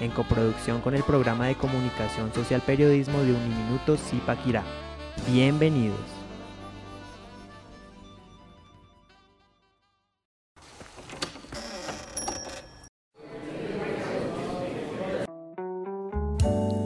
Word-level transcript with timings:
en 0.00 0.10
coproducción 0.10 0.80
con 0.80 0.94
el 0.94 1.02
programa 1.02 1.46
de 1.46 1.54
comunicación 1.54 2.32
social 2.34 2.60
periodismo 2.60 3.20
de 3.20 3.32
Uniminuto 3.32 3.96
Zipaquirá. 3.96 4.64
Bienvenidos. 5.28 6.23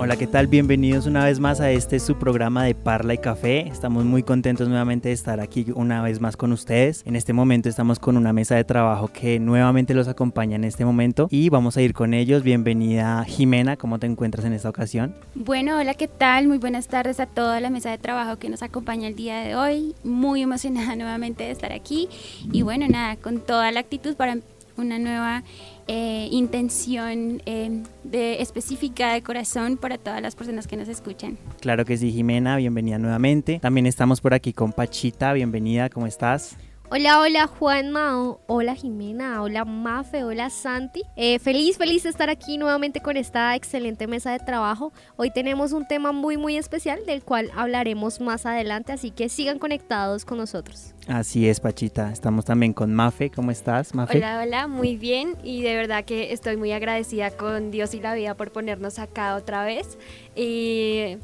Hola, 0.08 0.16
¿qué 0.16 0.26
tal? 0.26 0.46
Bienvenidos 0.46 1.04
una 1.04 1.26
vez 1.26 1.38
más 1.38 1.60
a 1.60 1.70
este 1.70 2.00
su 2.00 2.16
programa 2.16 2.64
de 2.64 2.74
Parla 2.74 3.12
y 3.12 3.18
Café. 3.18 3.68
Estamos 3.68 4.06
muy 4.06 4.22
contentos 4.22 4.66
nuevamente 4.66 5.10
de 5.10 5.14
estar 5.14 5.38
aquí 5.38 5.66
una 5.74 6.00
vez 6.00 6.18
más 6.18 6.34
con 6.34 6.50
ustedes. 6.52 7.02
En 7.04 7.14
este 7.14 7.34
momento 7.34 7.68
estamos 7.68 7.98
con 7.98 8.16
una 8.16 8.32
mesa 8.32 8.56
de 8.56 8.64
trabajo 8.64 9.08
que 9.08 9.38
nuevamente 9.38 9.92
los 9.92 10.08
acompaña 10.08 10.56
en 10.56 10.64
este 10.64 10.86
momento 10.86 11.28
y 11.30 11.50
vamos 11.50 11.76
a 11.76 11.82
ir 11.82 11.92
con 11.92 12.14
ellos. 12.14 12.42
Bienvenida 12.42 13.22
Jimena, 13.24 13.76
¿cómo 13.76 13.98
te 13.98 14.06
encuentras 14.06 14.46
en 14.46 14.54
esta 14.54 14.70
ocasión? 14.70 15.14
Bueno, 15.34 15.76
hola, 15.76 15.92
¿qué 15.92 16.08
tal? 16.08 16.48
Muy 16.48 16.56
buenas 16.56 16.88
tardes 16.88 17.20
a 17.20 17.26
toda 17.26 17.60
la 17.60 17.68
mesa 17.68 17.90
de 17.90 17.98
trabajo 17.98 18.38
que 18.38 18.48
nos 18.48 18.62
acompaña 18.62 19.08
el 19.08 19.14
día 19.14 19.40
de 19.40 19.56
hoy. 19.56 19.94
Muy 20.04 20.40
emocionada 20.40 20.96
nuevamente 20.96 21.44
de 21.44 21.50
estar 21.50 21.70
aquí 21.70 22.08
y 22.50 22.62
bueno, 22.62 22.88
nada, 22.88 23.16
con 23.16 23.40
toda 23.40 23.70
la 23.72 23.80
actitud 23.80 24.16
para 24.16 24.38
una 24.78 24.98
nueva 24.98 25.42
eh, 25.88 26.28
intención 26.30 27.42
eh, 27.46 27.82
de, 28.04 28.42
específica 28.42 29.14
de 29.14 29.22
corazón 29.22 29.76
para 29.78 29.98
todas 29.98 30.20
las 30.20 30.36
personas 30.36 30.66
que 30.66 30.76
nos 30.76 30.88
escuchan. 30.88 31.38
Claro 31.60 31.84
que 31.84 31.96
sí, 31.96 32.12
Jimena, 32.12 32.56
bienvenida 32.56 32.98
nuevamente. 32.98 33.58
También 33.58 33.86
estamos 33.86 34.20
por 34.20 34.34
aquí 34.34 34.52
con 34.52 34.72
Pachita, 34.72 35.32
bienvenida, 35.32 35.88
¿cómo 35.88 36.06
estás? 36.06 36.56
Hola, 36.90 37.20
hola 37.20 37.46
Juanma, 37.46 38.38
hola 38.46 38.74
Jimena, 38.74 39.42
hola 39.42 39.66
Mafe, 39.66 40.24
hola 40.24 40.48
Santi. 40.48 41.02
Eh, 41.16 41.38
feliz, 41.38 41.76
feliz 41.76 42.04
de 42.04 42.08
estar 42.08 42.30
aquí 42.30 42.56
nuevamente 42.56 43.02
con 43.02 43.18
esta 43.18 43.54
excelente 43.56 44.06
mesa 44.06 44.32
de 44.32 44.38
trabajo. 44.38 44.90
Hoy 45.16 45.30
tenemos 45.30 45.72
un 45.72 45.86
tema 45.86 46.12
muy, 46.12 46.38
muy 46.38 46.56
especial 46.56 47.04
del 47.04 47.22
cual 47.22 47.50
hablaremos 47.54 48.22
más 48.22 48.46
adelante, 48.46 48.92
así 48.92 49.10
que 49.10 49.28
sigan 49.28 49.58
conectados 49.58 50.24
con 50.24 50.38
nosotros. 50.38 50.94
Así 51.06 51.46
es, 51.46 51.60
Pachita. 51.60 52.10
Estamos 52.10 52.46
también 52.46 52.72
con 52.72 52.94
Mafe. 52.94 53.28
¿Cómo 53.28 53.50
estás, 53.50 53.94
Mafe? 53.94 54.16
Hola, 54.16 54.40
hola, 54.42 54.66
muy 54.66 54.96
bien. 54.96 55.36
Y 55.44 55.60
de 55.60 55.76
verdad 55.76 56.06
que 56.06 56.32
estoy 56.32 56.56
muy 56.56 56.72
agradecida 56.72 57.30
con 57.30 57.70
Dios 57.70 57.92
y 57.92 58.00
la 58.00 58.14
vida 58.14 58.34
por 58.34 58.50
ponernos 58.50 58.98
acá 58.98 59.36
otra 59.36 59.62
vez 59.62 59.98
y 60.34 61.18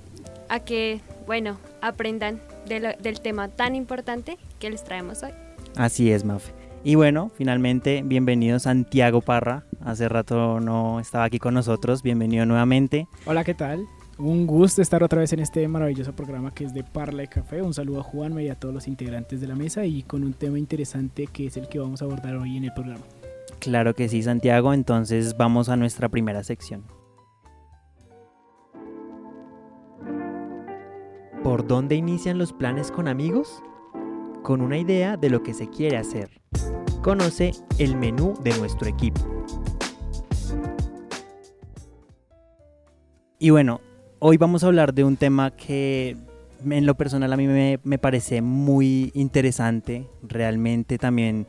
a 0.50 0.60
que, 0.60 1.00
bueno, 1.26 1.58
aprendan 1.80 2.42
del 2.66 3.20
tema 3.20 3.48
tan 3.48 3.74
importante 3.74 4.36
que 4.58 4.68
les 4.68 4.84
traemos 4.84 5.22
hoy. 5.22 5.32
Así 5.76 6.10
es, 6.12 6.24
Mafe. 6.24 6.52
Y 6.84 6.96
bueno, 6.96 7.30
finalmente, 7.34 8.02
bienvenido 8.04 8.58
Santiago 8.58 9.22
Parra. 9.22 9.64
Hace 9.82 10.08
rato 10.08 10.60
no 10.60 11.00
estaba 11.00 11.24
aquí 11.24 11.38
con 11.38 11.54
nosotros. 11.54 12.02
Bienvenido 12.02 12.44
nuevamente. 12.46 13.08
Hola, 13.24 13.42
¿qué 13.42 13.54
tal? 13.54 13.86
Un 14.18 14.46
gusto 14.46 14.82
estar 14.82 15.02
otra 15.02 15.20
vez 15.20 15.32
en 15.32 15.40
este 15.40 15.66
maravilloso 15.66 16.14
programa 16.14 16.54
que 16.54 16.64
es 16.64 16.74
de 16.74 16.84
Parla 16.84 17.24
y 17.24 17.26
Café. 17.26 17.62
Un 17.62 17.74
saludo 17.74 18.00
a 18.00 18.02
Juan 18.04 18.38
y 18.38 18.48
a 18.48 18.54
todos 18.54 18.72
los 18.72 18.86
integrantes 18.86 19.40
de 19.40 19.48
la 19.48 19.56
mesa 19.56 19.84
y 19.84 20.02
con 20.02 20.22
un 20.22 20.34
tema 20.34 20.58
interesante 20.58 21.26
que 21.26 21.46
es 21.46 21.56
el 21.56 21.68
que 21.68 21.80
vamos 21.80 22.02
a 22.02 22.04
abordar 22.04 22.36
hoy 22.36 22.56
en 22.56 22.64
el 22.64 22.72
programa. 22.72 23.02
Claro 23.58 23.94
que 23.94 24.08
sí, 24.08 24.22
Santiago. 24.22 24.72
Entonces 24.72 25.36
vamos 25.36 25.68
a 25.68 25.76
nuestra 25.76 26.08
primera 26.08 26.44
sección. 26.44 26.84
¿Por 31.42 31.66
dónde 31.66 31.96
inician 31.96 32.38
los 32.38 32.52
planes 32.52 32.90
con 32.90 33.08
amigos? 33.08 33.62
Con 34.44 34.60
una 34.60 34.76
idea 34.76 35.16
de 35.16 35.30
lo 35.30 35.42
que 35.42 35.54
se 35.54 35.70
quiere 35.70 35.96
hacer. 35.96 36.28
Conoce 37.02 37.52
el 37.78 37.96
menú 37.96 38.34
de 38.44 38.56
nuestro 38.58 38.86
equipo. 38.86 39.20
Y 43.38 43.48
bueno, 43.48 43.80
hoy 44.18 44.36
vamos 44.36 44.62
a 44.62 44.66
hablar 44.66 44.92
de 44.92 45.02
un 45.02 45.16
tema 45.16 45.50
que 45.50 46.18
en 46.62 46.84
lo 46.84 46.94
personal 46.94 47.32
a 47.32 47.38
mí 47.38 47.46
me, 47.46 47.98
parece 47.98 48.42
muy 48.42 49.10
interesante. 49.14 50.06
Realmente 50.22 50.98
también 50.98 51.46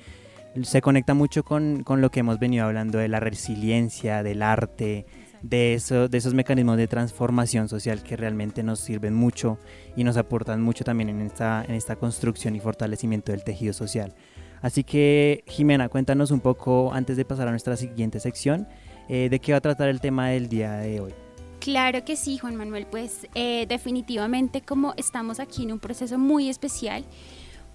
se 0.63 0.81
conecta 0.81 1.13
mucho 1.13 1.43
con, 1.43 1.83
con, 1.83 1.99
lo 1.99 2.11
que 2.11 2.21
hemos 2.21 2.39
venido 2.39 2.65
hablando 2.65 2.97
de 2.97 3.09
la 3.09 3.19
resiliencia, 3.19 4.23
del 4.23 4.41
arte, 4.41 5.05
de, 5.49 5.75
eso, 5.75 6.07
de 6.07 6.17
esos 6.17 6.33
mecanismos 6.33 6.77
de 6.77 6.87
transformación 6.87 7.69
social 7.69 8.01
que 8.01 8.17
realmente 8.17 8.63
nos 8.63 8.79
sirven 8.79 9.13
mucho 9.13 9.59
y 9.95 10.03
nos 10.03 10.17
aportan 10.17 10.61
mucho 10.61 10.83
también 10.83 11.09
en 11.09 11.21
esta, 11.21 11.63
en 11.67 11.75
esta 11.75 11.95
construcción 11.95 12.55
y 12.55 12.59
fortalecimiento 12.59 13.31
del 13.31 13.43
tejido 13.43 13.73
social. 13.73 14.13
Así 14.61 14.83
que, 14.83 15.43
Jimena, 15.47 15.89
cuéntanos 15.89 16.31
un 16.31 16.39
poco, 16.39 16.91
antes 16.93 17.17
de 17.17 17.25
pasar 17.25 17.47
a 17.47 17.51
nuestra 17.51 17.77
siguiente 17.77 18.19
sección, 18.19 18.67
eh, 19.07 19.29
de 19.29 19.39
qué 19.39 19.51
va 19.51 19.59
a 19.59 19.61
tratar 19.61 19.89
el 19.89 20.01
tema 20.01 20.29
del 20.29 20.49
día 20.49 20.73
de 20.77 20.99
hoy. 20.99 21.13
Claro 21.59 22.03
que 22.03 22.15
sí, 22.15 22.37
Juan 22.37 22.55
Manuel, 22.55 22.87
pues 22.89 23.27
eh, 23.35 23.65
definitivamente 23.67 24.61
como 24.61 24.93
estamos 24.97 25.39
aquí 25.39 25.63
en 25.63 25.73
un 25.73 25.79
proceso 25.79 26.17
muy 26.17 26.49
especial, 26.49 27.05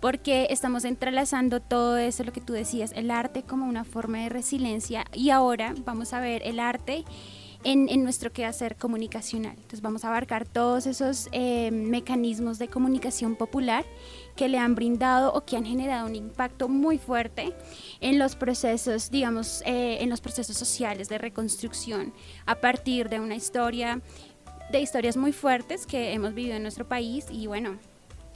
porque 0.01 0.49
estamos 0.51 0.85
entrelazando 0.85 1.61
todo 1.61 1.99
eso, 1.99 2.25
lo 2.25 2.33
que 2.33 2.41
tú 2.41 2.53
decías, 2.53 2.93
el 2.97 3.11
arte 3.11 3.43
como 3.43 3.67
una 3.67 3.85
forma 3.85 4.19
de 4.19 4.29
resiliencia 4.29 5.05
y 5.13 5.31
ahora 5.31 5.75
vamos 5.85 6.13
a 6.15 6.21
ver 6.21 6.43
el 6.45 6.59
arte 6.59 7.05
en, 7.65 7.88
en 7.88 8.03
nuestro 8.03 8.32
quehacer 8.32 8.76
comunicacional. 8.76 9.53
Entonces 9.56 9.82
vamos 9.82 10.04
a 10.04 10.09
abarcar 10.09 10.47
todos 10.47 10.87
esos 10.87 11.28
eh, 11.32 11.71
mecanismos 11.71 12.59
de 12.59 12.69
comunicación 12.69 13.37
popular 13.37 13.84
que 14.37 14.48
le 14.48 14.59
han 14.59 14.75
brindado 14.75 15.32
o 15.32 15.44
que 15.44 15.56
han 15.56 15.65
generado 15.65 16.06
un 16.06 16.16
impacto 16.16 16.69
muy 16.69 16.98
fuerte 16.98 17.53
en 18.00 18.19
los 18.19 18.37
procesos, 18.37 19.10
digamos, 19.10 19.62
eh, 19.66 19.98
en 20.00 20.09
los 20.09 20.21
procesos 20.21 20.56
sociales 20.56 21.09
de 21.09 21.19
reconstrucción 21.19 22.15
a 22.47 22.54
partir 22.56 23.09
de 23.09 23.21
una 23.21 23.34
historia, 23.34 24.00
de 24.72 24.81
historias 24.81 25.16
muy 25.16 25.32
fuertes 25.32 25.87
que 25.87 26.12
hemos 26.12 26.34
vivido 26.34 26.56
en 26.56 26.62
nuestro 26.62 26.88
país 26.88 27.27
y 27.31 27.47
bueno, 27.47 27.78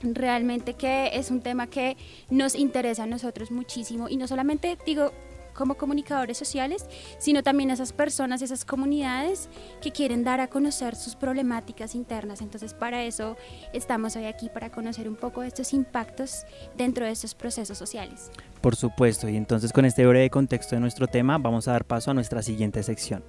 realmente 0.01 0.73
que 0.73 1.11
es 1.13 1.31
un 1.31 1.41
tema 1.41 1.67
que 1.67 1.97
nos 2.29 2.55
interesa 2.55 3.03
a 3.03 3.07
nosotros 3.07 3.51
muchísimo 3.51 4.09
y 4.09 4.17
no 4.17 4.27
solamente 4.27 4.77
digo 4.85 5.11
como 5.55 5.75
comunicadores 5.75 6.37
sociales, 6.37 6.85
sino 7.17 7.41
también 7.41 7.71
a 7.71 7.73
esas 7.73 7.93
personas, 7.93 8.41
esas 8.41 8.65
comunidades 8.65 9.49
que 9.81 9.91
quieren 9.91 10.23
dar 10.23 10.41
a 10.41 10.47
conocer 10.47 10.95
sus 10.95 11.15
problemáticas 11.15 11.95
internas. 11.95 12.41
Entonces, 12.41 12.73
para 12.73 13.03
eso 13.03 13.37
estamos 13.73 14.15
hoy 14.15 14.25
aquí, 14.25 14.49
para 14.49 14.71
conocer 14.71 15.07
un 15.07 15.15
poco 15.15 15.41
estos 15.43 15.73
impactos 15.73 16.45
dentro 16.77 17.05
de 17.05 17.11
estos 17.11 17.33
procesos 17.33 17.77
sociales. 17.77 18.31
Por 18.61 18.75
supuesto, 18.75 19.29
y 19.29 19.37
entonces 19.37 19.71
con 19.71 19.85
este 19.85 20.05
breve 20.05 20.29
contexto 20.29 20.75
de 20.75 20.81
nuestro 20.81 21.07
tema, 21.07 21.37
vamos 21.37 21.67
a 21.67 21.71
dar 21.71 21.85
paso 21.85 22.11
a 22.11 22.13
nuestra 22.13 22.41
siguiente 22.41 22.83
sección. 22.83 23.23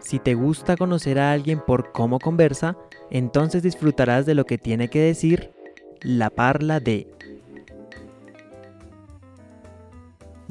Si 0.00 0.18
te 0.18 0.34
gusta 0.34 0.76
conocer 0.76 1.18
a 1.18 1.32
alguien 1.32 1.60
por 1.60 1.92
cómo 1.92 2.18
conversa, 2.18 2.76
entonces 3.10 3.62
disfrutarás 3.62 4.24
de 4.26 4.34
lo 4.34 4.44
que 4.44 4.58
tiene 4.58 4.88
que 4.88 5.00
decir 5.00 5.52
la 6.00 6.30
parla 6.30 6.80
de 6.80 7.06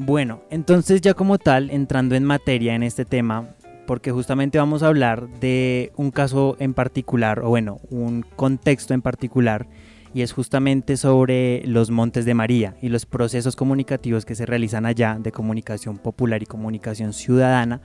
Bueno, 0.02 0.44
entonces 0.50 1.02
ya 1.02 1.14
como 1.14 1.38
tal, 1.40 1.70
entrando 1.72 2.16
en 2.16 2.24
materia 2.24 2.74
en 2.74 2.84
este 2.84 3.04
tema, 3.04 3.50
porque 3.86 4.14
justamente 4.14 4.58
vamos 4.58 4.82
a 4.82 4.88
hablar 4.88 5.28
de 5.42 5.92
un 5.98 6.12
caso 6.12 6.56
en 6.58 6.74
particular, 6.74 7.42
o 7.42 7.50
bueno, 7.50 7.82
un 7.90 8.22
contexto 8.38 8.94
en 8.94 9.02
particular, 9.02 9.68
y 10.14 10.22
es 10.22 10.32
justamente 10.32 10.96
sobre 10.96 11.68
los 11.68 11.92
Montes 11.92 12.24
de 12.24 12.34
María 12.34 12.78
y 12.82 12.88
los 12.88 13.06
procesos 13.06 13.58
comunicativos 13.58 14.24
que 14.24 14.36
se 14.36 14.46
realizan 14.46 14.86
allá 14.86 15.18
de 15.20 15.34
comunicación 15.34 15.98
popular 15.98 16.42
y 16.42 16.46
comunicación 16.46 17.12
ciudadana 17.12 17.82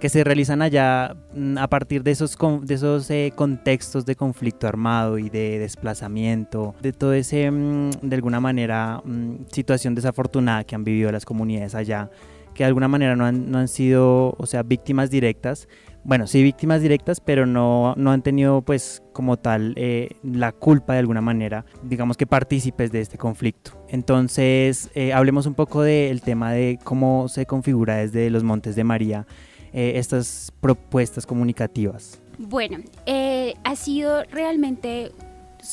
que 0.00 0.08
se 0.08 0.24
realizan 0.24 0.62
allá 0.62 1.16
mm, 1.34 1.58
a 1.58 1.68
partir 1.68 2.02
de 2.02 2.12
esos, 2.12 2.36
de 2.62 2.74
esos 2.74 3.10
eh, 3.10 3.32
contextos 3.34 4.06
de 4.06 4.16
conflicto 4.16 4.66
armado 4.66 5.18
y 5.18 5.28
de 5.28 5.58
desplazamiento, 5.58 6.74
de 6.80 6.92
todo 6.92 7.12
ese, 7.12 7.50
mm, 7.50 7.90
de 8.02 8.16
alguna 8.16 8.40
manera, 8.40 9.02
mm, 9.04 9.46
situación 9.52 9.94
desafortunada 9.94 10.64
que 10.64 10.74
han 10.74 10.84
vivido 10.84 11.10
las 11.10 11.24
comunidades 11.24 11.74
allá, 11.74 12.10
que 12.54 12.64
de 12.64 12.68
alguna 12.68 12.88
manera 12.88 13.16
no 13.16 13.24
han, 13.24 13.50
no 13.50 13.58
han 13.58 13.68
sido, 13.68 14.34
o 14.38 14.46
sea, 14.46 14.62
víctimas 14.62 15.10
directas, 15.10 15.68
bueno, 16.04 16.26
sí 16.26 16.42
víctimas 16.42 16.80
directas, 16.80 17.20
pero 17.20 17.44
no, 17.44 17.94
no 17.96 18.12
han 18.12 18.22
tenido 18.22 18.62
pues 18.62 19.02
como 19.12 19.36
tal 19.36 19.74
eh, 19.76 20.08
la 20.22 20.52
culpa 20.52 20.94
de 20.94 21.00
alguna 21.00 21.20
manera, 21.20 21.66
digamos 21.82 22.16
que 22.16 22.26
partícipes 22.26 22.90
de 22.92 23.00
este 23.00 23.18
conflicto. 23.18 23.72
Entonces, 23.88 24.90
eh, 24.94 25.12
hablemos 25.12 25.46
un 25.46 25.54
poco 25.54 25.82
del 25.82 26.22
tema 26.22 26.52
de 26.52 26.78
cómo 26.82 27.28
se 27.28 27.46
configura 27.46 27.96
desde 27.96 28.30
los 28.30 28.42
Montes 28.42 28.74
de 28.74 28.84
María 28.84 29.26
eh, 29.72 29.92
estas 29.96 30.52
propuestas 30.60 31.26
comunicativas? 31.26 32.20
Bueno, 32.38 32.78
eh, 33.06 33.54
ha 33.64 33.76
sido 33.76 34.22
realmente 34.24 35.12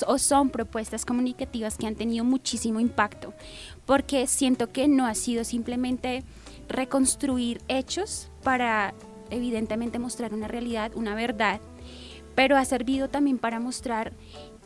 o 0.07 0.17
son 0.17 0.49
propuestas 0.49 1.05
comunicativas 1.05 1.77
que 1.77 1.87
han 1.87 1.95
tenido 1.95 2.25
muchísimo 2.25 2.79
impacto, 2.79 3.33
porque 3.85 4.27
siento 4.27 4.71
que 4.71 4.87
no 4.87 5.05
ha 5.05 5.13
sido 5.13 5.43
simplemente 5.43 6.23
reconstruir 6.67 7.61
hechos 7.67 8.29
para 8.43 8.93
evidentemente 9.29 9.99
mostrar 9.99 10.33
una 10.33 10.47
realidad, 10.47 10.91
una 10.95 11.15
verdad, 11.15 11.61
pero 12.33 12.57
ha 12.57 12.65
servido 12.65 13.09
también 13.09 13.37
para 13.37 13.59
mostrar 13.59 14.13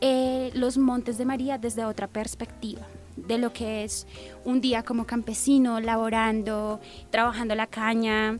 eh, 0.02 0.52
los 0.54 0.78
montes 0.78 1.18
de 1.18 1.26
María 1.26 1.58
desde 1.58 1.86
otra 1.86 2.08
perspectiva 2.08 2.88
de 3.28 3.38
lo 3.38 3.52
que 3.52 3.84
es 3.84 4.08
un 4.46 4.62
día 4.62 4.84
como 4.84 5.06
campesino, 5.06 5.80
laborando, 5.80 6.80
trabajando 7.10 7.56
la 7.56 7.68
caña, 7.68 8.40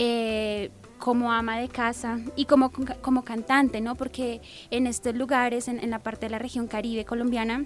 eh, 0.00 0.70
como 0.98 1.32
ama 1.32 1.58
de 1.58 1.68
casa 1.68 2.20
y 2.36 2.44
como, 2.44 2.70
como 3.02 3.24
cantante, 3.24 3.80
¿no? 3.80 3.96
Porque 3.96 4.40
en 4.70 4.86
estos 4.86 5.14
lugares, 5.16 5.66
en, 5.66 5.90
la 5.90 5.98
parte 5.98 6.26
de 6.26 6.30
la 6.30 6.38
región 6.38 6.68
caribe 6.68 7.04
colombiana, 7.04 7.64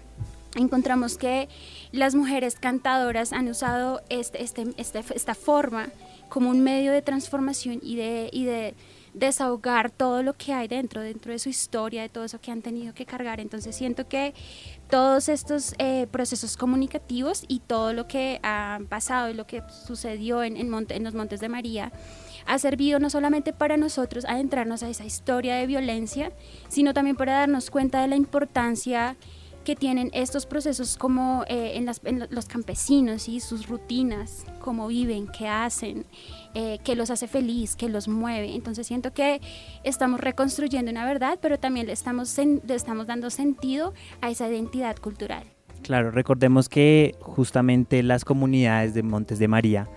encontramos 0.55 1.19
que 1.19 1.50
las 1.90 2.14
mujeres 2.14 2.56
cantadoras 2.58 3.34
han 3.34 3.49
usado 3.49 4.00
este, 4.08 4.43
este, 4.43 4.67
este, 4.79 5.05
esta 5.14 5.34
forma 5.34 5.88
como 6.31 6.49
un 6.49 6.62
medio 6.62 6.90
de 6.93 7.02
transformación 7.02 7.81
y 7.82 7.96
de, 7.96 8.31
y 8.32 8.46
de 8.46 8.75
desahogar 9.12 9.90
todo 9.90 10.23
lo 10.23 10.32
que 10.32 10.55
hay 10.55 10.69
dentro, 10.69 11.02
dentro 11.02 11.32
de 11.32 11.38
su 11.38 11.50
historia, 11.50 12.00
de 12.00 12.08
todo 12.08 12.25
eso 12.25 12.40
que 12.40 12.50
han 12.50 12.62
tenido 12.62 12.94
que 12.94 13.05
cargar. 13.05 13.40
Entonces 13.40 13.76
siento 13.76 14.08
que 14.08 14.32
todos 14.88 15.29
estos 15.29 15.75
eh, 15.79 16.06
procesos 16.11 16.56
comunicativos 16.56 17.44
y 17.46 17.61
todo 17.61 17.93
lo 17.93 18.08
que 18.08 18.40
ha 18.43 18.81
pasado 18.88 19.29
y 19.29 19.34
lo 19.34 19.46
que 19.46 19.62
sucedió 19.87 20.43
en, 20.43 20.56
en 20.56 21.05
los 21.05 21.14
Montes 21.14 21.40
de 21.40 21.49
María 21.50 21.93
ha 22.47 22.59
servido 22.59 22.99
no 22.99 23.11
solamente 23.11 23.53
para 23.53 23.77
nosotros 23.77 24.25
adentrarnos 24.25 24.83
a 24.83 24.89
esa 24.89 25.05
historia 25.05 25.56
de 25.56 25.67
violencia, 25.67 26.33
sino 26.69 26.94
también 26.94 27.17
para 27.17 27.33
darnos 27.33 27.71
cuenta 27.71 28.00
de 28.03 28.09
la 28.09 28.17
importancia 28.17 29.17
que 29.65 29.77
tienen 29.77 30.11
estos 30.12 30.47
procesos 30.47 30.97
como 30.97 31.44
eh, 31.49 31.77
en, 31.77 32.27
los 32.31 32.47
campesinos 32.47 33.29
y 33.29 33.41
sus 33.41 33.69
rutinas, 33.69 34.44
cómo 34.61 34.89
viven, 34.89 35.29
qué 35.29 35.49
hacen, 35.49 36.05
eh, 36.55 36.79
qué 36.85 36.97
los 36.97 37.11
hace 37.11 37.29
feliz, 37.29 37.77
qué 37.77 37.89
los 37.89 38.09
mueve. 38.09 38.55
Entonces 38.55 38.87
siento 38.87 39.12
que 39.12 39.41
estamos 39.85 40.21
reconstruyendo 40.21 40.91
una 40.91 41.05
verdad, 41.05 41.39
pero 41.41 41.59
también 41.59 41.87
le 41.87 41.93
estamos, 41.93 42.37
le 42.39 42.75
estamos 42.75 43.06
dando 43.06 43.31
sentido 43.31 43.94
a 44.21 44.31
esa 44.31 44.49
identidad 44.49 44.97
cultural. 44.97 45.44
Claro, 45.83 46.11
recordemos 46.11 46.69
que 46.69 47.17
justamente 47.21 48.03
las 48.03 48.25
comunidades 48.25 48.94
de 48.94 49.03
Montes 49.03 49.39
de 49.39 49.49
María 49.49 49.89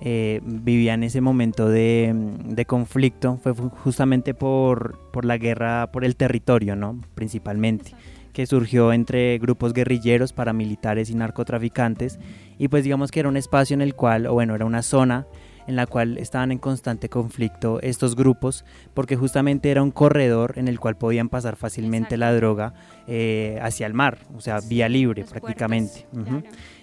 eh, 0.00 0.40
vivían 0.44 1.02
ese 1.02 1.20
momento 1.20 1.68
de, 1.68 2.12
de, 2.44 2.64
conflicto 2.64 3.38
fue 3.42 3.52
justamente 3.52 4.32
por, 4.34 4.98
por, 5.12 5.24
la 5.24 5.36
guerra 5.36 5.90
por 5.92 6.04
el 6.04 6.16
territorio, 6.16 6.74
¿no? 6.76 6.98
Principalmente 7.14 7.92
que 8.32 8.46
surgió 8.46 8.92
entre 8.92 9.38
grupos 9.38 9.72
guerrilleros, 9.72 10.32
paramilitares 10.32 11.10
y 11.10 11.14
narcotraficantes. 11.14 12.18
Y 12.58 12.68
pues 12.68 12.84
digamos 12.84 13.10
que 13.10 13.20
era 13.20 13.28
un 13.28 13.36
espacio 13.36 13.74
en 13.74 13.82
el 13.82 13.94
cual, 13.94 14.26
o 14.26 14.34
bueno, 14.34 14.54
era 14.54 14.64
una 14.64 14.82
zona 14.82 15.26
en 15.70 15.76
la 15.76 15.86
cual 15.86 16.18
estaban 16.18 16.50
en 16.50 16.58
constante 16.58 17.08
conflicto 17.08 17.80
estos 17.80 18.16
grupos, 18.16 18.64
porque 18.92 19.14
justamente 19.14 19.70
era 19.70 19.84
un 19.84 19.92
corredor 19.92 20.54
en 20.56 20.66
el 20.66 20.80
cual 20.80 20.96
podían 20.96 21.28
pasar 21.28 21.54
fácilmente 21.54 22.16
la 22.16 22.34
droga 22.34 22.74
eh, 23.06 23.58
hacia 23.62 23.86
el 23.86 23.94
mar, 23.94 24.18
o 24.36 24.40
sea, 24.40 24.58
vía 24.68 24.88
libre 24.88 25.24
prácticamente. 25.24 26.06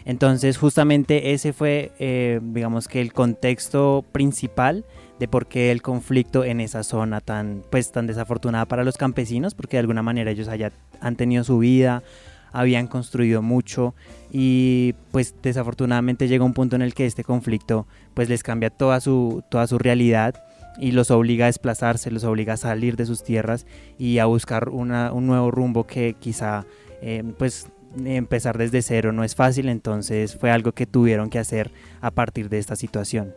Entonces, 0.06 0.57
justamente 0.57 1.34
ese 1.34 1.51
fue, 1.51 1.92
eh, 2.00 2.39
digamos 2.42 2.88
que 2.88 3.01
el 3.01 3.12
contexto 3.12 4.06
principal 4.13 4.86
de 5.19 5.28
por 5.28 5.48
qué 5.48 5.72
el 5.72 5.81
conflicto 5.81 6.45
en 6.45 6.62
esa 6.62 6.83
zona 6.83 7.19
tan, 7.19 7.63
pues, 7.69 7.92
tan 7.92 8.07
desafortunada 8.07 8.66
para 8.68 8.86
los 8.86 8.95
campesinos, 8.95 9.54
porque 9.54 9.75
de 9.75 9.81
alguna 9.81 10.01
manera 10.01 10.31
ellos 10.31 10.48
allá 10.48 10.72
han 11.01 11.18
tenido 11.18 11.44
su 11.44 11.57
vida, 11.57 12.04
habían 12.52 12.88
construido 12.88 13.42
mucho 13.42 13.96
y 14.32 14.96
pues 15.12 15.36
desafortunadamente 15.42 16.28
llega 16.28 16.44
un 16.44 16.54
punto 16.54 16.76
en 16.76 16.82
el 16.82 16.94
que 16.94 17.06
este 17.06 17.24
conflicto 17.24 17.88
pues 18.14 18.30
les 18.30 18.44
cambia 18.44 18.70
toda 18.70 19.00
su, 19.00 19.44
toda 19.50 19.68
su 19.68 19.78
realidad 19.78 20.44
y 20.80 20.92
los 20.92 21.12
obliga 21.12 21.46
a 21.46 21.48
desplazarse, 21.48 22.12
los 22.12 22.24
obliga 22.24 22.54
a 22.54 22.58
salir 22.58 22.96
de 22.96 23.06
sus 23.06 23.24
tierras 23.24 23.66
y 23.98 24.20
a 24.20 24.26
buscar 24.26 24.70
un 24.70 24.88
nuevo 24.90 25.52
rumbo 25.52 25.86
que 25.86 26.16
quizá 26.20 26.66
eh, 27.02 27.24
pues 27.38 27.68
empezar 28.06 28.58
desde 28.58 28.82
cero 28.82 29.12
no 29.12 29.24
es 29.24 29.36
fácil, 29.36 29.70
entonces 29.70 30.36
fue 30.36 30.52
algo 30.52 30.72
que 30.74 30.86
tuvieron 30.86 31.30
que 31.30 31.40
hacer 31.40 31.72
a 32.02 32.12
partir 32.12 32.50
de 32.50 32.60
esta 32.60 32.76
situación. 32.76 33.34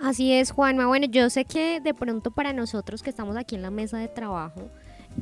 Así 0.00 0.32
es, 0.32 0.50
Juanma. 0.50 0.86
Bueno, 0.86 1.06
yo 1.06 1.30
sé 1.30 1.44
que 1.44 1.80
de 1.80 1.94
pronto 1.94 2.30
para 2.30 2.52
nosotros 2.52 3.02
que 3.02 3.10
estamos 3.10 3.36
aquí 3.36 3.54
en 3.54 3.62
la 3.62 3.70
mesa 3.70 3.98
de 3.98 4.08
trabajo, 4.08 4.68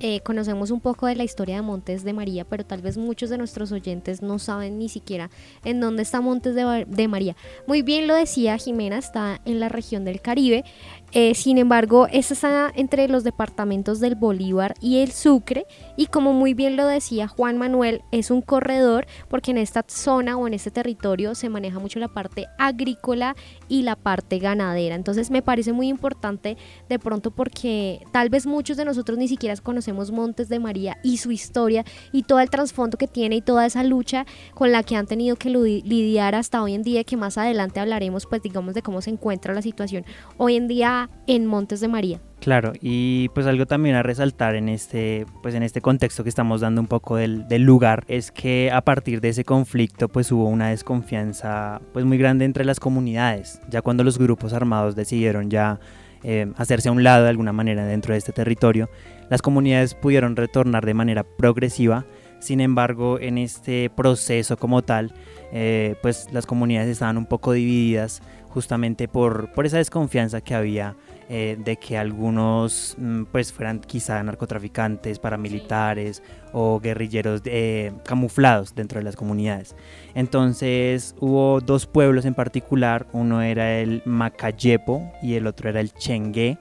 eh, 0.00 0.20
conocemos 0.20 0.70
un 0.70 0.80
poco 0.80 1.06
de 1.06 1.14
la 1.14 1.24
historia 1.24 1.56
de 1.56 1.62
Montes 1.62 2.04
de 2.04 2.12
María, 2.12 2.44
pero 2.44 2.64
tal 2.64 2.82
vez 2.82 2.96
muchos 2.96 3.30
de 3.30 3.38
nuestros 3.38 3.72
oyentes 3.72 4.22
no 4.22 4.38
saben 4.38 4.78
ni 4.78 4.88
siquiera 4.88 5.30
en 5.64 5.80
dónde 5.80 6.02
está 6.02 6.20
Montes 6.20 6.54
de, 6.54 6.86
de 6.88 7.08
María. 7.08 7.36
Muy 7.66 7.82
bien 7.82 8.06
lo 8.06 8.14
decía 8.14 8.56
Jimena, 8.58 8.98
está 8.98 9.40
en 9.44 9.60
la 9.60 9.68
región 9.68 10.04
del 10.04 10.20
Caribe. 10.20 10.64
Eh, 11.14 11.34
sin 11.34 11.58
embargo, 11.58 12.06
esta 12.10 12.32
está 12.32 12.72
entre 12.74 13.06
los 13.06 13.22
departamentos 13.22 14.00
del 14.00 14.14
Bolívar 14.14 14.74
y 14.80 15.00
el 15.00 15.12
Sucre 15.12 15.66
y 15.94 16.06
como 16.06 16.32
muy 16.32 16.54
bien 16.54 16.74
lo 16.74 16.86
decía 16.86 17.28
Juan 17.28 17.58
Manuel, 17.58 18.00
es 18.12 18.30
un 18.30 18.40
corredor 18.40 19.06
porque 19.28 19.50
en 19.50 19.58
esta 19.58 19.84
zona 19.86 20.38
o 20.38 20.46
en 20.46 20.54
este 20.54 20.70
territorio 20.70 21.34
se 21.34 21.50
maneja 21.50 21.78
mucho 21.78 21.98
la 21.98 22.08
parte 22.08 22.46
agrícola 22.58 23.36
y 23.68 23.82
la 23.82 23.94
parte 23.94 24.38
ganadera. 24.38 24.94
Entonces 24.94 25.30
me 25.30 25.42
parece 25.42 25.74
muy 25.74 25.88
importante 25.88 26.56
de 26.88 26.98
pronto 26.98 27.30
porque 27.30 28.00
tal 28.10 28.30
vez 28.30 28.46
muchos 28.46 28.78
de 28.78 28.86
nosotros 28.86 29.18
ni 29.18 29.28
siquiera 29.28 29.54
conocemos 29.56 30.10
Montes 30.10 30.48
de 30.48 30.60
María 30.60 30.96
y 31.04 31.18
su 31.18 31.30
historia 31.30 31.84
y 32.12 32.22
todo 32.22 32.40
el 32.40 32.48
trasfondo 32.48 32.96
que 32.96 33.06
tiene 33.06 33.36
y 33.36 33.42
toda 33.42 33.66
esa 33.66 33.84
lucha 33.84 34.24
con 34.54 34.72
la 34.72 34.82
que 34.82 34.96
han 34.96 35.06
tenido 35.06 35.36
que 35.36 35.50
lidiar 35.50 36.34
hasta 36.34 36.62
hoy 36.62 36.72
en 36.72 36.82
día 36.82 37.04
que 37.04 37.18
más 37.18 37.36
adelante 37.36 37.80
hablaremos 37.80 38.24
pues 38.24 38.40
digamos 38.40 38.72
de 38.72 38.80
cómo 38.80 39.02
se 39.02 39.10
encuentra 39.10 39.52
la 39.52 39.60
situación 39.60 40.06
hoy 40.38 40.56
en 40.56 40.68
día 40.68 41.01
en 41.26 41.46
Montes 41.46 41.80
de 41.80 41.88
María. 41.88 42.20
Claro, 42.42 42.72
y 42.80 43.28
pues 43.34 43.46
algo 43.46 43.66
también 43.66 43.94
a 43.94 44.02
resaltar 44.02 44.56
en 44.56 44.68
este, 44.68 45.26
pues 45.44 45.54
en 45.54 45.62
este 45.62 45.80
contexto 45.80 46.24
que 46.24 46.28
estamos 46.28 46.60
dando 46.60 46.80
un 46.80 46.88
poco 46.88 47.14
del, 47.14 47.46
lugar 47.62 48.02
es 48.08 48.32
que 48.32 48.72
a 48.72 48.80
partir 48.80 49.20
de 49.20 49.28
ese 49.28 49.44
conflicto 49.44 50.08
pues 50.08 50.32
hubo 50.32 50.48
una 50.48 50.70
desconfianza 50.70 51.80
pues 51.92 52.04
muy 52.04 52.18
grande 52.18 52.44
entre 52.44 52.64
las 52.64 52.80
comunidades, 52.80 53.60
ya 53.70 53.80
cuando 53.80 54.02
los 54.02 54.18
grupos 54.18 54.54
armados 54.54 54.96
decidieron 54.96 55.50
ya 55.50 55.78
eh, 56.24 56.52
hacerse 56.56 56.88
a 56.88 56.92
un 56.92 57.04
lado 57.04 57.22
de 57.22 57.30
alguna 57.30 57.52
manera 57.52 57.86
dentro 57.86 58.12
de 58.12 58.18
este 58.18 58.32
territorio, 58.32 58.90
las 59.30 59.40
comunidades 59.40 59.94
pudieron 59.94 60.34
retornar 60.34 60.84
de 60.84 60.94
manera 60.94 61.22
progresiva, 61.22 62.06
sin 62.40 62.60
embargo 62.60 63.20
en 63.20 63.38
este 63.38 63.88
proceso 63.88 64.56
como 64.56 64.82
tal, 64.82 65.14
eh, 65.52 65.94
pues 66.02 66.26
las 66.32 66.46
comunidades 66.46 66.88
estaban 66.88 67.18
un 67.18 67.26
poco 67.26 67.52
divididas 67.52 68.20
justamente 68.52 69.08
por, 69.08 69.50
por 69.52 69.66
esa 69.66 69.78
desconfianza 69.78 70.40
que 70.40 70.54
había 70.54 70.94
eh, 71.28 71.56
de 71.58 71.76
que 71.76 71.96
algunos 71.96 72.94
mm, 72.98 73.24
pues 73.32 73.52
fueran 73.52 73.80
quizá 73.80 74.22
narcotraficantes, 74.22 75.18
paramilitares 75.18 76.22
o 76.52 76.78
guerrilleros 76.78 77.40
eh, 77.46 77.92
camuflados 78.04 78.74
dentro 78.74 78.98
de 78.98 79.04
las 79.04 79.16
comunidades. 79.16 79.74
Entonces 80.14 81.14
hubo 81.20 81.60
dos 81.60 81.86
pueblos 81.86 82.26
en 82.26 82.34
particular, 82.34 83.06
uno 83.12 83.40
era 83.40 83.78
el 83.78 84.02
Macayepo 84.04 85.10
y 85.22 85.34
el 85.34 85.46
otro 85.46 85.70
era 85.70 85.80
el 85.80 85.92
Chengue. 85.94 86.58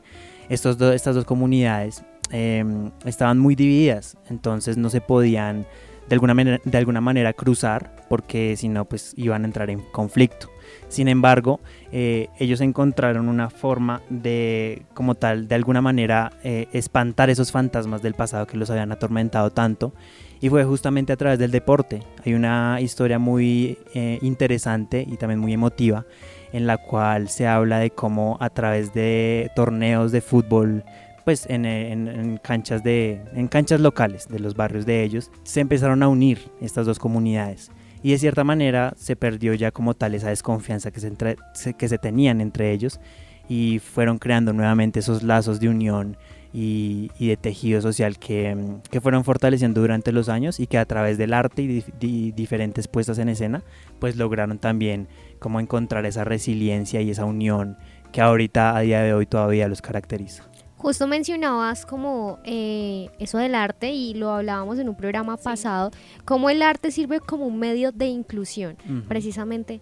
Estos 0.48 0.79
estas 0.79 1.15
dos 1.15 1.25
comunidades 1.25 2.03
em, 2.29 2.91
estaban 3.05 3.39
muy 3.39 3.55
divididas, 3.55 4.17
entonces 4.29 4.77
no 4.77 4.89
se 4.89 5.01
podían 5.01 5.65
de 6.07 6.15
alguna, 6.15 6.33
manera, 6.33 6.60
de 6.63 6.77
alguna 6.77 7.01
manera 7.01 7.33
cruzar 7.33 8.05
porque 8.10 8.55
si 8.57 8.69
no 8.69 8.86
pues 8.86 9.13
iban 9.17 9.43
a 9.43 9.48
entrar 9.48 9.69
en 9.69 9.81
conflicto. 9.91 10.50
Sin 10.91 11.07
embargo, 11.07 11.62
eh, 11.93 12.27
ellos 12.38 12.60
encontraron 12.60 13.29
una 13.29 13.50
forma 13.50 14.01
de, 14.10 14.81
como 14.93 15.15
tal, 15.15 15.48
de 15.48 15.55
alguna 15.55 15.81
manera 15.81 16.33
eh, 16.43 16.67
espantar 16.74 17.29
esos 17.29 17.50
fantasmas 17.53 18.01
del 18.01 18.13
pasado 18.13 18.45
que 18.45 18.57
los 18.57 18.69
habían 18.69 18.91
atormentado 18.91 19.51
tanto. 19.51 19.93
Y 20.41 20.50
fue 20.50 20.65
justamente 20.65 21.13
a 21.13 21.15
través 21.15 21.39
del 21.39 21.50
deporte. 21.50 22.03
Hay 22.25 22.33
una 22.33 22.81
historia 22.81 23.19
muy 23.19 23.77
eh, 23.93 24.19
interesante 24.21 25.07
y 25.10 25.15
también 25.15 25.39
muy 25.39 25.53
emotiva 25.53 26.05
en 26.51 26.67
la 26.67 26.75
cual 26.75 27.29
se 27.29 27.48
habla 27.48 27.79
de 27.79 27.91
cómo 27.91 28.36
a 28.41 28.50
través 28.50 28.93
de 28.93 29.50
torneos 29.55 30.12
de 30.12 30.19
fútbol 30.19 30.83
pues 31.24 31.45
en, 31.48 32.39
canchas 32.43 32.83
de 32.83 33.21
en 33.33 33.48
canchas 33.48 33.79
locales 33.79 34.27
de 34.27 34.39
los 34.39 34.55
barrios 34.55 34.86
de 34.88 35.03
ellos 35.03 35.31
se 35.43 35.62
empezaron 35.62 36.01
a 36.03 36.10
unir 36.10 36.39
estas 36.60 36.88
dos 36.88 36.98
comunidades 36.98 37.71
y 38.03 38.12
de 38.12 38.17
cierta 38.17 38.43
manera 38.43 38.93
se 38.98 39.15
perdió 39.15 39.53
ya 39.53 39.72
como 39.72 39.93
tal 39.93 40.15
esa 40.15 40.29
desconfianza 40.29 40.91
que 40.91 41.00
se, 41.00 41.74
que 41.74 41.88
se 41.88 41.98
tenían 41.98 42.41
entre 42.41 42.72
ellos 42.72 43.00
y 43.48 43.79
fueron 43.79 44.17
creando 44.17 44.53
nuevamente 44.53 45.00
esos 45.00 45.24
lazos 45.24 45.60
de 45.60 45.70
unión 45.70 46.17
y, 46.53 47.10
de 47.20 47.38
tejido 47.38 47.81
social 47.81 48.17
que, 48.20 48.79
fueron 49.01 49.24
fortaleciendo 49.24 49.81
durante 49.81 50.12
los 50.12 50.29
años 50.29 50.60
y 50.60 50.67
que 50.67 50.77
a 50.77 50.86
través 50.86 51.17
del 51.17 51.34
arte 51.34 51.62
y, 51.62 52.31
diferentes 52.31 52.88
puestas 52.88 53.17
en 53.20 53.29
escena 53.29 53.63
pues 54.00 54.15
lograron 54.15 54.60
también 54.60 55.08
como 55.39 55.60
encontrar 55.60 56.05
esa 56.05 56.24
resiliencia 56.24 57.01
y 57.01 57.10
esa 57.10 57.25
unión 57.25 57.77
que 58.12 58.22
ahorita 58.22 58.75
a 58.75 58.81
día 58.81 59.01
de 59.01 59.13
hoy 59.13 59.25
todavía 59.25 59.67
los 59.67 59.81
caracteriza. 59.81 60.43
Justo 60.81 61.05
mencionabas 61.05 61.85
como 61.85 62.39
eh, 62.43 63.11
eso 63.19 63.38
del 63.38 63.53
arte 63.53 63.91
y 63.91 64.15
lo 64.15 64.31
hablábamos 64.31 64.79
en 64.79 64.89
un 64.89 64.95
programa 64.95 65.38
pasado, 65.38 65.91
cómo 66.25 66.50
el 66.50 66.63
arte 66.63 66.89
sirve 66.89 67.19
como 67.19 67.45
un 67.45 67.59
medio 67.59 67.91
de 67.91 68.07
inclusión, 68.07 68.77
precisamente. 69.07 69.79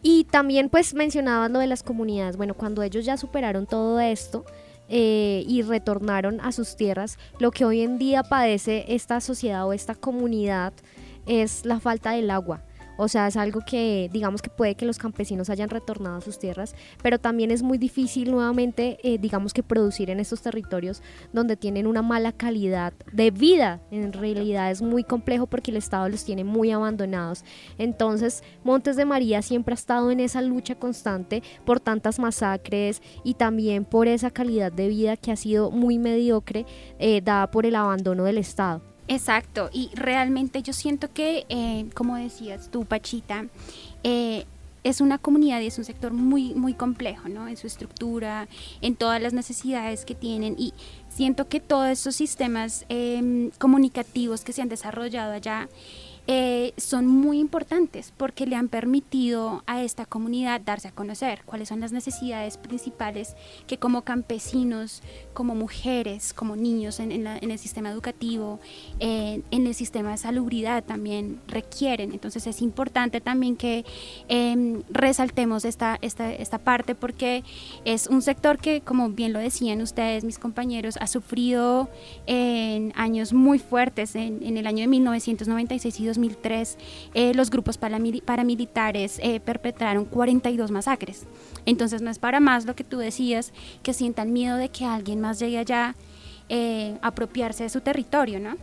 Y 0.00 0.24
también 0.24 0.70
pues 0.70 0.94
mencionabas 0.94 1.50
lo 1.50 1.58
de 1.58 1.66
las 1.66 1.82
comunidades. 1.82 2.38
Bueno, 2.38 2.54
cuando 2.54 2.82
ellos 2.82 3.04
ya 3.04 3.18
superaron 3.18 3.66
todo 3.66 4.00
esto, 4.00 4.46
eh, 4.88 5.44
y 5.46 5.60
retornaron 5.60 6.40
a 6.40 6.50
sus 6.50 6.76
tierras, 6.76 7.18
lo 7.38 7.50
que 7.50 7.66
hoy 7.66 7.82
en 7.82 7.98
día 7.98 8.22
padece 8.22 8.86
esta 8.88 9.20
sociedad 9.20 9.66
o 9.66 9.74
esta 9.74 9.94
comunidad 9.94 10.72
es 11.26 11.66
la 11.66 11.78
falta 11.78 12.12
del 12.12 12.30
agua. 12.30 12.62
O 12.98 13.06
sea, 13.06 13.28
es 13.28 13.36
algo 13.36 13.60
que 13.64 14.10
digamos 14.12 14.42
que 14.42 14.50
puede 14.50 14.74
que 14.74 14.84
los 14.84 14.98
campesinos 14.98 15.48
hayan 15.50 15.70
retornado 15.70 16.16
a 16.16 16.20
sus 16.20 16.38
tierras, 16.38 16.74
pero 17.00 17.18
también 17.18 17.52
es 17.52 17.62
muy 17.62 17.78
difícil 17.78 18.30
nuevamente, 18.30 18.98
eh, 19.04 19.18
digamos 19.18 19.54
que 19.54 19.62
producir 19.62 20.10
en 20.10 20.18
estos 20.18 20.42
territorios 20.42 21.00
donde 21.32 21.56
tienen 21.56 21.86
una 21.86 22.02
mala 22.02 22.32
calidad 22.32 22.92
de 23.12 23.30
vida. 23.30 23.80
En 23.92 24.12
realidad 24.12 24.72
es 24.72 24.82
muy 24.82 25.04
complejo 25.04 25.46
porque 25.46 25.70
el 25.70 25.76
Estado 25.76 26.08
los 26.08 26.24
tiene 26.24 26.42
muy 26.42 26.72
abandonados. 26.72 27.44
Entonces, 27.78 28.42
Montes 28.64 28.96
de 28.96 29.04
María 29.04 29.42
siempre 29.42 29.74
ha 29.74 29.76
estado 29.76 30.10
en 30.10 30.18
esa 30.18 30.42
lucha 30.42 30.74
constante 30.74 31.44
por 31.64 31.78
tantas 31.78 32.18
masacres 32.18 33.00
y 33.22 33.34
también 33.34 33.84
por 33.84 34.08
esa 34.08 34.30
calidad 34.30 34.72
de 34.72 34.88
vida 34.88 35.16
que 35.16 35.30
ha 35.30 35.36
sido 35.36 35.70
muy 35.70 35.98
mediocre, 35.98 36.66
eh, 36.98 37.20
dada 37.22 37.50
por 37.50 37.64
el 37.64 37.76
abandono 37.76 38.24
del 38.24 38.38
Estado. 38.38 38.82
Exacto, 39.08 39.70
y 39.72 39.90
realmente 39.94 40.62
yo 40.62 40.74
siento 40.74 41.10
que, 41.12 41.46
eh, 41.48 41.86
como 41.94 42.16
decías 42.16 42.70
tú, 42.70 42.84
Pachita, 42.84 43.46
eh, 44.04 44.44
es 44.84 45.00
una 45.00 45.18
comunidad 45.18 45.60
y 45.60 45.66
es 45.66 45.78
un 45.78 45.84
sector 45.84 46.12
muy, 46.12 46.54
muy 46.54 46.74
complejo, 46.74 47.28
¿no? 47.28 47.48
En 47.48 47.56
su 47.56 47.66
estructura, 47.66 48.48
en 48.80 48.96
todas 48.96 49.20
las 49.20 49.32
necesidades 49.32 50.04
que 50.04 50.14
tienen 50.14 50.56
y 50.58 50.72
siento 51.08 51.48
que 51.48 51.60
todos 51.60 51.88
esos 51.88 52.14
sistemas 52.14 52.84
em, 52.88 53.50
comunicativos 53.58 54.44
que 54.44 54.52
se 54.52 54.62
han 54.62 54.68
desarrollado 54.68 55.32
allá 55.32 55.68
eh, 56.30 56.74
son 56.76 57.06
muy 57.06 57.38
importantes 57.38 58.12
porque 58.14 58.44
le 58.44 58.54
han 58.54 58.68
permitido 58.68 59.62
a 59.66 59.82
esta 59.82 60.04
comunidad 60.04 60.60
darse 60.60 60.88
a 60.88 60.90
conocer 60.92 61.40
cuáles 61.46 61.70
son 61.70 61.80
las 61.80 61.90
necesidades 61.90 62.58
principales 62.58 63.34
que 63.66 63.78
como 63.78 64.02
campesinos, 64.02 65.02
como 65.32 65.54
mujeres, 65.54 66.34
como 66.34 66.54
niños 66.54 67.00
en, 67.00 67.26
el 67.26 67.58
sistema 67.58 67.88
educativo, 67.90 68.60
en 69.00 69.66
el 69.66 69.74
sistema 69.74 70.10
de 70.10 70.18
salubridad 70.18 70.84
también 70.84 71.40
requieren. 71.48 72.12
Entonces 72.12 72.46
es 72.46 72.60
importante 72.60 73.22
también 73.22 73.56
que 73.56 73.86
em, 74.28 74.82
resaltemos 74.90 75.64
esta, 75.64 75.98
esta, 76.02 76.30
esta 76.30 76.58
parte 76.58 76.94
porque 76.94 77.42
es 77.86 78.06
un 78.06 78.20
sector 78.20 78.58
que, 78.58 78.82
como 78.82 79.08
bien 79.08 79.32
lo 79.32 79.38
decían 79.38 79.80
ustedes, 79.80 80.24
mis 80.24 80.38
compañeros, 80.38 80.98
ha 81.00 81.06
sufrido 81.06 81.88
en 82.26 82.92
años 82.96 83.32
muy 83.32 83.58
fuertes, 83.58 84.14
en, 84.14 84.42
en 84.42 84.58
el 84.58 84.66
año 84.66 84.82
de 84.82 84.88
1996 84.88 86.00
y 86.00 86.06
2000 86.06 86.17
2003 86.18 86.78
eh, 87.14 87.32
los 87.34 87.50
grupos 87.50 87.78
paramilitares 87.78 89.18
eh, 89.22 89.40
perpetraron 89.40 90.04
42 90.04 90.70
masacres. 90.70 91.26
Entonces 91.64 92.02
no 92.02 92.10
es 92.10 92.18
para 92.18 92.40
más 92.40 92.66
lo 92.66 92.74
que 92.74 92.84
tú 92.84 92.98
decías, 92.98 93.52
que 93.82 93.92
sientan 93.92 94.32
miedo 94.32 94.56
de 94.56 94.68
que 94.68 94.84
alguien 94.84 95.20
más 95.20 95.38
llegue 95.38 95.58
allá 95.58 95.94
eh, 96.48 96.98
apropiarse 97.02 97.64
de 97.64 97.68
su 97.70 97.80
territorio, 97.80 98.40
¿no? 98.40 98.56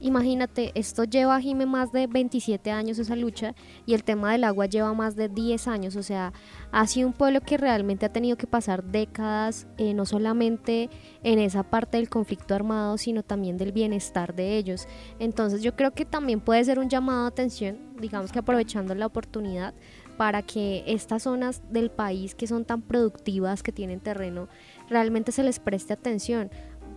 Imagínate, 0.00 0.72
esto 0.74 1.04
lleva 1.04 1.36
a 1.36 1.40
Jime 1.40 1.64
más 1.64 1.90
de 1.90 2.06
27 2.06 2.70
años 2.70 2.98
esa 2.98 3.16
lucha 3.16 3.54
y 3.86 3.94
el 3.94 4.04
tema 4.04 4.32
del 4.32 4.44
agua 4.44 4.66
lleva 4.66 4.92
más 4.92 5.16
de 5.16 5.30
10 5.30 5.68
años, 5.68 5.96
o 5.96 6.02
sea, 6.02 6.34
ha 6.70 6.86
sido 6.86 7.08
un 7.08 7.14
pueblo 7.14 7.40
que 7.40 7.56
realmente 7.56 8.04
ha 8.04 8.12
tenido 8.12 8.36
que 8.36 8.46
pasar 8.46 8.84
décadas, 8.84 9.66
eh, 9.78 9.94
no 9.94 10.04
solamente 10.04 10.90
en 11.22 11.38
esa 11.38 11.62
parte 11.62 11.96
del 11.96 12.10
conflicto 12.10 12.54
armado, 12.54 12.98
sino 12.98 13.22
también 13.22 13.56
del 13.56 13.72
bienestar 13.72 14.34
de 14.34 14.58
ellos. 14.58 14.86
Entonces 15.18 15.62
yo 15.62 15.74
creo 15.74 15.94
que 15.94 16.04
también 16.04 16.40
puede 16.40 16.62
ser 16.64 16.78
un 16.78 16.90
llamado 16.90 17.22
de 17.22 17.28
atención, 17.28 17.78
digamos 17.98 18.32
que 18.32 18.38
aprovechando 18.38 18.94
la 18.94 19.06
oportunidad 19.06 19.72
para 20.18 20.42
que 20.42 20.82
estas 20.86 21.22
zonas 21.24 21.62
del 21.70 21.90
país 21.90 22.34
que 22.34 22.46
son 22.46 22.64
tan 22.64 22.82
productivas, 22.82 23.62
que 23.62 23.72
tienen 23.72 24.00
terreno, 24.00 24.48
realmente 24.88 25.32
se 25.32 25.42
les 25.42 25.58
preste 25.58 25.92
atención 25.92 26.50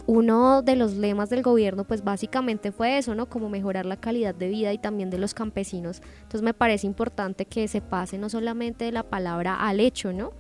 uno 0.10 0.64
de 0.64 0.76
los 0.76 0.96
lemas 0.96 1.30
del 1.30 1.44
gobierno 1.44 1.84
pues 1.84 2.04
básicamente 2.04 2.72
fue 2.72 2.98
eso, 2.98 3.14
¿no? 3.14 3.28
Como 3.28 3.48
mejorar 3.48 3.86
la 3.86 3.96
calidad 3.96 4.34
de 4.34 4.50
vida 4.50 4.74
y 4.74 4.80
también 4.80 5.12
de 5.12 5.20
los 5.20 5.36
campesinos. 5.36 6.02
Entonces 6.24 6.42
me 6.42 6.56
parece 6.56 6.88
importante 6.88 7.46
que 7.46 7.68
se 7.68 7.80
pase 7.80 8.18
no 8.18 8.28
solamente 8.28 8.86
de 8.86 8.92
la 8.92 9.04
palabra 9.04 9.56
al 9.56 9.80
hecho, 9.80 10.12
¿no? 10.12 10.32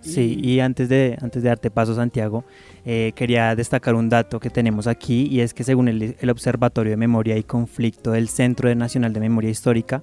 Sí, 0.00 0.38
y 0.40 0.60
antes 0.60 0.88
de, 0.88 1.18
antes 1.20 1.42
de 1.42 1.48
darte 1.50 1.70
paso, 1.70 1.94
Santiago, 1.94 2.44
eh, 2.86 3.12
quería 3.14 3.54
destacar 3.54 3.94
un 3.94 4.08
dato 4.08 4.40
que 4.40 4.48
tenemos 4.48 4.86
aquí 4.86 5.26
y 5.30 5.40
es 5.40 5.52
que 5.52 5.62
según 5.62 5.88
el, 5.88 6.16
el 6.18 6.30
Observatorio 6.30 6.92
de 6.92 6.96
Memoria 6.96 7.36
y 7.36 7.42
Conflicto 7.42 8.12
del 8.12 8.28
Centro 8.28 8.74
Nacional 8.74 9.12
de 9.12 9.20
Memoria 9.20 9.50
Histórica, 9.50 10.02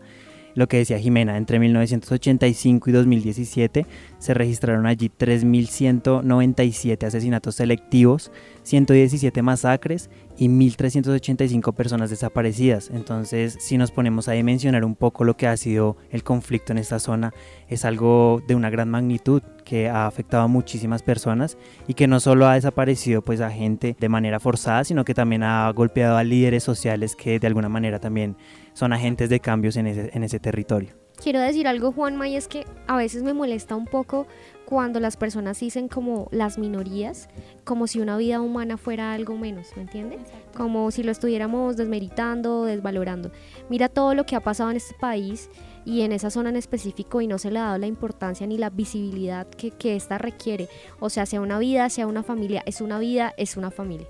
lo 0.57 0.67
que 0.67 0.77
decía 0.77 0.97
Jimena, 0.97 1.37
entre 1.37 1.59
1985 1.59 2.89
y 2.89 2.93
2017 2.93 3.85
se 4.17 4.33
registraron 4.33 4.87
allí 4.87 5.11
3.197 5.15 7.03
asesinatos 7.05 7.53
selectivos, 7.53 8.31
117 8.63 9.43
masacres 9.43 10.09
y 10.35 10.47
1.385 10.47 11.75
personas 11.75 12.09
desaparecidas. 12.09 12.89
Entonces, 12.89 13.55
si 13.59 13.77
nos 13.77 13.91
ponemos 13.91 14.29
a 14.29 14.31
dimensionar 14.31 14.83
un 14.83 14.95
poco 14.95 15.25
lo 15.25 15.37
que 15.37 15.45
ha 15.45 15.55
sido 15.57 15.95
el 16.09 16.23
conflicto 16.23 16.71
en 16.71 16.79
esta 16.79 16.97
zona, 16.97 17.35
es 17.69 17.85
algo 17.85 18.41
de 18.47 18.55
una 18.55 18.71
gran 18.71 18.89
magnitud 18.89 19.43
que 19.63 19.89
ha 19.89 20.07
afectado 20.07 20.41
a 20.43 20.47
muchísimas 20.47 21.03
personas 21.03 21.55
y 21.87 21.93
que 21.93 22.07
no 22.07 22.19
solo 22.19 22.47
ha 22.47 22.55
desaparecido 22.55 23.21
pues 23.21 23.41
a 23.41 23.51
gente 23.51 23.95
de 23.99 24.09
manera 24.09 24.39
forzada, 24.39 24.83
sino 24.83 25.05
que 25.05 25.13
también 25.13 25.43
ha 25.43 25.69
golpeado 25.71 26.17
a 26.17 26.23
líderes 26.23 26.63
sociales 26.63 27.15
que 27.15 27.37
de 27.37 27.45
alguna 27.45 27.69
manera 27.69 27.99
también 27.99 28.37
son 28.77 28.93
agentes 28.93 29.27
de 29.29 29.39
cambios 29.39 29.75
en 29.75 29.87
ese, 29.87 30.11
en 30.13 30.23
ese 30.23 30.39
territorio. 30.39 30.89
Quiero 31.15 31.39
decir 31.39 31.67
algo, 31.67 31.91
Juanma, 31.91 32.27
y 32.27 32.35
es 32.35 32.47
que 32.47 32.63
a 32.85 32.95
veces 32.95 33.23
me 33.23 33.33
molesta 33.33 33.75
un 33.75 33.85
poco 33.85 34.27
cuando 34.65 34.99
las 34.99 35.17
personas 35.17 35.59
dicen 35.59 35.87
como 35.87 36.27
las 36.29 36.59
minorías, 36.59 37.27
como 37.63 37.87
si 37.87 38.01
una 38.01 38.17
vida 38.17 38.39
humana 38.39 38.77
fuera 38.77 39.13
algo 39.13 39.35
menos, 39.35 39.69
¿me 39.75 39.81
entiendes? 39.81 40.19
Como 40.55 40.91
si 40.91 41.01
lo 41.01 41.11
estuviéramos 41.11 41.75
desmeritando, 41.75 42.65
desvalorando. 42.65 43.31
Mira 43.67 43.89
todo 43.89 44.13
lo 44.13 44.27
que 44.27 44.35
ha 44.35 44.41
pasado 44.41 44.69
en 44.69 44.77
este 44.77 44.93
país 44.93 45.49
y 45.83 46.01
en 46.01 46.11
esa 46.11 46.29
zona 46.29 46.49
en 46.49 46.55
específico 46.55 47.19
y 47.21 47.25
no 47.25 47.39
se 47.39 47.49
le 47.49 47.57
ha 47.57 47.63
dado 47.63 47.79
la 47.79 47.87
importancia 47.87 48.45
ni 48.45 48.59
la 48.59 48.69
visibilidad 48.69 49.47
que, 49.47 49.71
que 49.71 49.95
esta 49.95 50.19
requiere. 50.19 50.69
O 50.99 51.09
sea, 51.09 51.25
sea 51.25 51.41
una 51.41 51.57
vida, 51.57 51.89
sea 51.89 52.05
una 52.05 52.21
familia, 52.21 52.61
es 52.67 52.79
una 52.79 52.99
vida, 52.99 53.33
es 53.37 53.57
una 53.57 53.71
familia. 53.71 54.05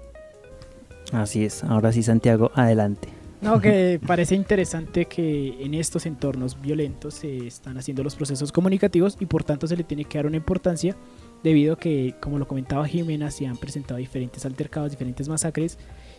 Así 1.13 1.45
es. 1.45 1.63
Ahora 1.63 1.93
sí, 1.93 2.03
Santiago, 2.03 2.51
adelante. 2.53 3.16
No, 3.39 3.61
que 3.61 3.99
parece 4.05 4.33
interesante 4.33 5.05
que 5.05 5.63
en 5.63 5.75
estos 5.75 6.07
entornos 6.07 6.59
violentos 6.59 7.13
se 7.13 7.45
están 7.45 7.77
haciendo 7.77 8.03
los 8.03 8.15
procesos 8.15 8.51
comunicativos 8.51 9.15
y 9.19 9.27
por 9.27 9.43
tanto 9.43 9.67
se 9.67 9.77
le 9.77 9.83
tiene 9.83 10.05
que 10.05 10.17
dar 10.17 10.25
una 10.25 10.37
importancia 10.37 10.95
debido 11.43 11.75
a 11.75 11.79
que, 11.79 12.15
como 12.19 12.39
lo 12.39 12.47
comentaba 12.47 12.87
Jimena, 12.87 13.29
se 13.29 13.45
han 13.45 13.57
presentado 13.57 13.99
diferentes 13.99 14.43
altercados, 14.45 14.89
diferentes 14.89 15.29
masacres 15.29 15.77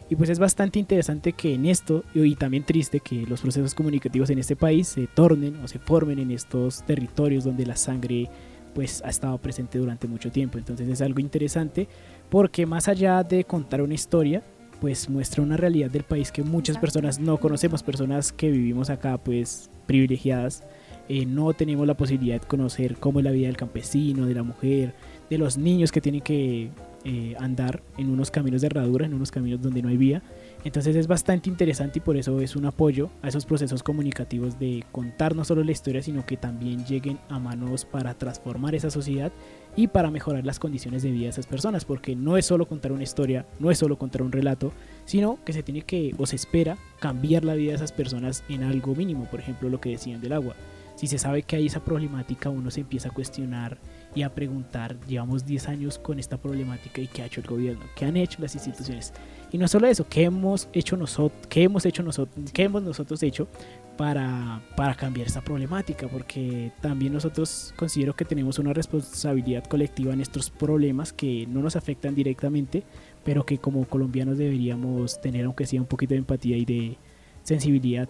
y 0.08 0.14
pues 0.16 0.30
es 0.30 0.38
bastante 0.38 0.78
interesante 0.78 1.32
que 1.32 1.54
en 1.54 1.66
esto, 1.66 2.04
y 2.14 2.36
también 2.36 2.64
triste 2.64 3.00
que 3.00 3.26
los 3.26 3.40
procesos 3.40 3.74
comunicativos 3.74 4.30
en 4.30 4.38
este 4.38 4.54
país 4.54 4.86
se 4.88 5.08
tornen 5.08 5.56
o 5.56 5.68
se 5.68 5.80
formen 5.80 6.20
en 6.20 6.30
estos 6.30 6.86
territorios 6.86 7.44
donde 7.44 7.66
la 7.66 7.76
sangre 7.76 8.30
pues 8.74 9.02
ha 9.04 9.08
estado 9.08 9.36
presente 9.38 9.78
durante 9.78 10.06
mucho 10.06 10.30
tiempo. 10.30 10.56
Entonces 10.56 10.88
es 10.88 11.02
algo 11.02 11.18
interesante 11.18 11.88
porque 12.30 12.64
más 12.64 12.86
allá 12.86 13.24
de 13.24 13.42
contar 13.44 13.82
una 13.82 13.94
historia, 13.94 14.44
pues 14.80 15.08
muestra 15.08 15.42
una 15.42 15.56
realidad 15.56 15.90
del 15.90 16.04
país 16.04 16.32
que 16.32 16.42
muchas 16.42 16.78
personas 16.78 17.18
no 17.18 17.38
conocemos, 17.38 17.82
personas 17.82 18.32
que 18.32 18.50
vivimos 18.50 18.90
acá 18.90 19.18
pues 19.18 19.70
privilegiadas, 19.86 20.64
eh, 21.08 21.24
no 21.24 21.54
tenemos 21.54 21.86
la 21.86 21.96
posibilidad 21.96 22.40
de 22.40 22.46
conocer 22.46 22.96
cómo 22.96 23.20
es 23.20 23.24
la 23.24 23.30
vida 23.30 23.46
del 23.46 23.56
campesino, 23.56 24.26
de 24.26 24.34
la 24.34 24.42
mujer, 24.42 24.94
de 25.30 25.38
los 25.38 25.56
niños 25.56 25.90
que 25.90 26.00
tienen 26.00 26.20
que 26.20 26.70
eh, 27.04 27.34
andar 27.38 27.82
en 27.96 28.10
unos 28.10 28.30
caminos 28.30 28.60
de 28.60 28.66
herradura, 28.66 29.06
en 29.06 29.14
unos 29.14 29.30
caminos 29.30 29.62
donde 29.62 29.82
no 29.82 29.88
hay 29.88 29.96
vía. 29.96 30.22
Entonces 30.64 30.96
es 30.96 31.06
bastante 31.06 31.48
interesante 31.48 31.98
y 31.98 32.02
por 32.02 32.16
eso 32.16 32.40
es 32.40 32.56
un 32.56 32.66
apoyo 32.66 33.10
a 33.22 33.28
esos 33.28 33.46
procesos 33.46 33.82
comunicativos 33.82 34.58
de 34.58 34.84
contar 34.90 35.36
no 35.36 35.44
solo 35.44 35.62
la 35.62 35.70
historia, 35.70 36.02
sino 36.02 36.26
que 36.26 36.36
también 36.36 36.84
lleguen 36.84 37.18
a 37.28 37.38
manos 37.38 37.84
para 37.84 38.14
transformar 38.14 38.74
esa 38.74 38.90
sociedad 38.90 39.32
y 39.76 39.86
para 39.86 40.10
mejorar 40.10 40.44
las 40.44 40.58
condiciones 40.58 41.02
de 41.02 41.12
vida 41.12 41.24
de 41.24 41.30
esas 41.30 41.46
personas, 41.46 41.84
porque 41.84 42.16
no 42.16 42.36
es 42.36 42.46
solo 42.46 42.66
contar 42.66 42.90
una 42.90 43.04
historia, 43.04 43.46
no 43.60 43.70
es 43.70 43.78
solo 43.78 43.98
contar 43.98 44.22
un 44.22 44.32
relato, 44.32 44.72
sino 45.04 45.38
que 45.44 45.52
se 45.52 45.62
tiene 45.62 45.82
que 45.82 46.12
o 46.18 46.26
se 46.26 46.36
espera 46.36 46.76
cambiar 46.98 47.44
la 47.44 47.54
vida 47.54 47.70
de 47.70 47.76
esas 47.76 47.92
personas 47.92 48.42
en 48.48 48.64
algo 48.64 48.96
mínimo, 48.96 49.26
por 49.30 49.38
ejemplo 49.38 49.68
lo 49.68 49.80
que 49.80 49.90
decían 49.90 50.20
del 50.20 50.32
agua. 50.32 50.56
Si 50.96 51.06
se 51.06 51.18
sabe 51.18 51.44
que 51.44 51.54
hay 51.54 51.66
esa 51.66 51.84
problemática, 51.84 52.50
uno 52.50 52.72
se 52.72 52.80
empieza 52.80 53.10
a 53.10 53.12
cuestionar 53.12 53.78
y 54.14 54.22
a 54.22 54.34
preguntar, 54.34 54.96
llevamos 55.06 55.44
10 55.44 55.68
años 55.68 55.98
con 55.98 56.18
esta 56.18 56.38
problemática 56.38 57.00
y 57.00 57.06
qué 57.06 57.22
ha 57.22 57.26
hecho 57.26 57.40
el 57.40 57.46
gobierno, 57.46 57.84
qué 57.94 58.04
han 58.04 58.16
hecho 58.16 58.40
las 58.40 58.54
instituciones. 58.54 59.12
Y 59.50 59.58
no 59.58 59.68
solo 59.68 59.86
eso, 59.86 60.06
qué 60.08 60.24
hemos 60.24 60.68
hecho 60.72 60.96
nosotros, 60.96 61.46
qué 61.48 61.62
hemos 61.62 61.86
hecho 61.86 62.02
nosotros, 62.02 62.50
qué 62.52 62.64
hemos 62.64 62.82
nosotros 62.82 63.22
hecho 63.22 63.48
para, 63.96 64.62
para 64.76 64.94
cambiar 64.94 65.26
esta 65.26 65.40
problemática, 65.40 66.06
porque 66.08 66.72
también 66.80 67.12
nosotros 67.12 67.74
considero 67.76 68.14
que 68.14 68.24
tenemos 68.24 68.58
una 68.58 68.72
responsabilidad 68.72 69.64
colectiva 69.64 70.12
en 70.12 70.20
estos 70.20 70.50
problemas 70.50 71.12
que 71.12 71.46
no 71.46 71.60
nos 71.60 71.76
afectan 71.76 72.14
directamente, 72.14 72.84
pero 73.24 73.44
que 73.44 73.58
como 73.58 73.84
colombianos 73.86 74.38
deberíamos 74.38 75.20
tener 75.20 75.44
aunque 75.44 75.66
sea 75.66 75.80
un 75.80 75.86
poquito 75.86 76.14
de 76.14 76.18
empatía 76.18 76.56
y 76.56 76.64
de 76.64 76.96
sensibilidad. 77.42 78.08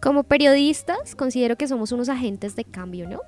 Como 0.00 0.22
periodistas, 0.22 1.14
considero 1.14 1.56
que 1.56 1.66
somos 1.68 1.90
unos 1.92 2.08
agentes 2.08 2.54
de 2.54 2.64
cambio, 2.64 3.08
¿no? 3.08 3.20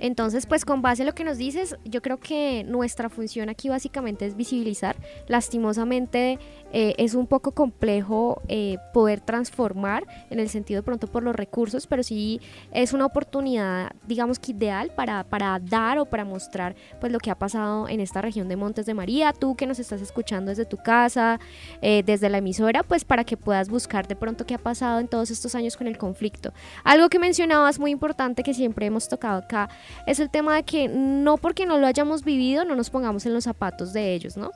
Entonces, 0.00 0.46
pues 0.46 0.64
con 0.64 0.82
base 0.82 1.02
a 1.02 1.06
lo 1.06 1.14
que 1.14 1.24
nos 1.24 1.38
dices, 1.38 1.76
yo 1.84 2.00
creo 2.00 2.18
que 2.18 2.64
nuestra 2.64 3.10
función 3.10 3.50
aquí 3.50 3.68
básicamente 3.68 4.26
es 4.26 4.34
visibilizar. 4.34 4.96
Lastimosamente 5.28 6.38
eh, 6.72 6.94
es 6.98 7.14
un 7.14 7.26
poco 7.26 7.52
complejo 7.52 8.42
eh, 8.48 8.78
poder 8.92 9.20
transformar 9.20 10.06
en 10.30 10.40
el 10.40 10.48
sentido 10.48 10.78
de 10.78 10.82
pronto 10.84 11.06
por 11.06 11.22
los 11.22 11.34
recursos, 11.34 11.86
pero 11.86 12.02
sí 12.02 12.40
es 12.72 12.92
una 12.92 13.06
oportunidad, 13.06 13.92
digamos 14.06 14.38
que 14.38 14.52
ideal 14.52 14.90
para, 14.94 15.24
para 15.24 15.58
dar 15.58 15.98
o 15.98 16.06
para 16.06 16.24
mostrar 16.24 16.74
pues 17.00 17.12
lo 17.12 17.18
que 17.18 17.30
ha 17.30 17.34
pasado 17.34 17.88
en 17.88 18.00
esta 18.00 18.20
región 18.20 18.48
de 18.48 18.56
Montes 18.56 18.86
de 18.86 18.94
María. 18.94 19.32
Tú 19.32 19.56
que 19.56 19.66
nos 19.66 19.78
estás 19.78 20.00
escuchando 20.00 20.50
desde 20.50 20.64
tu 20.64 20.76
casa, 20.76 21.40
eh, 21.82 22.02
desde 22.04 22.28
la 22.28 22.38
emisora, 22.38 22.82
pues 22.82 23.04
para 23.04 23.24
que 23.24 23.36
puedas 23.36 23.68
buscar 23.68 24.06
de 24.08 24.16
pronto 24.16 24.46
qué 24.46 24.54
ha 24.54 24.58
pasado 24.58 25.00
en 25.00 25.08
todos 25.08 25.30
estos 25.30 25.54
años 25.54 25.76
con 25.76 25.86
el 25.86 25.98
conflicto. 25.98 26.52
Algo 26.84 27.08
que 27.08 27.18
mencionabas 27.18 27.78
muy 27.78 27.90
importante 27.90 28.42
que 28.42 28.54
siempre 28.54 28.86
hemos 28.86 29.08
tocado 29.08 29.38
acá 29.38 29.68
es 30.06 30.20
el 30.20 30.30
tema 30.30 30.56
de 30.56 30.62
que 30.62 30.88
no 30.88 31.36
porque 31.36 31.66
no 31.66 31.78
lo 31.78 31.86
hayamos 31.86 32.24
vivido 32.24 32.64
no 32.64 32.76
nos 32.76 32.90
pongamos 32.90 33.26
en 33.26 33.34
los 33.34 33.44
zapatos 33.44 33.92
de 33.92 34.14
ellos, 34.14 34.36
¿no? 34.36 34.50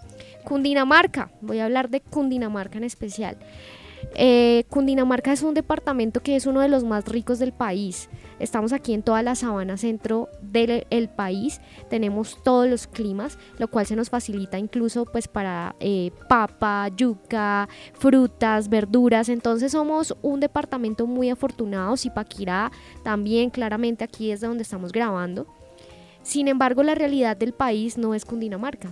Cundinamarca, 0.44 1.30
voy 1.40 1.60
a 1.60 1.64
hablar 1.64 1.88
de 1.88 2.00
Cundinamarca 2.10 2.78
en 2.78 2.84
especial. 2.84 3.36
Eh, 4.14 4.64
Cundinamarca 4.68 5.32
es 5.32 5.42
un 5.42 5.54
departamento 5.54 6.20
que 6.20 6.36
es 6.36 6.46
uno 6.46 6.60
de 6.60 6.68
los 6.68 6.84
más 6.84 7.06
ricos 7.06 7.38
del 7.38 7.52
país. 7.52 8.08
Estamos 8.38 8.72
aquí 8.72 8.94
en 8.94 9.02
toda 9.02 9.22
la 9.22 9.34
sabana 9.34 9.76
centro 9.76 10.28
del 10.42 11.08
país. 11.08 11.60
Tenemos 11.88 12.42
todos 12.42 12.68
los 12.68 12.86
climas, 12.86 13.38
lo 13.58 13.68
cual 13.68 13.86
se 13.86 13.96
nos 13.96 14.10
facilita 14.10 14.58
incluso 14.58 15.06
pues 15.06 15.28
para 15.28 15.74
eh, 15.80 16.10
papa, 16.28 16.88
yuca, 16.96 17.68
frutas, 17.94 18.68
verduras. 18.68 19.28
Entonces 19.28 19.72
somos 19.72 20.16
un 20.22 20.40
departamento 20.40 21.06
muy 21.06 21.30
afortunado. 21.30 21.96
Zipaquirá 21.96 22.72
también 23.02 23.50
claramente 23.50 24.04
aquí 24.04 24.30
es 24.30 24.40
de 24.40 24.48
donde 24.48 24.62
estamos 24.62 24.92
grabando. 24.92 25.46
Sin 26.22 26.48
embargo, 26.48 26.82
la 26.82 26.94
realidad 26.94 27.36
del 27.36 27.52
país 27.52 27.98
no 27.98 28.14
es 28.14 28.24
Cundinamarca. 28.24 28.90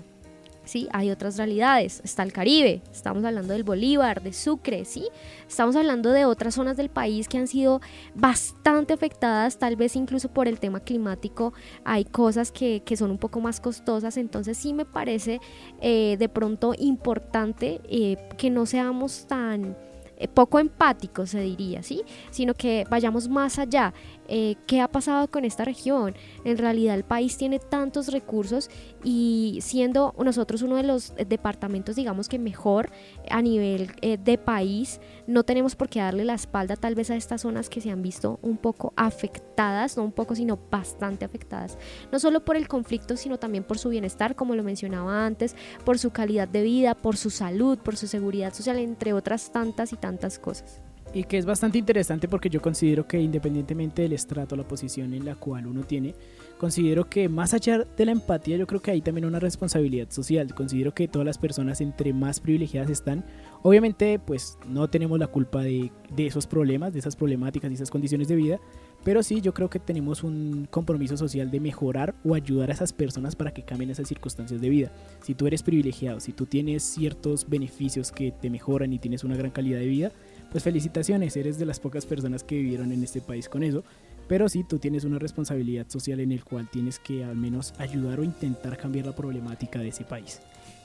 ¿Sí? 0.65 0.89
Hay 0.93 1.11
otras 1.11 1.37
realidades, 1.37 2.01
está 2.05 2.23
el 2.23 2.33
Caribe, 2.33 2.83
estamos 2.91 3.25
hablando 3.25 3.53
del 3.53 3.65
Bolívar, 3.65 4.23
de 4.23 4.33
Sucre, 4.33 4.85
¿sí? 4.85 5.09
Estamos 5.49 5.77
hablando 5.77 6.13
de 6.13 6.25
otras 6.25 6.55
zonas 6.55 6.77
del 6.77 6.89
país 6.89 7.29
que 7.29 7.39
han 7.39 7.47
sido 7.47 7.81
bastante 8.15 8.93
afectadas, 8.93 9.59
tal 9.59 9.77
vez 9.77 9.97
incluso 9.97 10.29
por 10.29 10.49
el 10.49 10.59
tema 10.59 10.81
climático, 10.81 11.53
hay 11.85 12.05
cosas 12.05 12.53
que, 12.53 12.83
son 12.97 13.11
un 13.11 13.19
poco 13.19 13.41
más 13.41 13.59
costosas, 13.59 14.19
entonces 14.19 14.59
sí 14.59 14.75
me 14.75 14.85
parece 14.85 15.41
eh, 15.81 16.17
de 16.19 16.29
pronto 16.29 16.75
importante 16.79 17.81
eh, 17.89 18.17
que 18.37 18.51
no 18.51 18.67
seamos 18.67 19.27
tan 19.27 19.77
eh, 20.23 20.29
poco 20.29 20.61
empáticos, 20.61 21.31
se 21.31 21.41
diría, 21.41 21.83
¿sí? 21.83 22.03
Sino 22.31 22.55
que 22.55 22.85
vayamos 22.89 23.29
más 23.29 23.59
allá. 23.59 23.93
Eh, 24.35 24.57
¿Qué 24.67 24.81
ha 24.81 24.89
pasado 24.89 25.31
con 25.31 25.45
esta 25.45 25.63
región? 25.63 26.15
En 26.47 26.57
realidad 26.57 26.95
el 26.95 27.05
país 27.05 27.37
tiene 27.37 27.59
tantos 27.59 28.09
recursos 28.09 28.71
y 29.05 29.59
siendo 29.61 30.15
nosotros 30.25 30.63
uno 30.63 30.77
de 30.77 30.85
los 30.85 31.15
departamentos, 31.17 31.97
digamos 31.97 32.31
que 32.31 32.39
mejor 32.39 32.91
a 33.31 33.43
nivel 33.43 33.91
eh, 34.01 34.17
de 34.17 34.39
país, 34.39 35.03
no 35.27 35.43
tenemos 35.43 35.77
por 35.77 35.91
qué 35.91 36.01
darle 36.01 36.25
la 36.25 36.33
espalda 36.33 36.77
tal 36.77 36.95
vez 36.95 37.11
a 37.11 37.17
estas 37.17 37.43
zonas 37.43 37.69
que 37.69 37.83
se 37.83 37.91
han 37.91 38.01
visto 38.01 38.39
un 38.41 38.57
poco 38.57 38.95
afectadas, 38.97 39.99
no 39.99 40.03
un 40.03 40.13
poco, 40.13 40.35
sino 40.35 40.59
bastante 40.71 41.27
afectadas, 41.27 41.77
no 42.11 42.19
solo 42.19 42.43
por 42.43 42.57
el 42.57 42.69
conflicto, 42.69 43.19
sino 43.19 43.39
también 43.39 43.65
por 43.65 43.77
su 43.77 43.91
bienestar, 43.91 44.35
como 44.35 44.57
lo 44.57 44.63
mencionaba 44.63 45.27
antes, 45.27 45.55
por 45.85 45.99
su 45.99 46.11
calidad 46.11 46.49
de 46.49 46.63
vida, 46.63 46.95
por 46.95 47.19
su 47.19 47.29
salud, 47.29 47.77
por 47.77 47.99
su 47.99 48.07
seguridad 48.07 48.55
social, 48.55 48.79
entre 48.79 49.13
otras 49.13 49.53
tantas 49.53 49.93
y 49.93 49.97
tantas 49.97 50.39
cosas 50.39 50.81
y 51.15 51.25
que 51.25 51.37
es 51.37 51.45
bastante 51.45 51.79
interesante 51.79 52.27
porque 52.27 52.49
yo 52.49 52.63
considero 52.63 53.07
que 53.07 53.21
independientemente 53.21 54.03
del 54.03 54.15
estrato, 54.15 54.57
la 54.57 54.67
posición 54.67 55.13
en 55.13 55.25
la 55.25 55.35
cual 55.35 55.67
uno 55.67 55.83
tiene, 55.85 56.15
considero 56.59 57.09
que 57.09 57.29
más 57.29 57.53
allá 57.53 57.85
de 57.85 58.07
la 58.07 58.13
empatía, 58.13 58.57
yo 58.57 58.67
creo 58.67 58.81
que 58.81 58.93
hay 58.93 59.03
también 59.03 59.27
una 59.27 59.39
responsabilidad 59.39 60.11
social. 60.11 60.55
Considero 60.55 60.95
que 60.95 61.09
todas 61.09 61.27
las 61.27 61.39
personas 61.39 61.81
entre 61.81 62.13
más 62.13 62.41
privilegiadas 62.41 62.91
están, 62.91 63.25
obviamente 63.63 64.19
pues 64.19 64.59
no 64.67 64.89
tenemos 64.89 65.19
la 65.19 65.27
culpa 65.27 65.63
de, 65.63 65.93
de 66.15 66.27
esos 66.27 66.47
problemas, 66.47 66.93
de 66.93 67.01
esas 67.01 67.17
problemáticas 67.17 67.71
y 67.71 67.75
esas 67.75 67.91
condiciones 67.91 68.29
de 68.29 68.37
vida, 68.37 68.61
pero 69.05 69.23
sí 69.23 69.41
yo 69.41 69.53
creo 69.53 69.69
que 69.69 69.81
tenemos 69.81 70.23
un 70.23 70.67
compromiso 70.71 71.17
social 71.17 71.51
de 71.51 71.61
mejorar 71.61 72.15
o 72.25 72.35
ayudar 72.35 72.71
a 72.71 72.75
esas 72.75 72.93
personas 72.93 73.37
para 73.37 73.53
que 73.53 73.65
cambien 73.65 73.91
esas 73.91 74.09
circunstancias 74.09 74.61
de 74.61 74.69
vida. 74.69 74.93
Si 75.23 75.35
tú 75.35 75.47
eres 75.47 75.63
privilegiado, 75.63 76.21
si 76.21 76.33
tú 76.33 76.47
tienes 76.47 76.83
ciertos 76.83 77.49
beneficios 77.49 78.13
que 78.13 78.31
te 78.31 78.49
mejoran 78.49 78.93
y 78.93 78.99
tienes 78.99 79.25
una 79.25 79.37
gran 79.37 79.51
calidad 79.51 79.81
de 79.81 79.87
vida, 79.87 80.13
pues 80.53 80.63
felicitaciones, 80.63 81.37
eres 81.37 81.59
de 81.59 81.65
las 81.65 81.81
pocas 81.81 82.07
personas 82.07 82.45
que 82.45 82.57
vivieron 82.57 82.93
en 82.93 83.03
este 83.03 83.23
país 83.23 83.49
con 83.49 83.63
eso, 83.63 83.83
pero 84.29 84.49
sí 84.49 84.65
tú 84.65 84.79
tienes 84.79 85.05
una 85.05 85.19
responsabilidad 85.19 85.89
social 85.89 86.21
en 86.21 86.31
el 86.31 86.45
cual 86.45 86.69
tienes 86.71 86.99
que 86.99 87.25
al 87.25 87.37
menos 87.37 87.73
ayudar 87.79 88.21
o 88.21 88.25
intentar 88.25 88.77
cambiar 88.77 89.07
la 89.07 89.15
problemática 89.17 89.81
de 89.81 89.89
ese 89.89 90.05
país. 90.05 90.41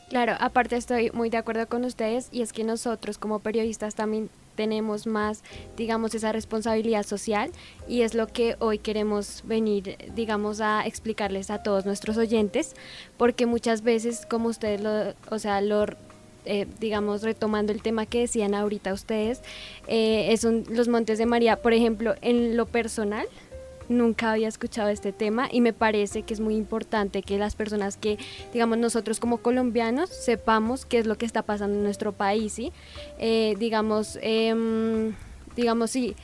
Claro, 0.10 0.36
aparte 0.40 0.78
estoy 0.78 1.12
muy 1.12 1.30
de 1.30 1.36
acuerdo 1.36 1.68
con 1.68 1.84
ustedes 1.84 2.30
y 2.32 2.42
es 2.42 2.54
que 2.54 2.64
nosotros 2.64 3.18
como 3.18 3.40
periodistas 3.40 3.94
también 3.94 4.30
tenemos 4.56 5.06
más, 5.06 5.44
digamos, 5.76 6.16
esa 6.16 6.32
responsabilidad 6.32 7.04
social 7.04 7.52
y 7.90 8.02
es 8.02 8.16
lo 8.16 8.28
que 8.28 8.56
hoy 8.60 8.80
queremos 8.80 9.44
venir, 9.46 9.98
digamos, 10.16 10.62
a 10.62 10.86
explicarles 10.88 11.52
a 11.52 11.62
todos 11.62 11.86
nuestros 11.86 12.16
oyentes, 12.16 12.74
porque 13.18 13.46
muchas 13.46 13.82
veces, 13.84 14.26
como 14.26 14.48
ustedes 14.48 14.82
lo, 14.82 15.14
o 15.30 15.40
sea, 15.40 15.60
lo 15.60 15.86
eh, 16.48 16.68
digamos, 16.80 17.24
retomando 17.24 17.72
el 17.72 17.82
tema 17.82 18.06
que 18.06 18.22
decían 18.22 18.56
ahorita 18.56 18.94
ustedes, 18.94 19.42
eh, 19.88 20.36
los 20.70 20.88
Montes 20.88 21.18
de 21.18 21.26
María, 21.26 21.58
por 21.62 21.74
ejemplo, 21.74 22.16
en 22.22 22.56
lo 22.58 22.66
personal, 22.66 23.28
nunca 23.90 24.32
había 24.32 24.48
escuchado 24.48 24.90
este 24.90 25.12
tema 25.12 25.48
y 25.52 25.62
me 25.62 25.74
parece 25.74 26.24
que 26.24 26.34
es 26.34 26.40
muy 26.40 26.56
importante 26.56 27.22
que 27.22 27.38
las 27.38 27.56
personas 27.56 27.98
que, 27.98 28.18
digamos, 28.54 28.78
nosotros 28.78 29.20
como 29.20 29.38
colombianos 29.38 30.10
sepamos 30.10 30.86
qué 30.86 31.00
es 31.00 31.06
lo 31.06 31.18
que 31.18 31.26
está 31.26 31.42
pasando 31.44 31.78
en 31.78 31.84
nuestro 31.84 32.12
país, 32.12 32.54
¿sí? 32.54 32.72
Eh, 33.20 33.56
digamos, 33.60 34.18
em, 34.22 35.14
digamos, 35.56 35.92
sí, 35.92 36.16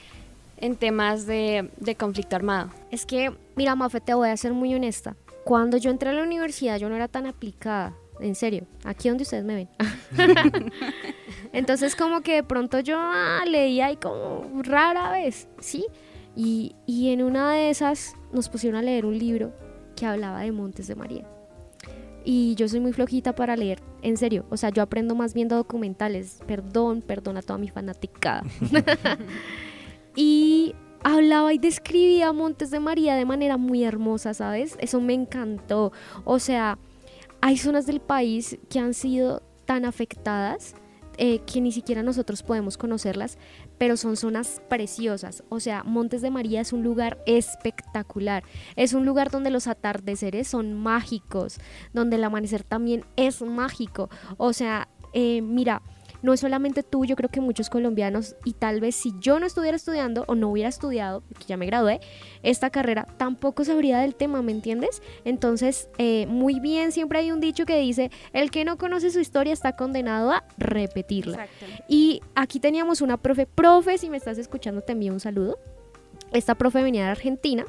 en 0.57 0.75
temas 0.75 1.25
de, 1.25 1.69
de 1.77 1.95
conflicto 1.95 2.36
armado. 2.36 2.69
Es 2.91 3.05
que, 3.05 3.33
mira, 3.55 3.75
Mafe, 3.75 4.01
te 4.01 4.13
voy 4.13 4.29
a 4.29 4.38
ser 4.38 4.53
muy 4.53 4.73
honesta. 4.73 5.15
Cuando 5.43 5.77
yo 5.77 5.91
entré 5.91 6.09
a 6.09 6.13
la 6.13 6.23
universidad 6.23 6.77
yo 6.77 6.88
no 6.88 6.95
era 6.95 7.09
tan 7.09 7.25
aplicada 7.25 7.93
en 8.19 8.36
serio, 8.36 8.65
aquí 8.84 9.10
donde 9.10 9.23
ustedes 9.23 9.43
me 9.43 9.56
ven. 9.56 9.69
Entonces 11.54 11.95
como 11.95 12.21
que 12.21 12.36
de 12.36 12.43
pronto 12.43 12.80
yo 12.80 12.97
ah, 12.99 13.43
leía 13.47 13.91
y 13.91 13.97
como 13.97 14.62
rara 14.63 15.12
vez, 15.12 15.47
¿sí? 15.60 15.86
Y, 16.36 16.76
y 16.86 17.10
en 17.12 17.21
una 17.21 17.54
de 17.54 17.69
esas 17.69 18.15
nos 18.32 18.49
pusieron 18.49 18.80
a 18.80 18.82
leer 18.82 19.06
un 19.06 19.17
libro 19.17 19.54
que 19.95 20.06
hablaba 20.06 20.41
de 20.41 20.52
Montes 20.52 20.88
de 20.88 20.95
María. 20.95 21.28
Y 22.26 22.56
yo 22.56 22.67
soy 22.69 22.80
muy 22.80 22.93
flojita 22.93 23.36
para 23.36 23.56
leer, 23.56 23.82
en 24.02 24.17
serio. 24.17 24.45
O 24.49 24.58
sea, 24.58 24.69
yo 24.69 24.82
aprendo 24.82 25.13
más 25.13 25.34
viendo 25.34 25.56
documentales. 25.56 26.39
Perdón, 26.47 27.02
perdón 27.02 27.38
a 27.38 27.41
toda 27.41 27.60
mi 27.60 27.69
fanaticada. 27.69 28.43
y 30.15 30.73
hablaba 31.04 31.54
y 31.54 31.58
describía 31.58 32.32
Montes 32.32 32.71
de 32.71 32.80
María 32.80 33.15
de 33.15 33.26
manera 33.26 33.58
muy 33.58 33.84
hermosa, 33.84 34.34
¿sabes? 34.34 34.78
Eso 34.80 35.02
me 35.02 35.13
encantó. 35.13 35.91
O 36.23 36.39
sea, 36.39 36.78
hay 37.43 37.58
zonas 37.58 37.86
del 37.86 37.99
país 37.99 38.58
que 38.69 38.79
han 38.79 38.93
sido 38.93 39.43
tan 39.65 39.84
afectadas 39.84 40.75
eh, 41.17 41.39
que 41.39 41.60
ni 41.60 41.73
siquiera 41.73 42.01
nosotros 42.01 42.41
podemos 42.41 42.77
conocerlas, 42.77 43.38
pero 43.77 43.97
son 43.97 44.15
zonas 44.15 44.62
preciosas. 44.69 45.43
O 45.49 45.60
sea, 45.60 45.84
Montes 45.84 46.21
de 46.21 46.32
María 46.32 46.62
es 46.62 46.71
un 46.71 46.84
lugar 46.84 47.21
espectacular. 47.25 48.45
Es 48.77 48.93
un 48.93 49.06
lugar 49.06 49.29
donde 49.29 49.49
los 49.49 49.67
atardeceres 49.67 50.47
son 50.47 50.73
mágicos, 50.73 51.60
donde 51.91 52.15
el 52.15 52.23
amanecer 52.23 52.63
también 52.63 53.03
es 53.17 53.41
mágico. 53.41 54.10
O 54.38 54.53
sea, 54.53 54.88
eh, 55.12 55.41
mira, 55.41 55.82
no 56.23 56.33
es 56.33 56.39
solamente 56.39 56.81
tú, 56.81 57.05
yo 57.05 57.15
creo 57.15 57.29
que 57.29 57.41
muchos 57.41 57.69
colombianos, 57.69 58.36
y 58.43 58.53
tal 58.53 58.79
vez 58.79 58.95
si 58.95 59.13
yo 59.19 59.39
no 59.39 59.45
estuviera 59.45 59.75
estudiando 59.75 60.23
o 60.27 60.36
no 60.36 60.49
hubiera 60.49 60.69
estudiado, 60.69 61.21
porque 61.21 61.45
ya 61.45 61.57
me 61.57 61.67
gradué, 61.67 61.99
esta 62.41 62.71
carrera, 62.71 63.05
tampoco 63.17 63.63
sabría 63.63 63.99
del 63.99 64.15
tema, 64.15 64.41
¿me 64.41 64.53
entiendes? 64.53 65.03
Entonces, 65.25 65.89
eh, 65.97 66.25
muy 66.27 66.59
bien, 66.59 66.91
siempre 66.91 67.19
hay 67.19 67.31
un 67.31 67.41
dicho 67.41 67.65
que 67.65 67.77
dice, 67.77 68.09
el 68.31 68.49
que 68.49 68.65
no 68.65 68.77
conoce 68.77 69.12
su 69.12 69.19
historia 69.19 69.53
está 69.53 69.75
condenado 69.75 70.31
a 70.31 70.45
repetirla. 70.57 71.47
Y 71.88 72.21
aquí 72.36 72.59
teníamos 72.59 73.01
una 73.01 73.17
profe, 73.17 73.45
profe, 73.45 73.97
si 73.97 74.09
me 74.09 74.17
estás 74.17 74.38
escuchando 74.38 74.81
te 74.81 74.93
envío 74.93 75.13
un 75.13 75.19
saludo. 75.19 75.59
Esta 76.31 76.55
profe 76.55 76.81
venía 76.81 77.03
de 77.03 77.12
Argentina 77.12 77.65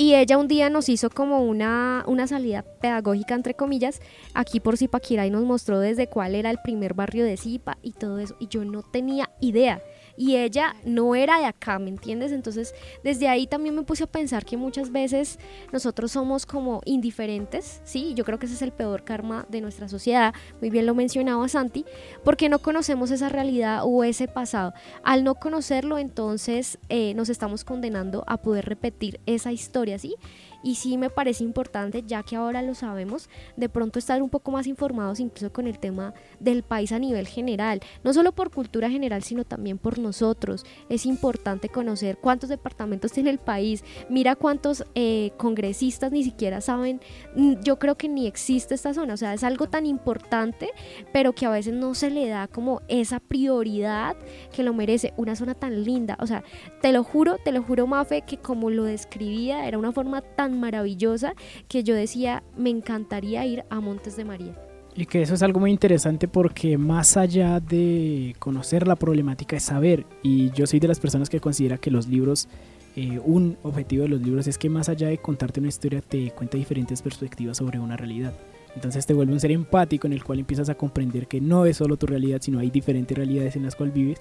Y 0.00 0.14
ella 0.14 0.38
un 0.38 0.46
día 0.46 0.70
nos 0.70 0.88
hizo 0.88 1.10
como 1.10 1.42
una, 1.42 2.04
una 2.06 2.28
salida 2.28 2.62
pedagógica, 2.62 3.34
entre 3.34 3.54
comillas, 3.54 4.00
aquí 4.32 4.60
por 4.60 4.76
Zipaquirá 4.76 5.26
y 5.26 5.30
nos 5.30 5.42
mostró 5.42 5.80
desde 5.80 6.06
cuál 6.06 6.36
era 6.36 6.52
el 6.52 6.58
primer 6.62 6.94
barrio 6.94 7.24
de 7.24 7.36
Zipa 7.36 7.78
y 7.82 7.94
todo 7.94 8.20
eso. 8.20 8.36
Y 8.38 8.46
yo 8.46 8.64
no 8.64 8.84
tenía 8.84 9.28
idea 9.40 9.82
y 10.18 10.36
ella 10.36 10.74
no 10.84 11.14
era 11.14 11.38
de 11.38 11.46
acá, 11.46 11.78
¿me 11.78 11.88
entiendes? 11.88 12.32
Entonces, 12.32 12.74
desde 13.04 13.28
ahí 13.28 13.46
también 13.46 13.76
me 13.76 13.84
puse 13.84 14.04
a 14.04 14.08
pensar 14.08 14.44
que 14.44 14.56
muchas 14.56 14.90
veces 14.90 15.38
nosotros 15.72 16.12
somos 16.12 16.44
como 16.44 16.82
indiferentes, 16.84 17.80
¿sí? 17.84 18.14
Yo 18.14 18.24
creo 18.24 18.38
que 18.38 18.46
ese 18.46 18.56
es 18.56 18.62
el 18.62 18.72
peor 18.72 19.04
karma 19.04 19.46
de 19.48 19.60
nuestra 19.60 19.88
sociedad, 19.88 20.34
muy 20.60 20.70
bien 20.70 20.86
lo 20.86 20.94
mencionaba 20.94 21.48
Santi, 21.48 21.84
porque 22.24 22.48
no 22.48 22.58
conocemos 22.58 23.12
esa 23.12 23.28
realidad 23.28 23.82
o 23.84 24.02
ese 24.02 24.26
pasado. 24.26 24.74
Al 25.04 25.22
no 25.22 25.36
conocerlo, 25.36 25.98
entonces 25.98 26.78
eh, 26.88 27.14
nos 27.14 27.28
estamos 27.28 27.64
condenando 27.64 28.24
a 28.26 28.38
poder 28.38 28.64
repetir 28.66 29.20
esa 29.26 29.52
historia, 29.52 29.98
¿sí? 30.00 30.16
Y 30.62 30.74
sí 30.74 30.96
me 30.98 31.10
parece 31.10 31.44
importante, 31.44 32.02
ya 32.06 32.22
que 32.22 32.36
ahora 32.36 32.62
lo 32.62 32.74
sabemos, 32.74 33.28
de 33.56 33.68
pronto 33.68 33.98
estar 33.98 34.22
un 34.22 34.30
poco 34.30 34.50
más 34.50 34.66
informados 34.66 35.20
incluso 35.20 35.52
con 35.52 35.66
el 35.66 35.78
tema 35.78 36.14
del 36.40 36.62
país 36.62 36.92
a 36.92 36.98
nivel 36.98 37.26
general, 37.26 37.80
no 38.02 38.12
solo 38.12 38.32
por 38.32 38.50
cultura 38.50 38.90
general, 38.90 39.22
sino 39.22 39.44
también 39.44 39.78
por 39.78 39.98
nosotros. 39.98 40.64
Es 40.88 41.06
importante 41.06 41.68
conocer 41.68 42.18
cuántos 42.18 42.48
departamentos 42.48 43.12
tiene 43.12 43.30
el 43.30 43.38
país, 43.38 43.84
mira 44.08 44.36
cuántos 44.36 44.84
eh, 44.94 45.32
congresistas 45.36 46.12
ni 46.12 46.24
siquiera 46.24 46.60
saben, 46.60 47.00
mm, 47.36 47.60
yo 47.62 47.78
creo 47.78 47.96
que 47.96 48.08
ni 48.08 48.26
existe 48.26 48.74
esta 48.74 48.94
zona, 48.94 49.14
o 49.14 49.16
sea, 49.16 49.34
es 49.34 49.44
algo 49.44 49.68
tan 49.68 49.86
importante, 49.86 50.70
pero 51.12 51.32
que 51.32 51.46
a 51.46 51.50
veces 51.50 51.74
no 51.74 51.94
se 51.94 52.10
le 52.10 52.28
da 52.28 52.48
como 52.48 52.82
esa 52.88 53.20
prioridad 53.20 54.16
que 54.54 54.62
lo 54.62 54.74
merece, 54.74 55.12
una 55.16 55.36
zona 55.36 55.54
tan 55.54 55.84
linda, 55.84 56.16
o 56.20 56.26
sea, 56.26 56.42
te 56.82 56.92
lo 56.92 57.04
juro, 57.04 57.36
te 57.44 57.52
lo 57.52 57.62
juro, 57.62 57.86
Mafe, 57.86 58.22
que 58.22 58.38
como 58.38 58.70
lo 58.70 58.84
describía, 58.84 59.66
era 59.66 59.78
una 59.78 59.92
forma 59.92 60.22
tan 60.22 60.47
maravillosa 60.48 61.34
que 61.68 61.82
yo 61.84 61.94
decía, 61.94 62.42
me 62.56 62.70
encantaría 62.70 63.44
ir 63.46 63.64
a 63.70 63.80
Montes 63.80 64.16
de 64.16 64.24
María. 64.24 64.54
Y 64.94 65.06
que 65.06 65.22
eso 65.22 65.34
es 65.34 65.42
algo 65.42 65.60
muy 65.60 65.70
interesante 65.70 66.26
porque 66.26 66.76
más 66.76 67.16
allá 67.16 67.60
de 67.60 68.34
conocer 68.40 68.88
la 68.88 68.96
problemática 68.96 69.56
es 69.56 69.62
saber. 69.62 70.04
Y 70.24 70.50
yo 70.50 70.66
soy 70.66 70.80
de 70.80 70.88
las 70.88 70.98
personas 70.98 71.30
que 71.30 71.40
considera 71.40 71.78
que 71.78 71.90
los 71.90 72.08
libros, 72.08 72.48
eh, 72.96 73.20
un 73.24 73.56
objetivo 73.62 74.02
de 74.02 74.08
los 74.08 74.20
libros 74.20 74.48
es 74.48 74.58
que 74.58 74.68
más 74.68 74.88
allá 74.88 75.06
de 75.06 75.18
contarte 75.18 75.60
una 75.60 75.68
historia, 75.68 76.00
te 76.00 76.32
cuenta 76.32 76.56
diferentes 76.56 77.00
perspectivas 77.00 77.58
sobre 77.58 77.78
una 77.78 77.96
realidad. 77.96 78.34
Entonces 78.74 79.06
te 79.06 79.14
vuelve 79.14 79.32
un 79.32 79.40
ser 79.40 79.52
empático 79.52 80.06
en 80.06 80.12
el 80.12 80.24
cual 80.24 80.40
empiezas 80.40 80.68
a 80.68 80.74
comprender 80.74 81.26
que 81.26 81.40
no 81.40 81.64
es 81.64 81.76
solo 81.76 81.96
tu 81.96 82.06
realidad, 82.06 82.40
sino 82.42 82.58
hay 82.58 82.70
diferentes 82.70 83.16
realidades 83.16 83.56
en 83.56 83.62
las 83.62 83.76
cuales 83.76 83.94
vives 83.94 84.20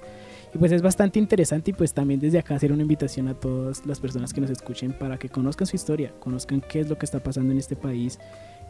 y 0.53 0.57
pues 0.57 0.71
es 0.71 0.81
bastante 0.81 1.19
interesante 1.19 1.71
y 1.71 1.73
pues 1.73 1.93
también 1.93 2.19
desde 2.19 2.39
acá 2.39 2.55
hacer 2.55 2.71
una 2.71 2.81
invitación 2.81 3.27
a 3.27 3.33
todas 3.33 3.85
las 3.85 3.99
personas 3.99 4.33
que 4.33 4.41
nos 4.41 4.49
escuchen 4.49 4.93
para 4.93 5.17
que 5.17 5.29
conozcan 5.29 5.67
su 5.67 5.75
historia, 5.75 6.13
conozcan 6.19 6.61
qué 6.61 6.79
es 6.79 6.89
lo 6.89 6.97
que 6.97 7.05
está 7.05 7.19
pasando 7.19 7.51
en 7.51 7.59
este 7.59 7.75
país, 7.75 8.19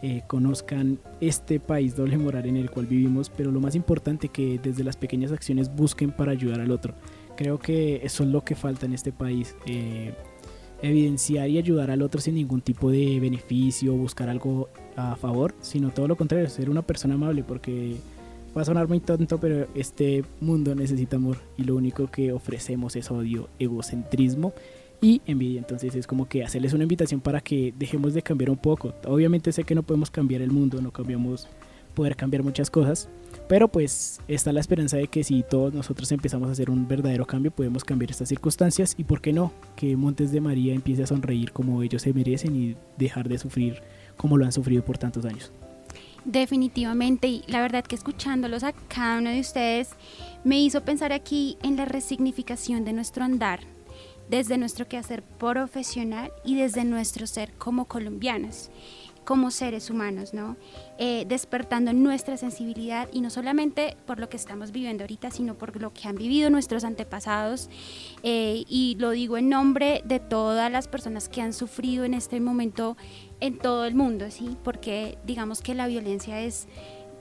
eh, 0.01 0.21
conozcan 0.27 0.99
este 1.21 1.59
país 1.59 1.95
doble 1.95 2.17
moral 2.17 2.45
en 2.45 2.57
el 2.57 2.69
cual 2.69 2.85
vivimos, 2.85 3.29
pero 3.29 3.51
lo 3.51 3.59
más 3.59 3.75
importante 3.75 4.29
que 4.29 4.59
desde 4.61 4.83
las 4.83 4.95
pequeñas 4.95 5.31
acciones 5.31 5.73
busquen 5.73 6.11
para 6.11 6.31
ayudar 6.31 6.61
al 6.61 6.71
otro. 6.71 6.93
Creo 7.35 7.59
que 7.59 7.97
eso 8.03 8.23
es 8.23 8.29
lo 8.29 8.43
que 8.43 8.55
falta 8.55 8.85
en 8.85 8.93
este 8.93 9.11
país. 9.11 9.55
Eh, 9.65 10.13
evidenciar 10.81 11.49
y 11.49 11.57
ayudar 11.57 11.89
al 11.89 12.01
otro 12.01 12.21
sin 12.21 12.35
ningún 12.35 12.61
tipo 12.61 12.91
de 12.91 13.19
beneficio, 13.19 13.93
buscar 13.93 14.29
algo 14.29 14.69
a 14.95 15.15
favor, 15.15 15.55
sino 15.61 15.89
todo 15.89 16.07
lo 16.07 16.15
contrario, 16.15 16.49
ser 16.49 16.69
una 16.69 16.81
persona 16.81 17.15
amable, 17.15 17.43
porque 17.43 17.95
Va 18.57 18.63
a 18.63 18.65
sonar 18.65 18.87
muy 18.87 18.99
tonto, 18.99 19.39
pero 19.39 19.67
este 19.75 20.23
mundo 20.41 20.73
necesita 20.73 21.17
amor 21.17 21.37
y 21.59 21.63
lo 21.63 21.75
único 21.75 22.07
que 22.07 22.31
ofrecemos 22.31 22.95
es 22.95 23.11
odio, 23.11 23.49
egocentrismo 23.59 24.51
y 24.99 25.21
envidia. 25.27 25.59
Entonces 25.59 25.93
es 25.93 26.07
como 26.07 26.27
que 26.27 26.43
hacerles 26.43 26.73
una 26.73 26.81
invitación 26.81 27.21
para 27.21 27.39
que 27.39 27.71
dejemos 27.77 28.15
de 28.15 28.23
cambiar 28.23 28.49
un 28.49 28.57
poco. 28.57 28.95
Obviamente 29.05 29.51
sé 29.51 29.63
que 29.63 29.75
no 29.75 29.83
podemos 29.83 30.09
cambiar 30.09 30.41
el 30.41 30.49
mundo, 30.49 30.81
no 30.81 30.89
cambiamos 30.89 31.47
poder 31.93 32.15
cambiar 32.15 32.41
muchas 32.41 32.71
cosas, 32.71 33.09
pero 33.47 33.67
pues 33.67 34.21
está 34.27 34.51
la 34.51 34.59
esperanza 34.59 34.97
de 34.97 35.07
que 35.07 35.23
si 35.23 35.43
todos 35.43 35.71
nosotros 35.71 36.11
empezamos 36.11 36.49
a 36.49 36.53
hacer 36.53 36.71
un 36.71 36.87
verdadero 36.87 37.27
cambio, 37.27 37.51
podemos 37.51 37.83
cambiar 37.83 38.09
estas 38.09 38.29
circunstancias 38.29 38.95
y 38.97 39.03
por 39.03 39.21
qué 39.21 39.33
no, 39.33 39.53
que 39.75 39.95
Montes 39.95 40.31
de 40.31 40.41
María 40.41 40.73
empiece 40.73 41.03
a 41.03 41.07
sonreír 41.07 41.51
como 41.51 41.83
ellos 41.83 42.01
se 42.01 42.11
merecen 42.11 42.55
y 42.55 42.75
dejar 42.97 43.29
de 43.29 43.37
sufrir 43.37 43.81
como 44.15 44.35
lo 44.35 44.45
han 44.45 44.51
sufrido 44.51 44.83
por 44.83 44.97
tantos 44.97 45.25
años. 45.25 45.51
Definitivamente, 46.25 47.27
y 47.27 47.43
la 47.47 47.61
verdad 47.61 47.83
que 47.83 47.95
escuchándolos 47.95 48.63
a 48.63 48.73
cada 48.73 49.19
uno 49.19 49.29
de 49.29 49.39
ustedes 49.39 49.89
me 50.43 50.59
hizo 50.59 50.83
pensar 50.83 51.13
aquí 51.13 51.57
en 51.63 51.77
la 51.77 51.85
resignificación 51.85 52.83
de 52.83 52.93
nuestro 52.93 53.23
andar, 53.23 53.61
desde 54.29 54.57
nuestro 54.57 54.87
quehacer 54.87 55.23
profesional 55.23 56.31
y 56.43 56.55
desde 56.55 56.83
nuestro 56.83 57.27
ser 57.27 57.53
como 57.53 57.85
colombianas 57.85 58.69
como 59.27 59.51
seres 59.51 59.89
humanos, 59.89 60.33
¿no? 60.33 60.55
Eh, 60.97 61.25
despertando 61.27 61.91
nuestra 61.91 62.37
sensibilidad 62.37 63.09
y 63.11 63.19
no 63.19 63.29
solamente 63.29 63.97
por 64.05 64.21
lo 64.21 64.29
que 64.29 64.37
estamos 64.37 64.71
viviendo 64.71 65.03
ahorita, 65.03 65.31
sino 65.31 65.55
por 65.55 65.81
lo 65.81 65.91
que 65.91 66.07
han 66.07 66.15
vivido 66.15 66.49
nuestros 66.49 66.85
antepasados. 66.85 67.69
Eh, 68.23 68.63
y 68.69 68.95
lo 68.99 69.09
digo 69.09 69.35
en 69.35 69.49
nombre 69.49 70.01
de 70.05 70.21
todas 70.21 70.71
las 70.71 70.87
personas 70.87 71.27
que 71.27 71.41
han 71.41 71.51
sufrido 71.51 72.05
en 72.05 72.13
este 72.13 72.39
momento 72.39 72.95
en 73.39 73.57
todo 73.57 73.85
el 73.85 73.95
mundo, 73.95 74.29
¿sí? 74.31 74.57
Porque 74.63 75.17
digamos 75.25 75.61
que 75.61 75.75
la 75.75 75.87
violencia 75.87 76.41
es 76.41 76.67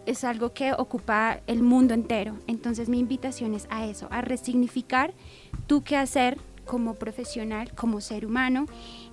es 0.06 0.22
algo 0.22 0.52
que 0.52 0.72
ocupa 0.72 1.40
el 1.48 1.62
mundo 1.62 1.92
entero. 1.92 2.36
Entonces 2.46 2.88
mi 2.88 3.00
invitación 3.00 3.54
es 3.54 3.66
a 3.70 3.86
eso, 3.86 4.06
a 4.10 4.20
resignificar 4.20 5.12
tu 5.66 5.82
qué 5.82 5.96
hacer 5.96 6.38
como 6.64 6.94
profesional, 6.94 7.72
como 7.74 8.00
ser 8.00 8.24
humano 8.24 8.66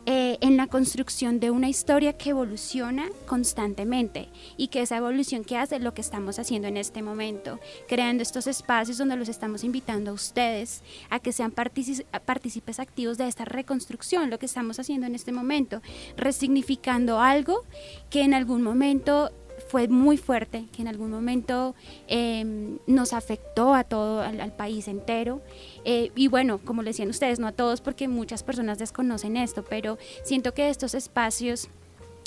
eh, 0.05 0.37
en 0.41 0.57
la 0.57 0.67
construcción 0.67 1.39
de 1.39 1.49
una 1.49 1.69
historia 1.69 2.13
que 2.13 2.31
evoluciona 2.31 3.07
constantemente 3.25 4.27
y 4.57 4.67
que 4.67 4.81
esa 4.81 4.97
evolución 4.97 5.45
que 5.45 5.57
hace 5.57 5.79
lo 5.79 5.93
que 5.93 6.01
estamos 6.01 6.39
haciendo 6.39 6.67
en 6.67 6.75
este 6.75 7.01
momento, 7.01 7.59
creando 7.87 8.21
estos 8.21 8.47
espacios 8.47 8.97
donde 8.97 9.15
los 9.15 9.29
estamos 9.29 9.63
invitando 9.63 10.11
a 10.11 10.13
ustedes 10.13 10.83
a 11.09 11.19
que 11.19 11.31
sean 11.31 11.51
partícipes 11.51 12.79
activos 12.79 13.17
de 13.17 13.27
esta 13.27 13.45
reconstrucción, 13.45 14.29
lo 14.29 14.39
que 14.39 14.45
estamos 14.45 14.77
haciendo 14.77 15.07
en 15.07 15.15
este 15.15 15.31
momento, 15.31 15.81
resignificando 16.17 17.21
algo 17.21 17.63
que 18.09 18.23
en 18.23 18.33
algún 18.33 18.61
momento 18.61 19.31
fue 19.73 19.87
muy 19.87 20.17
fuerte, 20.17 20.67
que 20.71 20.83
en 20.83 20.87
algún 20.87 21.09
momento 21.09 21.73
em, 22.07 22.77
nos 22.85 23.11
afectó 23.11 23.73
a 23.73 23.83
todo, 23.83 24.21
al, 24.21 24.55
país 24.55 24.87
entero. 24.87 25.41
Eh, 25.83 26.11
y 26.15 26.27
bueno, 26.27 26.59
como 26.59 26.83
le 26.83 26.91
decían 26.91 27.09
ustedes, 27.09 27.39
no 27.39 27.47
a 27.47 27.53
todos 27.53 27.81
porque 27.81 28.07
muchas 28.07 28.43
personas 28.43 28.77
desconocen 28.77 29.35
esto, 29.35 29.65
pero 29.67 29.97
siento 30.23 30.53
que 30.53 30.69
estos 30.69 30.93
espacios 30.93 31.69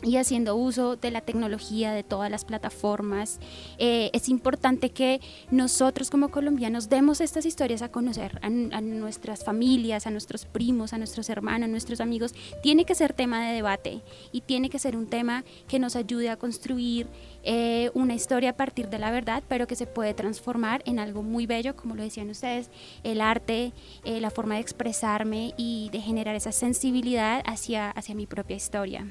y 0.03 0.17
haciendo 0.17 0.57
uso 0.57 0.97
de 0.97 1.11
la 1.11 1.21
tecnología, 1.21 1.93
de 1.93 2.03
todas 2.03 2.31
las 2.31 2.45
plataformas. 2.45 3.41
Eh, 3.79 4.11
es 4.13 4.29
importante 4.29 4.91
que 4.91 5.21
nosotros 5.51 6.11
como 6.11 6.31
colombianos 6.31 6.89
demos 6.89 7.21
estas 7.21 7.47
historias 7.47 7.83
a 7.83 7.91
conocer 7.91 8.39
a, 8.43 8.51
nuestras 8.51 9.45
familias, 9.45 10.07
a 10.07 10.11
nuestros 10.11 10.45
primos, 10.45 10.93
a 10.93 10.99
nuestros 10.99 11.29
hermanos, 11.31 11.67
a 11.67 11.71
nuestros 11.71 12.01
amigos. 12.01 12.35
Tiene 12.63 12.85
que 12.85 12.95
ser 12.95 13.15
tema 13.15 13.47
de 13.47 13.55
debate 13.55 14.03
y 14.33 14.43
tiene 14.43 14.69
que 14.69 14.79
ser 14.79 14.97
un 14.97 15.07
tema 15.07 15.45
que 15.67 15.79
nos 15.79 15.97
ayude 15.97 16.31
a 16.31 16.37
construir 16.37 17.07
eh, 17.49 17.93
una 17.95 18.15
historia 18.15 18.51
a 18.51 18.57
partir 18.57 18.91
de 18.91 18.99
la 18.99 19.13
verdad, 19.13 19.41
pero 19.49 19.69
que 19.69 19.77
se 19.77 19.87
puede 19.87 20.15
transformar 20.15 20.83
en 20.85 20.99
algo 20.99 21.23
muy 21.23 21.47
bello, 21.47 21.77
como 21.77 21.95
lo 21.95 22.03
decían 22.03 22.29
ustedes, 22.29 22.71
el 23.05 23.21
arte, 23.21 23.73
eh, 24.05 24.21
la 24.21 24.31
forma 24.31 24.57
de 24.57 24.63
expresarme 24.63 25.55
y 25.57 25.89
de 25.93 26.01
generar 26.01 26.35
esa 26.35 26.51
sensibilidad 26.51 27.45
hacia, 27.47 27.91
hacia 27.93 28.17
mi 28.17 28.27
propia 28.27 28.57
historia. 28.57 29.07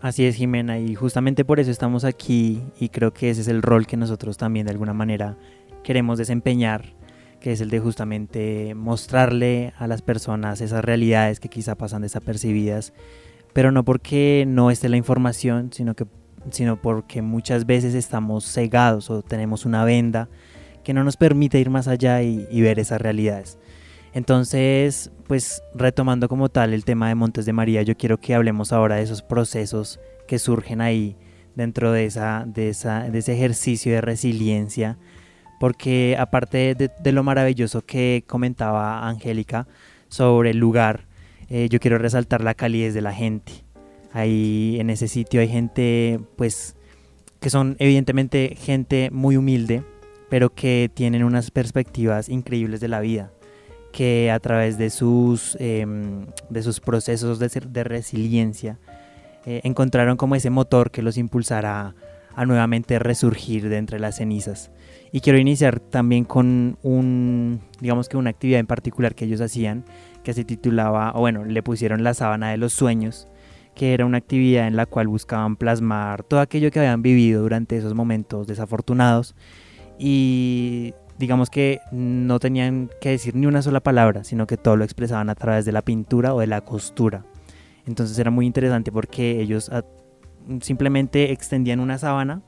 Así 0.00 0.24
es, 0.24 0.36
Jimena, 0.36 0.78
y 0.78 0.94
justamente 0.94 1.44
por 1.44 1.58
eso 1.58 1.72
estamos 1.72 2.04
aquí 2.04 2.62
y 2.78 2.90
creo 2.90 3.12
que 3.12 3.30
ese 3.30 3.40
es 3.40 3.48
el 3.48 3.62
rol 3.62 3.88
que 3.88 3.96
nosotros 3.96 4.36
también 4.36 4.66
de 4.66 4.72
alguna 4.72 4.92
manera 4.92 5.36
queremos 5.82 6.18
desempeñar, 6.18 6.94
que 7.40 7.50
es 7.50 7.60
el 7.60 7.70
de 7.70 7.80
justamente 7.80 8.76
mostrarle 8.76 9.72
a 9.76 9.88
las 9.88 10.02
personas 10.02 10.60
esas 10.60 10.84
realidades 10.84 11.40
que 11.40 11.48
quizá 11.48 11.74
pasan 11.74 12.02
desapercibidas, 12.02 12.92
pero 13.52 13.72
no 13.72 13.84
porque 13.84 14.44
no 14.46 14.70
esté 14.70 14.88
la 14.88 14.98
información, 14.98 15.72
sino, 15.72 15.94
que, 15.94 16.06
sino 16.50 16.80
porque 16.80 17.22
muchas 17.22 17.66
veces 17.66 17.94
estamos 17.94 18.44
cegados 18.44 19.10
o 19.10 19.22
tenemos 19.22 19.66
una 19.66 19.84
venda 19.84 20.28
que 20.84 20.94
no 20.94 21.04
nos 21.04 21.16
permite 21.16 21.58
ir 21.58 21.70
más 21.70 21.88
allá 21.88 22.22
y 22.22 22.60
ver 22.60 22.78
esas 22.78 23.00
realidades. 23.00 23.58
Entonces, 24.16 25.10
pues 25.26 25.62
retomando 25.74 26.26
como 26.26 26.48
tal 26.48 26.72
el 26.72 26.86
tema 26.86 27.08
de 27.08 27.14
Montes 27.14 27.44
de 27.44 27.52
María, 27.52 27.82
yo 27.82 27.98
quiero 27.98 28.16
que 28.16 28.34
hablemos 28.34 28.72
ahora 28.72 28.96
de 28.96 29.02
esos 29.02 29.20
procesos 29.20 30.00
que 30.26 30.38
surgen 30.38 30.80
ahí 30.80 31.18
dentro 31.54 31.92
de, 31.92 32.06
esa, 32.06 32.44
de, 32.46 32.70
esa, 32.70 33.10
de 33.10 33.18
ese 33.18 33.34
ejercicio 33.34 33.92
de 33.92 34.00
resiliencia, 34.00 34.96
porque 35.60 36.16
aparte 36.18 36.74
de, 36.74 37.12
lo 37.12 37.24
maravilloso 37.24 37.84
que 37.84 38.24
comentaba 38.26 39.06
Angélica 39.06 39.68
sobre 40.08 40.52
el 40.52 40.56
lugar, 40.56 41.04
eh, 41.50 41.68
yo 41.68 41.78
quiero 41.78 41.98
resaltar 41.98 42.42
la 42.42 42.54
calidez 42.54 42.94
de 42.94 43.02
la 43.02 43.12
gente. 43.12 43.65
Ahí 44.16 44.78
en 44.80 44.88
ese 44.88 45.08
sitio 45.08 45.42
hay 45.42 45.48
gente, 45.48 46.18
pues, 46.36 46.74
que 47.38 47.50
son 47.50 47.76
evidentemente 47.78 48.56
gente 48.56 49.10
muy 49.12 49.36
humilde, 49.36 49.82
pero 50.30 50.54
que 50.54 50.90
tienen 50.94 51.22
unas 51.22 51.50
perspectivas 51.50 52.30
increíbles 52.30 52.80
de 52.80 52.88
la 52.88 53.00
vida 53.00 53.30
que 53.92 54.30
a 54.30 54.40
través 54.40 54.78
de 54.78 54.88
sus, 54.88 55.54
em, 55.60 56.28
de 56.48 56.62
sus 56.62 56.80
procesos 56.80 57.38
de, 57.38 57.84
resiliencia 57.84 58.78
eh, 59.44 59.60
encontraron 59.64 60.16
como 60.16 60.34
ese 60.34 60.48
motor 60.48 60.90
que 60.90 61.02
los 61.02 61.18
impulsará 61.18 61.94
a 62.34 62.46
nuevamente 62.46 62.98
resurgir 62.98 63.68
de 63.68 63.76
entre 63.76 64.00
las 64.00 64.16
cenizas. 64.16 64.70
Y 65.12 65.20
quiero 65.20 65.38
iniciar 65.38 65.78
también 65.78 66.24
con 66.24 66.78
un, 66.82 67.60
digamos 67.80 68.08
que 68.08 68.16
una 68.16 68.30
actividad 68.30 68.60
en 68.60 68.66
particular 68.66 69.14
que 69.14 69.26
ellos 69.26 69.42
hacían, 69.42 69.84
que 70.24 70.32
se 70.32 70.44
titulaba, 70.44 71.12
o 71.14 71.20
bueno, 71.20 71.44
le 71.44 71.62
pusieron 71.62 72.02
la 72.02 72.14
sábana 72.14 72.50
de 72.50 72.56
los 72.56 72.72
sueños, 72.72 73.28
que 73.76 73.92
era 73.92 74.06
una 74.06 74.18
actividad 74.18 74.66
en 74.66 74.74
la 74.74 74.86
cual 74.86 75.06
buscaban 75.06 75.54
plasmar 75.54 76.24
todo 76.24 76.40
aquello 76.40 76.70
que 76.70 76.80
habían 76.80 77.02
vivido 77.02 77.42
durante 77.42 77.76
esos 77.76 77.94
momentos 77.94 78.46
desafortunados 78.46 79.36
y 79.98 80.94
digamos 81.18 81.50
que 81.50 81.80
no 81.92 82.40
tenían 82.40 82.90
que 83.02 83.10
decir 83.10 83.36
ni 83.36 83.46
una 83.46 83.60
sola 83.60 83.80
palabra, 83.80 84.24
sino 84.24 84.46
que 84.46 84.56
todo 84.56 84.76
lo 84.76 84.84
expresaban 84.84 85.28
a 85.28 85.34
través 85.34 85.66
de 85.66 85.72
la 85.72 85.82
pintura 85.82 86.34
o 86.34 86.40
de 86.40 86.46
la 86.46 86.62
costura. 86.62 87.26
Entonces 87.86 88.18
era 88.18 88.30
muy 88.30 88.46
interesante 88.46 88.90
porque 88.90 89.40
ellos 89.42 89.68
ah, 89.70 89.84
simplemente 90.62 91.30
extendían 91.32 91.78
una 91.78 91.98
sábana 91.98 92.40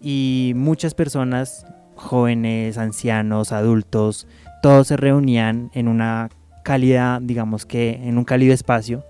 y 0.00 0.52
muchas 0.54 0.94
personas, 0.94 1.66
jóvenes, 1.96 2.78
ancianos, 2.78 3.50
adultos, 3.50 4.28
todos 4.62 4.86
se 4.86 4.96
reunían 4.96 5.72
en 5.74 5.88
una 5.88 6.28
cálida, 6.62 7.18
digamos 7.20 7.66
que 7.66 8.00
en 8.04 8.18
un 8.18 8.24
cálido 8.24 8.54
espacio 8.54 9.04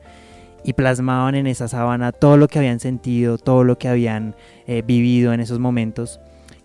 y 0.64 0.74
plasmaban 0.74 1.34
en 1.34 1.46
esa 1.46 1.68
sábana 1.68 2.12
todo 2.12 2.36
lo 2.36 2.48
que 2.48 2.58
habían 2.58 2.80
sentido, 2.80 3.38
todo 3.38 3.64
lo 3.64 3.78
que 3.78 3.88
habían 3.88 4.34
eh, 4.66 4.82
vivido 4.86 5.32
en 5.32 5.40
esos 5.40 5.58
momentos 5.58 6.20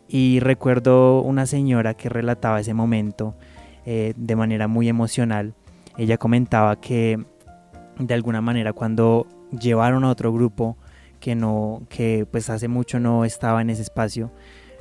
y 0.07 0.39
recuerdo 0.39 1.21
una 1.21 1.45
señora 1.45 1.95
que 1.95 2.09
relataba 2.09 2.59
ese 2.59 2.73
momento 2.73 3.35
eh, 3.85 4.13
de 4.15 4.35
manera 4.35 4.67
muy 4.67 4.89
emocional. 4.89 5.53
Ella 5.97 6.17
comentaba 6.17 6.79
que 6.79 7.23
de 7.99 8.13
alguna 8.13 8.41
manera 8.41 8.73
cuando 8.73 9.27
llevaron 9.59 10.03
a 10.03 10.09
otro 10.09 10.33
grupo 10.33 10.77
que 11.19 11.35
no, 11.35 11.83
que 11.89 12.27
pues 12.29 12.49
hace 12.49 12.67
mucho 12.67 12.99
no 12.99 13.25
estaba 13.25 13.61
en 13.61 13.69
ese 13.69 13.81
espacio, 13.81 14.31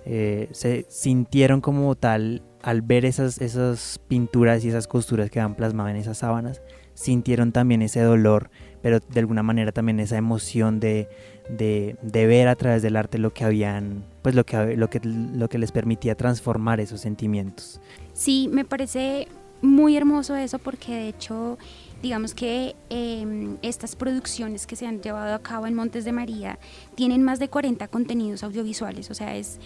eh, 0.04 0.48
se 0.52 0.86
sintieron 0.90 1.60
como 1.60 1.94
tal 1.94 2.42
al 2.62 2.82
ver 2.82 3.04
esas, 3.04 3.40
esas 3.40 4.00
pinturas 4.08 4.64
y 4.64 4.68
esas 4.68 4.86
costuras 4.86 5.30
que 5.30 5.38
van 5.38 5.54
plasmadas 5.54 5.92
en 5.92 6.00
esas 6.00 6.18
sábanas, 6.18 6.62
sintieron 6.94 7.52
también 7.52 7.82
ese 7.82 8.00
dolor, 8.00 8.50
pero 8.84 9.00
de 9.00 9.18
alguna 9.18 9.42
manera 9.42 9.72
también 9.72 9.98
esa 9.98 10.18
emoción 10.18 10.78
de, 10.78 11.08
de, 11.48 11.96
ver 12.26 12.48
a 12.48 12.54
través 12.54 12.82
del 12.82 12.96
arte 12.96 13.16
lo 13.16 13.32
que 13.32 13.42
habían, 13.42 14.04
pues 14.20 14.34
lo 14.34 14.44
que, 14.44 14.76
lo, 14.76 14.90
que, 14.90 15.00
lo 15.02 15.48
que 15.48 15.56
les 15.56 15.72
permitía 15.72 16.14
transformar 16.16 16.80
esos 16.80 17.00
sentimientos. 17.00 17.80
Sí, 18.12 18.46
me 18.52 18.66
parece 18.66 19.26
muy 19.62 19.96
hermoso 19.96 20.36
eso 20.36 20.58
porque 20.58 20.92
de 20.92 21.08
hecho 21.08 21.56
digamos 22.04 22.34
que 22.34 22.76
em, 22.90 23.56
estas 23.62 23.96
producciones 23.96 24.66
que 24.66 24.76
se 24.76 24.86
han 24.86 25.00
llevado 25.00 25.34
a 25.34 25.38
cabo 25.38 25.66
en 25.66 25.72
Montes 25.72 26.04
de 26.04 26.12
María 26.12 26.58
tienen 26.96 27.22
más 27.22 27.38
de 27.38 27.48
40 27.48 27.88
contenidos 27.88 28.44
audiovisuales, 28.44 29.10
o 29.10 29.14
sea, 29.14 29.34
es 29.36 29.58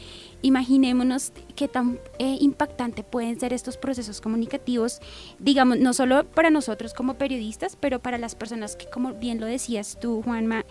imaginémonos 0.42 1.32
qué 1.56 1.66
tan 1.66 1.98
eh, 2.20 2.36
impactante 2.40 3.02
pueden 3.02 3.40
ser 3.40 3.52
estos 3.52 3.76
procesos 3.76 4.20
comunicativos, 4.20 5.00
digamos, 5.40 5.80
no 5.80 5.92
solo 5.92 6.26
para 6.30 6.48
nosotros 6.50 6.94
como 6.94 7.14
periodistas, 7.14 7.74
pero 7.74 7.98
para 7.98 8.18
las 8.18 8.36
personas 8.36 8.76
que, 8.76 8.86
como 8.86 9.14
bien 9.14 9.40
lo 9.40 9.46
decías 9.46 9.98
tú, 10.00 10.22
Juanma, 10.22 10.64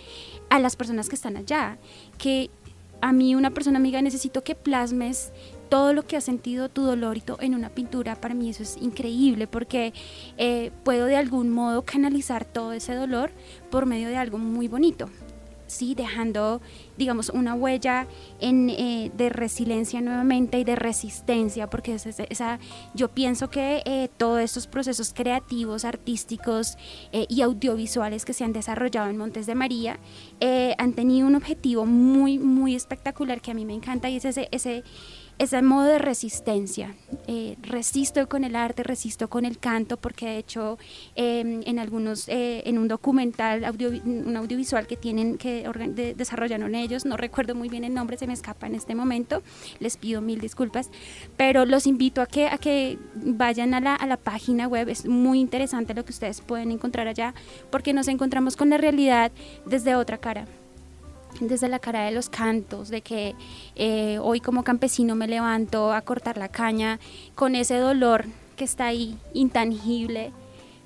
a 0.50 0.60
las 0.60 0.78
personas 0.78 1.10
que 1.10 1.16
están 1.16 1.36
allá, 1.36 1.80
que 2.18 2.50
a 3.02 3.12
mí 3.12 3.36
una 3.36 3.52
persona 3.52 3.78
amiga 3.78 4.02
necesito 4.02 4.42
que 4.42 4.56
plasmes 4.56 5.34
todo 5.70 5.94
lo 5.94 6.06
que 6.06 6.18
has 6.18 6.24
sentido, 6.24 6.70
tu 6.70 6.84
dolor 6.84 7.18
en 7.40 7.56
una 7.56 7.70
pintura, 7.70 8.16
para 8.16 8.34
mí 8.34 8.50
eso 8.50 8.64
es 8.64 8.78
increíble 8.78 9.48
porque 9.48 9.94
eh, 10.38 10.72
puedo 10.84 11.06
de 11.06 11.16
algún 11.16 11.50
modo 11.50 11.84
canalizar 11.84 12.46
todo 12.46 12.74
ese 12.74 12.94
dolor 12.96 13.32
por 13.70 13.86
medio 13.86 14.10
de 14.10 14.18
algo 14.18 14.38
muy 14.38 14.68
bonito. 14.68 15.10
¿sí? 15.68 15.96
dejando, 15.96 16.62
digamos, 16.98 17.28
una 17.28 17.54
huella 17.54 18.08
en, 18.40 18.70
eh, 18.70 19.12
de 19.18 19.28
resiliencia 19.28 20.00
nuevamente 20.00 20.58
y 20.60 20.64
de 20.64 20.78
resistencia, 20.78 21.70
porque 21.70 21.96
esa, 21.96 22.60
yo 22.94 23.10
pienso 23.10 23.50
que 23.50 23.82
eh, 23.84 24.10
todos 24.16 24.40
estos 24.40 24.66
procesos 24.66 25.14
creativos, 25.14 25.84
artísticos 25.84 26.78
y 27.12 27.42
audiovisuales 27.42 28.24
que 28.24 28.32
se 28.32 28.46
han 28.46 28.54
desarrollado 28.54 29.10
en 29.10 29.18
Montes 29.18 29.46
de 29.46 29.56
María 29.56 30.00
han 30.78 30.94
tenido 30.94 31.28
un 31.28 31.36
objetivo 31.36 31.86
muy, 31.86 32.40
muy 32.40 32.74
espectacular 32.74 33.42
que 33.42 33.52
a 33.52 33.54
mí 33.54 33.66
me 33.66 33.74
encanta 33.74 34.10
y 34.10 34.16
es 34.16 34.24
ese 34.24 34.84
ese 35.40 35.62
modo 35.62 35.86
de 35.86 36.00
resistencia. 36.00 36.96
Eh, 37.28 37.58
resisto 37.62 38.28
con 38.28 38.44
el 38.44 38.56
arte, 38.56 38.84
resisto 38.84 39.30
con 39.30 39.46
el 39.46 39.60
canto, 39.60 39.98
porque 39.98 40.26
de 40.26 40.38
hecho 40.38 40.78
em, 41.16 41.62
en 41.66 41.80
algunos, 41.80 42.28
eh, 42.28 42.64
en 42.66 42.78
un 42.78 42.88
documental, 42.88 43.64
un 44.06 44.36
audiovisual 44.36 44.88
que 44.88 44.98
tienen, 44.98 45.38
que 45.38 45.68
desarrollaron 46.16 46.76
ellos, 46.76 47.06
no 47.06 47.18
recuerdo 47.18 47.56
muy 47.56 47.70
bien 47.70 47.84
el 47.84 47.94
nombre, 47.94 48.18
se 48.18 48.28
me 48.28 48.34
escapa 48.34 48.68
en 48.68 48.76
este 48.76 48.96
momento, 48.96 49.44
les 49.80 49.98
pido 49.98 50.22
mil 50.22 50.40
disculpas, 50.40 50.90
pero 51.36 51.66
los 51.66 51.86
invito 51.86 52.22
a 52.22 52.26
que, 52.26 52.48
a 52.48 52.58
que 52.58 52.98
vayan 53.16 53.74
a 53.74 53.80
la, 53.80 53.96
a 53.96 54.08
la 54.08 54.18
página 54.18 54.68
web, 54.68 54.90
es 54.90 55.06
muy 55.06 55.40
interesante 55.40 55.94
lo 55.94 56.06
que 56.06 56.12
ustedes 56.12 56.42
pueden 56.42 56.72
encontrar 56.72 57.08
allá, 57.08 57.34
porque 57.70 57.94
nos 57.94 58.08
encontramos 58.08 58.56
con 58.56 58.70
la 58.70 58.78
realidad 58.78 59.32
desde 59.66 59.96
otra 59.96 60.18
cara 60.18 60.46
desde 61.40 61.68
la 61.70 61.80
cara 61.80 62.06
de 62.06 62.12
los 62.12 62.30
cantos, 62.30 62.90
de 62.90 63.02
que 63.02 63.36
eh, 63.76 64.20
hoy 64.22 64.40
como 64.40 64.64
campesino 64.64 65.16
me 65.16 65.28
levanto 65.28 65.94
a 65.94 66.02
cortar 66.02 66.38
la 66.38 66.50
caña 66.50 67.00
con 67.36 67.56
ese 67.56 67.78
dolor 67.78 68.26
que 68.56 68.64
está 68.64 68.88
ahí 68.88 69.18
intangible 69.34 70.32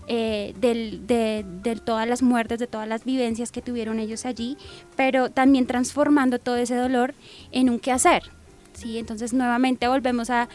eh, 0.07 0.53
de, 0.59 1.75
todas 1.85 2.07
las 2.07 2.21
muertes, 2.21 2.59
de 2.59 2.67
todas 2.67 2.87
las 2.87 3.05
vivencias 3.05 3.51
que 3.51 3.61
tuvieron 3.61 3.99
ellos 3.99 4.25
allí, 4.25 4.57
pero 4.95 5.29
también 5.29 5.67
transformando 5.67 6.37
todo 6.37 6.57
ese 6.57 6.75
dolor 6.75 7.13
en 7.51 7.69
un 7.69 7.79
quehacer, 7.79 8.23
¿sí? 8.81 8.97
Entonces 8.97 9.33
nuevamente 9.33 9.87
volvemos 9.87 10.29
a, 10.29 10.49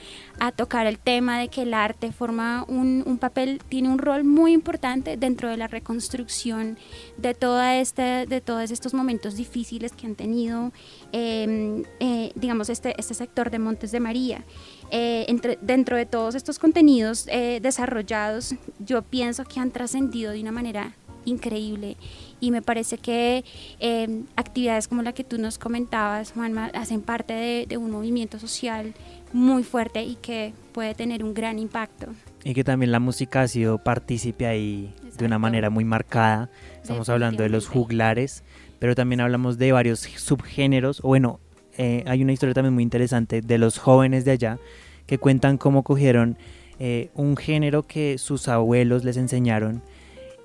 tocar 0.56 0.86
el 0.86 0.98
tema 0.98 1.38
de 1.38 1.48
que 1.48 1.62
el 1.62 1.74
arte 1.74 2.12
forma 2.12 2.64
un, 2.68 3.18
papel, 3.18 3.60
tiene 3.68 3.88
un 3.88 3.98
rol 3.98 4.24
muy 4.24 4.52
importante 4.52 5.16
dentro 5.16 5.48
de 5.48 5.56
la 5.56 5.66
reconstrucción 5.66 6.78
de, 7.16 7.34
toda 7.34 7.76
este, 7.78 8.26
de 8.26 8.40
todos 8.40 8.70
estos 8.70 8.94
momentos 8.94 9.36
difíciles 9.36 9.92
que 9.92 10.06
han 10.06 10.14
tenido, 10.14 10.72
em, 11.12 11.84
eh, 12.00 12.32
digamos, 12.34 12.68
este, 12.68 12.94
este 12.98 13.14
sector 13.14 13.50
de 13.50 13.58
Montes 13.58 13.92
de 13.92 14.00
María. 14.00 14.44
Eh, 14.90 15.26
dentro 15.62 15.96
de 15.96 16.06
todos 16.06 16.34
estos 16.34 16.58
contenidos 16.58 17.26
eh, 17.28 17.58
desarrollados, 17.60 18.54
yo 18.78 19.02
pienso 19.02 19.44
que 19.44 19.58
han 19.58 19.70
trascendido 19.70 20.32
de 20.32 20.40
una 20.40 20.52
manera 20.52 20.94
increíble 21.24 21.96
y 22.40 22.50
me 22.50 22.62
parece 22.62 22.98
que 22.98 23.44
em, 23.78 24.24
actividades 24.36 24.88
como 24.88 25.02
la 25.02 25.12
que 25.12 25.24
tú 25.24 25.38
nos 25.38 25.58
comentabas, 25.58 26.32
Juanma, 26.32 26.66
hacen 26.74 27.02
parte 27.02 27.66
de, 27.68 27.76
un 27.76 27.90
movimiento 27.90 28.38
social 28.38 28.94
muy 29.32 29.64
fuerte 29.64 30.02
y 30.02 30.16
que 30.16 30.52
puede 30.72 30.94
tener 30.94 31.24
un 31.24 31.34
gran 31.34 31.58
impacto. 31.58 32.06
Y 32.44 32.54
que 32.54 32.64
también 32.64 32.92
la 32.92 33.00
música 33.00 33.42
ha 33.42 33.48
sido 33.48 33.78
partícipe 33.78 34.46
ahí 34.46 34.94
de 35.18 35.24
una 35.24 35.38
manera 35.38 35.70
muy 35.70 35.84
marcada. 35.84 36.50
Estamos 36.80 37.08
hablando 37.08 37.42
de 37.42 37.48
los 37.48 37.66
juglares, 37.66 38.44
pero 38.78 38.94
también 38.94 39.20
hablamos 39.20 39.58
de 39.58 39.72
varios 39.72 40.00
subgéneros. 40.00 41.00
O 41.00 41.08
bueno, 41.08 41.40
eh, 41.76 42.04
hay 42.06 42.22
una 42.22 42.32
historia 42.32 42.54
también 42.54 42.74
muy 42.74 42.82
interesante 42.82 43.40
de 43.40 43.58
los 43.58 43.78
jóvenes 43.78 44.24
de 44.24 44.30
allá 44.32 44.58
que 45.06 45.18
cuentan 45.18 45.58
cómo 45.58 45.82
cogieron 45.82 46.36
eh, 46.78 47.10
un 47.14 47.36
género 47.36 47.86
que 47.86 48.18
sus 48.18 48.48
abuelos 48.48 49.04
les 49.04 49.16
enseñaron 49.16 49.82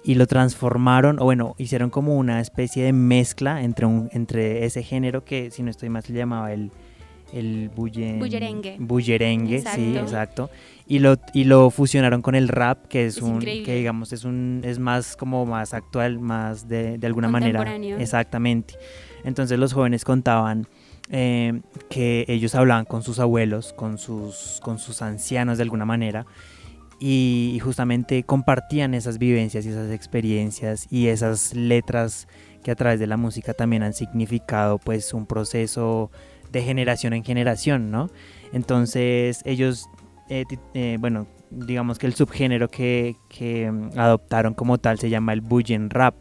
y 0.04 0.16
lo 0.16 0.26
transformaron, 0.26 1.20
o 1.20 1.26
bueno, 1.26 1.56
hicieron 1.58 1.90
como 1.90 2.18
una 2.18 2.42
especie 2.42 2.84
de 2.84 2.94
mezcla 2.94 3.64
entre, 3.64 3.86
un, 3.86 4.10
entre 4.14 4.66
ese 4.66 4.84
género 4.84 5.24
que, 5.24 5.52
si 5.52 5.64
no 5.64 5.70
estoy 5.70 5.90
mal, 5.90 6.04
se 6.04 6.14
llamaba 6.14 6.52
el, 6.54 6.72
el 7.34 7.70
bullerengue. 7.76 8.78
Bullerengue, 8.80 9.62
sí, 9.62 9.96
exacto. 9.98 10.50
Y 10.88 11.00
lo, 11.00 11.18
y 11.34 11.46
lo 11.46 11.70
fusionaron 11.70 12.22
con 12.22 12.36
el 12.36 12.48
rap, 12.48 12.88
que 12.88 13.06
es, 13.06 13.22
un, 13.22 13.40
que 13.40 13.76
digamos, 13.76 14.12
es 14.12 14.26
un, 14.26 14.62
es 14.66 14.80
más 14.80 15.16
como 15.16 15.46
más 15.46 15.74
actual, 15.74 16.20
más 16.20 16.68
de, 16.68 16.98
de 16.98 17.08
alguna 17.08 17.30
manera. 17.30 17.76
Exactamente. 18.00 18.74
Entonces 19.24 19.60
los 19.60 19.72
jóvenes 19.72 20.04
contaban 20.04 20.68
eh, 21.10 21.62
que 21.90 22.26
ellos 22.28 22.56
hablaban 22.56 22.86
con 22.86 23.04
sus 23.04 23.20
abuelos, 23.20 23.72
con 23.74 23.98
sus, 23.98 24.60
con 24.64 24.80
sus 24.80 25.02
ancianos 25.02 25.58
de 25.58 25.64
alguna 25.64 25.86
manera, 25.86 26.26
y 27.04 27.60
justamente 27.64 28.22
compartían 28.22 28.94
esas 28.94 29.18
vivencias 29.18 29.66
y 29.66 29.70
esas 29.70 29.92
experiencias 29.92 30.86
y 30.92 31.08
esas 31.08 31.56
letras 31.56 32.28
que 32.64 32.70
a 32.70 32.76
través 32.76 33.00
de 33.00 33.08
la 33.08 33.18
música 33.18 33.56
también 33.56 33.82
han 33.82 33.94
significado 33.94 34.78
pues 34.78 35.12
un 35.16 35.26
proceso 35.26 36.12
de 36.52 36.62
generación 36.62 37.14
en 37.14 37.24
generación, 37.24 37.90
¿no? 37.90 38.12
Entonces 38.54 39.42
ellos, 39.46 39.90
eh, 40.30 40.46
eh, 40.76 40.98
bueno, 41.00 41.26
digamos 41.50 41.98
que 41.98 42.06
el 42.06 42.14
subgénero 42.14 42.70
que, 42.70 43.16
que, 43.30 43.72
mm, 43.72 43.98
adoptaron 43.98 44.54
como 44.54 44.78
tal 44.78 45.00
se 45.00 45.10
llama 45.10 45.34
el 45.34 45.42
Bullen 45.42 45.90
Rap, 45.90 46.14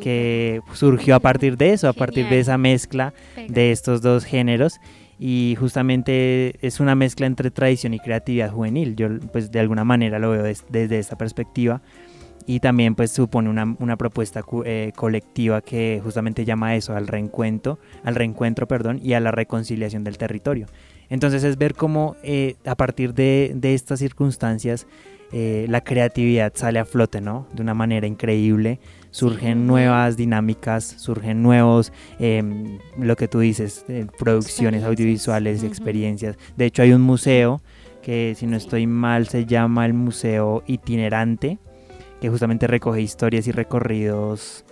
que 0.00 0.60
surgió 0.74 1.16
a 1.16 1.20
partir 1.20 1.56
de 1.56 1.72
eso, 1.72 1.88
a 1.88 1.92
partir 1.92 2.28
de 2.28 2.38
esa 2.38 2.56
mezcla 2.56 3.14
de 3.48 3.72
estos 3.72 4.00
dos 4.00 4.24
géneros 4.24 4.80
y 5.18 5.56
justamente 5.58 6.54
es 6.66 6.80
una 6.80 6.94
mezcla 6.94 7.26
entre 7.26 7.50
tradición 7.50 7.94
y 7.94 8.00
creatividad 8.00 8.50
juvenil. 8.50 8.96
Yo 8.96 9.08
pues 9.32 9.50
de 9.50 9.60
alguna 9.60 9.84
manera 9.84 10.18
lo 10.18 10.30
veo 10.30 10.42
desde 10.42 10.98
esta 10.98 11.16
perspectiva 11.16 11.82
y 12.46 12.60
también 12.60 12.94
pues 12.94 13.10
supone 13.10 13.48
una, 13.48 13.76
una 13.78 13.96
propuesta 13.96 14.44
eh, 14.64 14.92
colectiva 14.94 15.60
que 15.62 16.00
justamente 16.02 16.44
llama 16.44 16.68
a 16.68 16.76
eso, 16.76 16.94
al 16.94 17.06
reencuentro, 17.06 17.78
al 18.02 18.14
reencuentro 18.14 18.68
perdón, 18.68 19.00
y 19.02 19.14
a 19.14 19.20
la 19.20 19.30
reconciliación 19.30 20.04
del 20.04 20.18
territorio. 20.18 20.66
Entonces 21.08 21.44
es 21.44 21.56
ver 21.58 21.74
cómo 21.74 22.16
eh, 22.22 22.56
a 22.64 22.74
partir 22.74 23.14
de, 23.14 23.52
de 23.54 23.74
estas 23.74 23.98
circunstancias 24.00 24.86
eh, 25.32 25.66
la 25.68 25.82
creatividad 25.82 26.52
sale 26.54 26.78
a 26.78 26.84
flote, 26.84 27.20
¿no? 27.20 27.46
De 27.52 27.62
una 27.62 27.74
manera 27.74 28.06
increíble. 28.06 28.78
Surgen 29.14 29.68
nuevas 29.68 30.16
dinámicas, 30.16 30.82
surgen 30.98 31.40
nuevos, 31.40 31.92
em, 32.18 32.80
lo 32.98 33.14
que 33.14 33.28
tú 33.28 33.38
dices, 33.38 33.86
producciones 34.18 34.82
audiovisuales, 34.82 35.62
experiencias. 35.62 36.36
De 36.56 36.64
hecho 36.64 36.82
hay 36.82 36.92
un 36.92 37.00
museo 37.00 37.62
que 38.02 38.34
si 38.36 38.48
no 38.48 38.56
estoy 38.56 38.88
mal 38.88 39.28
se 39.28 39.46
llama 39.46 39.86
el 39.86 39.94
Museo 39.94 40.64
Itinerante, 40.66 41.60
que 42.20 42.28
justamente 42.28 42.66
recoge 42.66 43.02
historias 43.02 43.46
y 43.46 43.52
recorridos, 43.52 44.64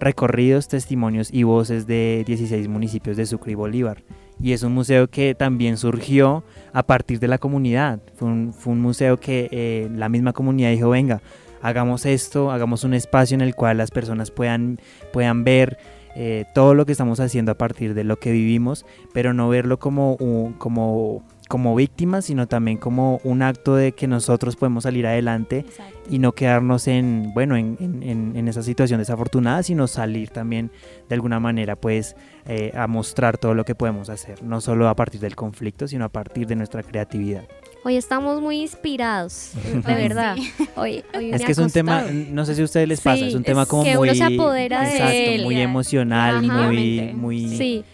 recorridos, 0.00 0.66
testimonios 0.66 1.32
y 1.32 1.44
voces 1.44 1.86
de 1.86 2.24
16 2.26 2.66
municipios 2.66 3.16
de 3.16 3.26
Sucre 3.26 3.52
y 3.52 3.54
Bolívar. 3.54 4.02
Y 4.40 4.54
es 4.54 4.64
un 4.64 4.74
museo 4.74 5.06
que 5.06 5.36
también 5.36 5.76
surgió 5.76 6.42
a 6.72 6.82
partir 6.82 7.20
de 7.20 7.28
la 7.28 7.38
comunidad. 7.38 8.00
Fue 8.16 8.28
un, 8.28 8.80
museo 8.80 9.20
que 9.20 9.48
eh, 9.52 9.88
la 9.94 10.08
misma 10.08 10.32
comunidad 10.32 10.72
dijo, 10.72 10.90
venga, 10.90 11.22
hagamos 11.64 12.06
esto, 12.06 12.52
hagamos 12.52 12.84
un 12.84 12.94
espacio 12.94 13.34
en 13.34 13.40
el 13.40 13.54
cual 13.54 13.78
las 13.78 13.90
personas 13.90 14.30
puedan, 14.30 14.78
puedan 15.12 15.44
ver 15.44 15.78
eh, 16.14 16.44
todo 16.54 16.74
lo 16.74 16.86
que 16.86 16.92
estamos 16.92 17.18
haciendo 17.18 17.52
a 17.52 17.58
partir 17.58 17.94
de 17.94 18.04
lo 18.04 18.18
que 18.18 18.30
vivimos, 18.30 18.86
pero 19.12 19.32
no 19.32 19.48
verlo 19.48 19.78
como, 19.78 20.16
como 20.58 21.24
como 21.48 21.74
víctimas, 21.74 22.24
sino 22.24 22.48
también 22.48 22.78
como 22.78 23.20
un 23.22 23.42
acto 23.42 23.76
de 23.76 23.92
que 23.92 24.06
nosotros 24.06 24.56
podemos 24.56 24.84
salir 24.84 25.06
adelante 25.06 25.66
y 26.08 26.18
no 26.18 26.32
quedarnos 26.32 26.88
en, 26.88 27.32
bueno, 27.34 27.56
en, 27.56 27.76
en, 27.80 28.48
esa 28.48 28.62
situación 28.62 28.98
desafortunada, 28.98 29.62
sino 29.62 29.86
salir 29.86 30.30
también 30.30 30.70
de 31.08 31.14
alguna 31.14 31.40
manera, 31.40 31.76
pues, 31.76 32.16
eh, 32.46 32.72
a 32.74 32.86
mostrar 32.86 33.36
todo 33.38 33.54
lo 33.54 33.64
que 33.64 33.74
podemos 33.74 34.08
hacer, 34.08 34.42
no 34.42 34.60
solo 34.60 34.88
a 34.88 34.96
partir 34.96 35.20
del 35.20 35.36
conflicto, 35.36 35.86
sino 35.86 36.06
a 36.06 36.08
partir 36.08 36.46
de 36.46 36.56
nuestra 36.56 36.82
creatividad. 36.82 37.44
Hoy 37.86 37.96
estamos 37.96 38.40
muy 38.40 38.62
inspirados, 38.62 39.50
de 39.62 39.94
verdad. 39.94 40.36
Hoy, 40.74 41.04
es 41.12 41.44
que 41.44 41.52
es 41.52 41.58
un 41.58 41.70
tema, 41.70 42.06
no 42.10 42.46
sé 42.46 42.54
si 42.54 42.62
a 42.62 42.64
ustedes 42.64 42.88
les 42.88 43.00
pasa, 43.02 43.26
es 43.26 43.34
un 43.34 43.44
tema 43.44 43.66
como 43.66 43.84
que 43.84 43.94
muy, 43.98 44.08
uno 44.08 44.14
se 44.14 44.24
apodera 44.24 44.88
de 44.88 45.40
muy 45.44 45.60
emocional, 45.60 46.42
muy, 46.42 47.12
muy, 47.12 47.48
sí. 47.56 47.84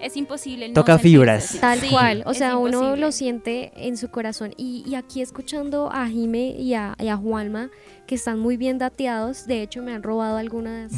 Es 0.00 0.16
imposible. 0.16 0.70
Toca 0.70 0.98
fibras. 0.98 1.58
Tal 1.60 1.80
cual, 1.90 2.22
o 2.24 2.32
sea, 2.32 2.56
uno 2.56 2.96
lo 2.96 3.12
siente 3.12 3.72
en 3.76 3.96
su 3.98 4.08
corazón. 4.08 4.54
Y, 4.56 4.94
aquí 4.94 5.20
escuchando 5.20 5.90
a 5.92 6.06
Jime 6.06 6.54
y 6.56 6.74
a, 6.74 6.94
Juanma, 7.20 7.70
que 8.06 8.14
están 8.14 8.38
muy 8.38 8.56
bien 8.56 8.78
dateados, 8.78 9.46
de 9.46 9.62
hecho 9.62 9.82
me 9.82 9.92
han 9.92 10.02
robado 10.04 10.38
algunas 10.38 10.92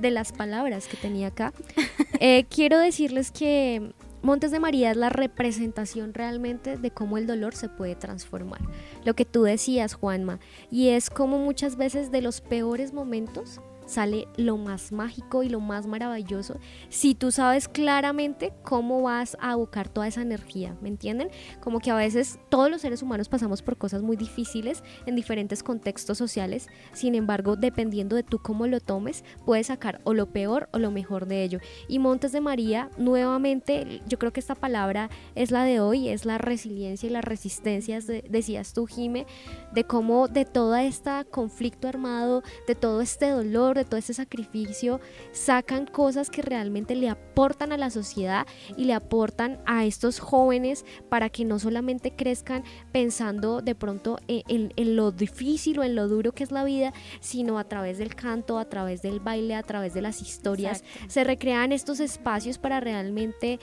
de 0.00 0.10
las 0.10 0.32
palabras 0.32 0.88
que 0.88 0.96
tenía 0.96 1.28
acá, 1.28 1.52
eh, 2.20 2.46
quiero 2.50 2.78
decirles 2.78 3.30
que 3.30 3.92
Montes 4.22 4.52
de 4.52 4.60
María 4.60 4.92
es 4.92 4.96
la 4.96 5.08
representación 5.08 6.14
realmente 6.14 6.76
de 6.76 6.90
cómo 6.92 7.18
el 7.18 7.26
dolor 7.26 7.56
se 7.56 7.68
puede 7.68 7.96
transformar. 7.96 8.60
Lo 9.04 9.14
que 9.14 9.24
tú 9.24 9.42
decías, 9.42 9.94
Juanma, 9.94 10.38
y 10.70 10.90
es 10.90 11.10
como 11.10 11.38
muchas 11.38 11.76
veces 11.76 12.12
de 12.12 12.22
los 12.22 12.40
peores 12.40 12.92
momentos 12.92 13.60
sale 13.92 14.28
lo 14.36 14.56
más 14.56 14.92
mágico 14.92 15.42
y 15.42 15.48
lo 15.48 15.60
más 15.60 15.86
maravilloso 15.86 16.42
si 16.88 17.14
tú 17.14 17.30
sabes 17.30 17.68
claramente 17.68 18.52
cómo 18.62 19.02
vas 19.02 19.36
a 19.40 19.52
abocar 19.52 19.88
toda 19.88 20.06
esa 20.06 20.22
energía, 20.22 20.76
¿me 20.80 20.88
entienden? 20.88 21.30
Como 21.60 21.80
que 21.80 21.90
a 21.90 21.94
veces 21.94 22.38
todos 22.48 22.70
los 22.70 22.80
seres 22.80 23.02
humanos 23.02 23.28
pasamos 23.28 23.62
por 23.62 23.76
cosas 23.76 24.02
muy 24.02 24.16
difíciles 24.16 24.82
en 25.06 25.16
diferentes 25.16 25.62
contextos 25.62 26.18
sociales, 26.18 26.68
sin 26.92 27.14
embargo, 27.14 27.56
dependiendo 27.56 28.16
de 28.16 28.22
tú 28.22 28.38
cómo 28.38 28.66
lo 28.66 28.80
tomes, 28.80 29.24
puedes 29.44 29.68
sacar 29.68 30.00
o 30.04 30.14
lo 30.14 30.26
peor 30.26 30.68
o 30.72 30.78
lo 30.78 30.90
mejor 30.90 31.26
de 31.26 31.42
ello. 31.42 31.58
Y 31.88 31.98
Montes 31.98 32.32
de 32.32 32.40
María, 32.40 32.90
nuevamente, 32.98 34.02
yo 34.06 34.18
creo 34.18 34.32
que 34.32 34.40
esta 34.40 34.54
palabra 34.54 35.10
es 35.34 35.50
la 35.50 35.64
de 35.64 35.80
hoy, 35.80 36.08
es 36.08 36.24
la 36.24 36.38
resiliencia 36.38 37.08
y 37.08 37.12
la 37.12 37.20
resistencia, 37.20 37.98
decías 38.28 38.72
tú, 38.72 38.86
Jime, 38.86 39.26
de 39.72 39.84
cómo 39.84 40.28
de 40.28 40.44
todo 40.44 40.74
este 40.76 41.10
conflicto 41.30 41.88
armado, 41.88 42.42
de 42.66 42.74
todo 42.74 43.00
este 43.00 43.30
dolor, 43.30 43.81
todo 43.84 43.98
ese 43.98 44.14
sacrificio, 44.14 45.00
sacan 45.32 45.86
cosas 45.86 46.30
que 46.30 46.42
realmente 46.42 46.94
le 46.94 47.08
aportan 47.08 47.72
a 47.72 47.76
la 47.76 47.90
sociedad 47.90 48.46
y 48.76 48.84
le 48.84 48.94
aportan 48.94 49.60
a 49.66 49.84
estos 49.84 50.18
jóvenes 50.18 50.84
para 51.08 51.28
que 51.28 51.44
no 51.44 51.58
solamente 51.58 52.12
crezcan 52.14 52.64
pensando 52.92 53.60
de 53.62 53.74
pronto 53.74 54.18
en, 54.28 54.72
lo 54.96 55.12
difícil 55.12 55.78
o 55.78 55.84
en 55.84 55.94
lo 55.94 56.08
duro 56.08 56.32
que 56.32 56.44
es 56.44 56.52
la 56.52 56.64
vida, 56.64 56.92
sino 57.20 57.58
a 57.58 57.64
través 57.64 57.98
del 57.98 58.14
canto, 58.14 58.58
a 58.58 58.68
través 58.68 59.02
del 59.02 59.20
baile, 59.20 59.54
a 59.54 59.62
través 59.62 59.94
de 59.94 60.02
las 60.02 60.22
historias, 60.22 60.84
se 61.08 61.24
recrean 61.24 61.72
estos 61.72 62.00
espacios 62.00 62.58
para 62.58 62.80
realmente 62.80 63.58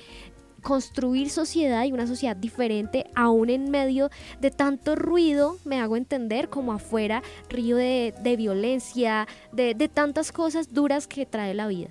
construir 0.60 1.30
sociedad 1.30 1.84
y 1.86 1.92
una 1.92 2.08
sociedad 2.08 2.36
diferente 2.36 3.06
aún 3.16 3.50
en 3.50 3.72
medio 3.72 4.10
de 4.40 4.52
tanto 4.52 4.96
ruido, 4.96 5.58
me 5.66 5.80
hago 5.80 5.98
entender, 5.98 6.50
como 6.50 6.74
afuera, 6.74 7.22
río 7.50 7.78
de, 7.78 8.14
violencia, 8.38 9.28
de, 9.52 9.74
tantas 9.94 10.32
cosas 10.32 10.74
duras 10.74 11.08
que 11.08 11.26
trae 11.26 11.54
la 11.54 11.68
vida. 11.68 11.90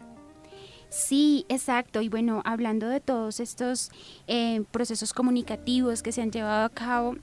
Sí, 0.89 1.45
exacto. 1.49 2.01
Y 2.01 2.09
bueno, 2.09 2.41
hablando 2.45 2.89
de 2.89 3.01
todos 3.01 3.41
estos 3.41 3.91
eh, 4.27 4.63
procesos 4.71 5.13
comunicativos 5.13 6.03
que 6.03 6.13
se 6.13 6.23
han 6.23 6.31
llevado 6.31 6.65
a 6.65 6.71
cabo, 6.71 7.17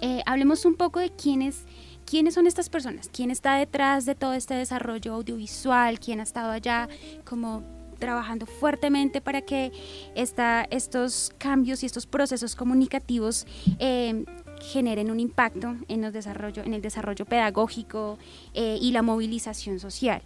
eh, 0.00 0.22
hablemos 0.26 0.64
un 0.64 0.74
poco 0.74 1.00
de 1.00 1.10
quiénes, 1.10 1.64
quiénes 2.04 2.34
son 2.34 2.46
estas 2.46 2.68
personas, 2.68 3.08
quién 3.10 3.30
está 3.30 3.54
detrás 3.54 4.04
de 4.04 4.14
todo 4.14 4.34
este 4.34 4.54
desarrollo 4.54 5.14
audiovisual, 5.14 6.00
quién 6.00 6.20
ha 6.20 6.24
estado 6.24 6.50
allá 6.50 6.88
como 7.24 7.62
trabajando 8.02 8.46
fuertemente 8.46 9.20
para 9.20 9.42
que 9.42 9.70
esta, 10.16 10.66
estos 10.72 11.30
cambios 11.38 11.84
y 11.84 11.86
estos 11.86 12.04
procesos 12.04 12.56
comunicativos 12.56 13.46
eh, 13.78 14.24
generen 14.60 15.08
un 15.08 15.20
impacto 15.20 15.76
en, 15.86 16.02
los 16.02 16.12
desarrollo, 16.12 16.64
en 16.64 16.74
el 16.74 16.82
desarrollo 16.82 17.26
pedagógico 17.26 18.18
eh, 18.54 18.76
y 18.82 18.90
la 18.90 19.02
movilización 19.02 19.78
social. 19.78 20.20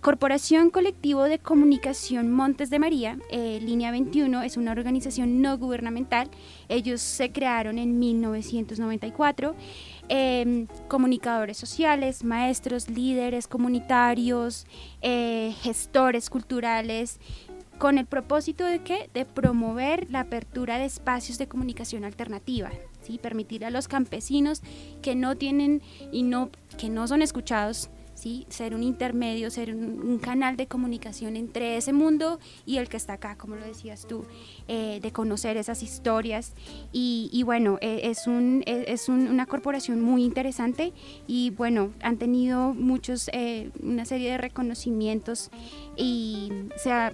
Corporación 0.00 0.70
Colectivo 0.70 1.24
de 1.24 1.40
Comunicación 1.40 2.30
Montes 2.30 2.70
de 2.70 2.78
María, 2.78 3.18
eh, 3.28 3.58
Línea 3.60 3.90
21, 3.90 4.42
es 4.42 4.56
una 4.56 4.70
organización 4.70 5.42
no 5.42 5.58
gubernamental. 5.58 6.30
Ellos 6.68 7.00
se 7.00 7.32
crearon 7.32 7.76
en 7.76 7.98
1994. 7.98 9.56
Em, 10.08 10.68
comunicadores 10.86 11.56
sociales, 11.56 12.22
maestros, 12.22 12.88
líderes 12.88 13.48
comunitarios, 13.48 14.64
eh, 15.02 15.52
gestores 15.62 16.30
culturales, 16.30 17.18
con 17.78 17.98
el 17.98 18.06
propósito 18.06 18.64
de 18.64 18.82
que 18.82 19.10
de 19.12 19.24
promover 19.24 20.08
la 20.10 20.20
apertura 20.20 20.78
de 20.78 20.84
espacios 20.84 21.38
de 21.38 21.48
comunicación 21.48 22.04
alternativa, 22.04 22.70
¿sí? 23.02 23.18
permitir 23.18 23.64
a 23.64 23.70
los 23.70 23.88
campesinos 23.88 24.62
que 25.02 25.14
no 25.14 25.36
tienen 25.36 25.82
y 26.12 26.22
no 26.22 26.50
que 26.78 26.88
no 26.88 27.06
son 27.08 27.20
escuchados 27.20 27.90
ser 28.48 28.74
un 28.74 28.82
intermedio, 28.82 29.50
ser 29.50 29.74
un, 29.74 30.18
canal 30.18 30.56
de 30.56 30.66
comunicación 30.66 31.36
entre 31.36 31.76
ese 31.76 31.92
mundo 31.92 32.38
y 32.64 32.78
el 32.78 32.88
que 32.88 32.96
está 32.96 33.14
acá, 33.14 33.36
como 33.36 33.56
lo 33.56 33.64
decías 33.64 34.06
tú, 34.06 34.24
eh, 34.68 34.98
de 35.00 35.12
conocer 35.12 35.56
esas 35.56 35.82
historias. 35.82 36.54
Y, 36.92 37.42
bueno, 37.44 37.78
eh, 37.80 38.00
es, 38.04 38.26
un, 38.26 38.62
eh, 38.66 38.84
es 38.88 39.08
una 39.08 39.46
corporación 39.46 40.00
muy 40.00 40.24
interesante 40.24 40.92
y 41.26 41.50
bueno, 41.50 41.92
han 42.00 42.16
tenido 42.16 42.74
muchos, 42.74 43.30
una 43.82 44.04
serie 44.04 44.32
de 44.32 44.38
reconocimientos 44.38 45.50
y 45.96 46.50
se 46.76 46.92
ha 46.92 47.12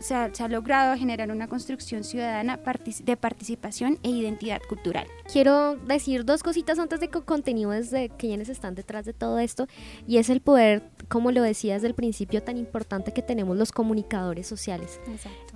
se 0.00 0.14
ha, 0.14 0.48
logrado 0.48 0.96
generar 0.96 1.30
una 1.30 1.48
construcción 1.48 2.04
ciudadana 2.04 2.58
de 3.04 3.16
participación 3.16 3.98
e 4.02 4.10
identidad 4.10 4.60
cultural. 4.68 5.06
Quiero 5.30 5.76
decir 5.76 6.24
dos 6.24 6.42
cositas 6.42 6.78
antes 6.78 7.00
de 7.00 7.08
que 7.08 7.20
continúes 7.22 7.90
de 7.90 8.08
quienes 8.10 8.48
están 8.48 8.74
detrás 8.74 9.04
de 9.04 9.12
todo 9.12 9.38
esto 9.38 9.66
y 10.06 10.18
es 10.18 10.30
el 10.30 10.40
poder, 10.40 10.82
como 11.08 11.30
lo 11.32 11.42
decía 11.42 11.74
desde 11.74 11.88
el 11.88 11.94
principio, 11.94 12.42
tan 12.42 12.56
importante 12.56 13.12
que 13.12 13.22
tenemos 13.22 13.56
los 13.56 13.72
comunicadores 13.72 14.46
sociales. 14.46 15.00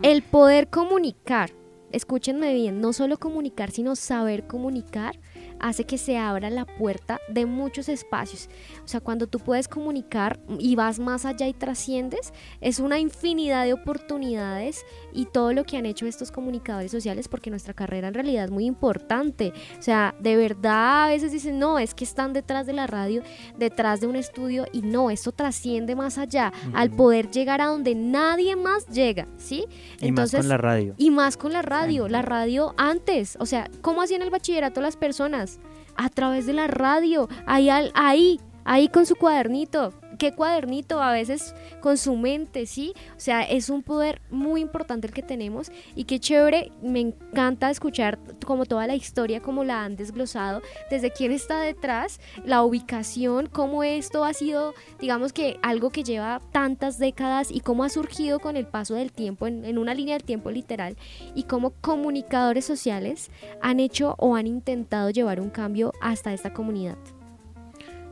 El 0.02 0.22
poder 0.22 0.68
comunicar, 0.68 1.50
escúchenme 1.90 2.54
bien, 2.54 2.80
no 2.80 2.92
solo 2.92 3.18
comunicar, 3.18 3.70
sino 3.70 3.96
saber 3.96 4.46
comunicar 4.46 5.18
hace 5.64 5.84
que 5.84 5.96
se 5.96 6.18
abra 6.18 6.50
la 6.50 6.66
puerta 6.66 7.20
de 7.28 7.46
muchos 7.46 7.88
espacios. 7.88 8.50
O 8.84 8.88
sea, 8.88 9.00
cuando 9.00 9.26
tú 9.26 9.38
puedes 9.38 9.66
comunicar 9.66 10.38
y 10.58 10.76
vas 10.76 10.98
más 10.98 11.24
allá 11.24 11.48
y 11.48 11.54
trasciendes, 11.54 12.34
es 12.60 12.80
una 12.80 12.98
infinidad 12.98 13.64
de 13.64 13.72
oportunidades 13.72 14.84
y 15.14 15.26
todo 15.26 15.52
lo 15.52 15.64
que 15.64 15.76
han 15.76 15.86
hecho 15.86 16.06
estos 16.06 16.30
comunicadores 16.30 16.90
sociales, 16.90 17.28
porque 17.28 17.50
nuestra 17.50 17.72
carrera 17.72 18.08
en 18.08 18.14
realidad 18.14 18.44
es 18.44 18.50
muy 18.50 18.66
importante. 18.66 19.52
O 19.78 19.82
sea, 19.82 20.14
de 20.20 20.36
verdad 20.36 21.04
a 21.04 21.08
veces 21.08 21.32
dicen, 21.32 21.58
no, 21.58 21.78
es 21.78 21.94
que 21.94 22.04
están 22.04 22.32
detrás 22.32 22.66
de 22.66 22.72
la 22.72 22.86
radio, 22.86 23.22
detrás 23.56 24.00
de 24.00 24.06
un 24.06 24.16
estudio 24.16 24.66
y 24.72 24.82
no, 24.82 25.10
esto 25.10 25.32
trasciende 25.32 25.94
más 25.94 26.18
allá, 26.18 26.52
al 26.74 26.90
poder 26.90 27.30
llegar 27.30 27.60
a 27.60 27.66
donde 27.66 27.94
nadie 27.94 28.56
más 28.56 28.86
llega, 28.88 29.28
¿sí? 29.36 29.66
Y 30.00 30.12
más 30.12 30.32
con 30.32 30.48
la 30.48 30.58
radio. 30.58 30.94
Y 30.98 31.10
más 31.10 31.36
con 31.36 31.52
la 31.52 31.62
radio, 31.62 32.08
la 32.08 32.22
radio 32.22 32.74
antes, 32.76 33.36
o 33.40 33.46
sea, 33.46 33.70
¿cómo 33.80 34.02
hacían 34.02 34.22
el 34.22 34.30
bachillerato 34.30 34.80
las 34.80 34.96
personas? 34.96 35.60
A 35.96 36.08
través 36.08 36.46
de 36.46 36.52
la 36.52 36.66
radio, 36.66 37.28
ahí, 37.46 37.68
ahí, 37.70 38.40
ahí 38.64 38.88
con 38.88 39.06
su 39.06 39.14
cuadernito, 39.14 39.92
qué 40.18 40.32
cuadernito, 40.32 41.02
a 41.02 41.12
veces 41.12 41.54
con 41.80 41.96
su 41.96 42.16
mente, 42.16 42.66
¿sí? 42.66 42.92
O 43.16 43.20
sea, 43.20 43.42
es 43.42 43.70
un 43.70 43.82
poder 43.82 44.20
muy 44.30 44.60
importante 44.60 45.06
el 45.06 45.12
que 45.12 45.22
tenemos 45.22 45.70
y 45.94 46.04
qué 46.04 46.20
chévere, 46.20 46.72
me 46.82 47.00
encanta 47.00 47.70
escuchar 47.70 48.18
como 48.44 48.66
toda 48.66 48.86
la 48.86 48.94
historia, 48.94 49.40
como 49.40 49.64
la 49.64 49.84
han 49.84 49.96
desglosado, 49.96 50.62
desde 50.90 51.10
quién 51.10 51.32
está 51.32 51.60
detrás, 51.60 52.20
la 52.44 52.62
ubicación, 52.62 53.46
cómo 53.46 53.84
esto 53.84 54.24
ha 54.24 54.32
sido, 54.32 54.74
digamos 55.00 55.32
que 55.32 55.58
algo 55.62 55.90
que 55.90 56.04
lleva 56.04 56.40
tantas 56.52 56.98
décadas 56.98 57.50
y 57.50 57.60
cómo 57.60 57.84
ha 57.84 57.88
surgido 57.88 58.40
con 58.40 58.56
el 58.56 58.66
paso 58.66 58.94
del 58.94 59.12
tiempo, 59.12 59.46
en, 59.46 59.64
en 59.64 59.78
una 59.78 59.94
línea 59.94 60.14
del 60.14 60.24
tiempo 60.24 60.50
literal, 60.50 60.96
y 61.34 61.44
cómo 61.44 61.70
comunicadores 61.80 62.64
sociales 62.64 63.30
han 63.60 63.80
hecho 63.80 64.14
o 64.18 64.36
han 64.36 64.46
intentado 64.46 65.10
llevar 65.10 65.40
un 65.40 65.50
cambio 65.50 65.92
hasta 66.00 66.32
esta 66.32 66.52
comunidad. 66.52 66.98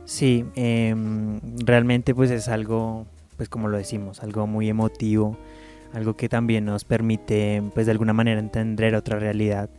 Sí, 0.05 0.45
em, 0.55 1.39
realmente 1.65 2.13
pues 2.13 2.29
es 2.31 2.49
algo, 2.49 3.05
pues 3.37 3.49
como 3.49 3.69
lo 3.69 3.77
decimos, 3.77 4.21
algo 4.21 4.47
muy 4.47 4.69
emotivo, 4.69 5.37
algo 5.93 6.15
que 6.17 6.27
también 6.27 6.65
nos 6.65 6.83
permite 6.83 7.63
pues 7.73 7.85
de 7.85 7.93
alguna 7.93 8.13
manera 8.13 8.39
entender 8.39 8.95
otra 8.95 9.19
realidad. 9.19 9.69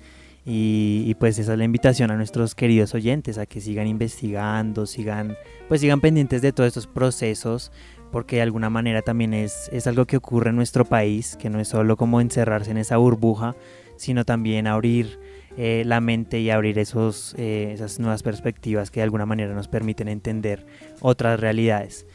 Y, 0.47 1.15
pues 1.21 1.39
esa 1.39 1.53
es 1.53 1.59
la 1.59 1.65
invitación 1.65 2.11
a 2.11 2.17
nuestros 2.17 2.55
queridos 2.55 2.95
oyentes 2.95 3.39
a 3.39 3.47
que 3.47 3.63
sigan 3.63 3.87
investigando, 3.87 4.85
sigan 4.85 5.37
pues 5.69 5.81
sigan 5.81 6.03
pendientes 6.03 6.43
de 6.43 6.53
todos 6.53 6.69
estos 6.69 6.87
procesos 6.87 7.73
porque 8.13 8.37
de 8.37 8.43
alguna 8.43 8.69
manera 8.69 9.01
también 9.01 9.33
es, 9.33 9.71
es 9.73 9.87
algo 9.87 10.05
que 10.05 10.19
ocurre 10.19 10.51
en 10.51 10.57
nuestro 10.57 10.85
país, 10.85 11.37
que 11.37 11.49
no 11.49 11.61
es 11.61 11.69
solo 11.69 11.97
como 11.97 12.21
encerrarse 12.21 12.71
en 12.71 12.77
esa 12.77 12.99
burbuja, 12.99 13.57
sino 13.97 14.25
también 14.25 14.67
abrir 14.67 15.19
eh, 15.57 15.83
la 15.87 16.01
mente 16.01 16.41
y 16.41 16.51
abrir 16.51 16.79
esos, 16.79 17.35
eh, 17.39 17.71
esas 17.73 18.01
nuevas 18.01 18.23
perspectivas 18.23 18.91
que 18.91 19.01
de 19.01 19.05
alguna 19.05 19.27
manera 19.27 19.55
nos 19.55 19.69
permiten 19.69 20.09
entender 20.09 20.67
otras 21.01 21.39
realidades. 21.39 22.07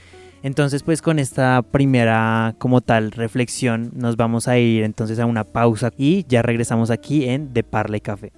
Entonces, 0.41 0.83
pues 0.83 1.01
con 1.01 1.19
esta 1.19 1.61
primera 1.61 2.55
como 2.59 2.81
tal 2.81 3.11
reflexión 3.11 3.91
nos 3.93 4.15
vamos 4.15 4.47
a 4.47 4.57
ir 4.57 4.83
entonces 4.83 5.19
a 5.19 5.25
una 5.25 5.43
pausa 5.43 5.91
y 5.97 6.25
ya 6.27 6.41
regresamos 6.41 6.91
aquí 6.91 7.25
en 7.27 7.53
De 7.53 7.63
Parla 7.63 7.99
Café. 7.99 8.31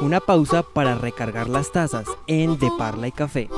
Una 0.00 0.20
pausa 0.20 0.62
para 0.62 0.94
recargar 0.94 1.48
las 1.48 1.72
tazas 1.72 2.06
en 2.26 2.58
De 2.58 2.68
Parla 2.78 3.08
y 3.08 3.12
Café. 3.12 3.48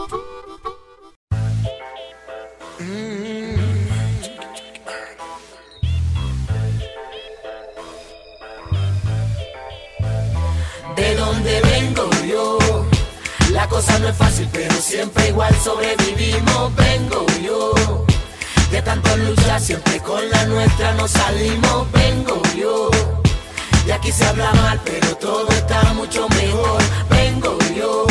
Cosa 13.82 13.98
no 13.98 14.08
es 14.08 14.16
fácil, 14.16 14.48
pero 14.52 14.74
siempre 14.80 15.28
igual 15.28 15.54
sobrevivimos. 15.62 16.74
Vengo 16.76 17.26
yo. 17.42 18.04
De 18.70 18.80
tanto 18.82 19.16
luchar, 19.16 19.60
siempre 19.60 19.98
con 20.00 20.28
la 20.30 20.44
nuestra 20.46 20.94
nos 20.94 21.10
salimos. 21.10 21.90
Vengo 21.92 22.40
yo. 22.56 22.90
Y 23.86 23.90
aquí 23.90 24.12
se 24.12 24.24
habla 24.24 24.52
mal, 24.54 24.80
pero 24.84 25.16
todo 25.16 25.48
está 25.50 25.82
mucho 25.94 26.28
mejor. 26.28 26.82
Vengo 27.10 27.58
yo. 27.74 28.06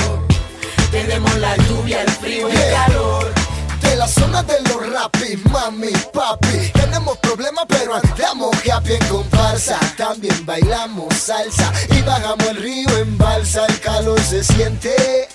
Tenemos 0.92 1.34
la 1.38 1.56
lluvia, 1.56 2.02
el 2.02 2.12
frío 2.12 2.50
y 2.50 2.52
el 2.52 2.74
calor 2.74 3.42
de 3.82 3.96
la 3.98 4.08
zona 4.08 4.44
de 4.44 4.60
los 4.62 4.94
rapis, 4.94 5.46
mami, 5.46 5.92
papi. 6.14 6.72
Tenemos 6.74 7.18
problemas, 7.18 7.66
pero 7.68 7.96
andamos 7.96 8.56
happy 8.66 8.94
en 8.94 9.06
comparsa. 9.08 9.80
También 9.98 10.46
bailamos 10.46 11.14
salsa 11.14 11.72
y 11.90 12.02
bajamos 12.02 12.48
el 12.48 12.58
río 12.58 12.98
en 12.98 13.18
balsa. 13.18 13.66
El 13.68 13.80
calor 13.80 14.20
se 14.22 14.44
siente, 14.44 15.28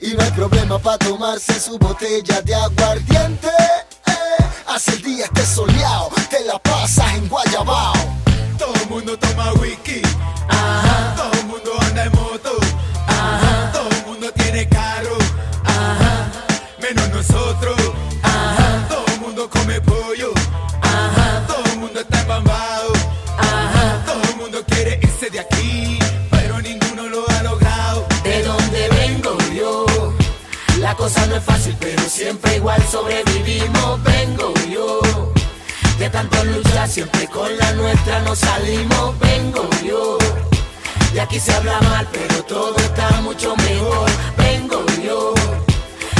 y 0.00 0.14
no 0.14 0.22
hay 0.22 0.30
problema 0.32 0.78
para 0.78 0.98
tomarse 0.98 1.58
su 1.60 1.78
botella 1.78 2.40
de 2.42 2.54
aguardiente. 2.54 3.50
Hace 4.66 4.92
el 4.92 5.02
día 5.02 5.24
esté 5.24 5.46
soleado, 5.46 5.75
igual 32.66 32.82
sobrevivimos. 32.90 34.02
Vengo 34.02 34.52
yo. 34.68 35.00
De 36.00 36.10
tanto 36.10 36.42
luchar, 36.44 36.88
siempre 36.88 37.28
con 37.28 37.56
la 37.56 37.72
nuestra 37.74 38.18
nos 38.22 38.40
salimos. 38.40 39.16
Vengo 39.20 39.68
yo. 39.84 40.18
Y 41.14 41.18
aquí 41.20 41.38
se 41.38 41.52
habla 41.52 41.80
mal, 41.82 42.08
pero 42.10 42.42
todo 42.42 42.76
está 42.76 43.20
mucho 43.20 43.54
mejor. 43.56 44.10
Vengo 44.36 44.84
yo 45.04 45.34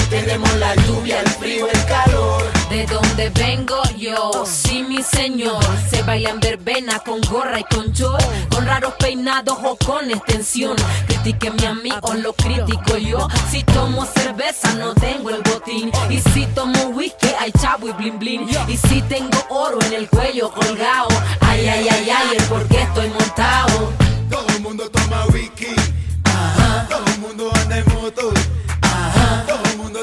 tenemos 0.09 0.55
la 0.57 0.74
lluvia, 0.76 1.20
el 1.20 1.28
frío, 1.28 1.66
el 1.68 1.84
calor. 1.86 2.42
De 2.70 2.86
donde 2.86 3.28
vengo 3.30 3.82
yo, 4.07 4.45
sí 4.47 4.83
mi 4.83 5.03
señor. 5.03 5.63
Se 5.91 6.03
bailan 6.03 6.41
verbena 6.41 6.99
con 7.01 7.21
gorra 7.23 7.61
y 7.61 7.65
con 7.65 7.93
short. 7.93 8.23
Con 8.51 8.67
raros 8.67 8.95
peinados 8.99 9.59
o 9.63 9.77
con 9.77 10.11
extensión. 10.11 10.77
Critíqueme 11.07 11.67
a 11.67 11.75
mí 11.75 11.91
o 12.03 12.15
lo 12.15 12.33
critico 12.33 12.97
yo. 12.97 13.29
Si 13.51 13.63
tomo 13.65 14.07
cerveza 14.07 14.75
no 14.75 14.95
tengo 14.95 15.31
el 15.31 15.43
botín. 15.43 15.91
Y 16.11 16.19
si 16.31 16.47
tomo 16.47 16.89
whisky 16.95 17.29
hay 17.39 17.53
chavo 17.53 17.89
y 17.89 17.93
blin 17.93 18.19
blin. 18.19 18.49
Y 18.69 18.77
si 18.77 19.03
tengo 19.03 19.39
oro 19.51 19.79
en 19.83 19.93
el 19.93 20.09
cuello 20.09 20.51
colgado. 20.53 21.09
Ay, 21.41 21.69
ay, 21.69 21.89
ay, 21.89 22.11
ay, 22.11 22.37
el 22.37 22.45
por 22.45 22.67
qué 22.69 22.83
estoy 22.83 23.09
montado. 23.11 23.93
Todo 24.31 24.47
el 24.49 24.61
mundo 24.61 24.91
toma 24.91 25.27
whisky. 25.27 25.75
Ajá. 26.25 26.87
Todo 26.89 27.05
el 27.07 27.19
mundo 27.21 27.51
anda 27.55 27.79
en 27.79 27.95
moto 27.95 28.33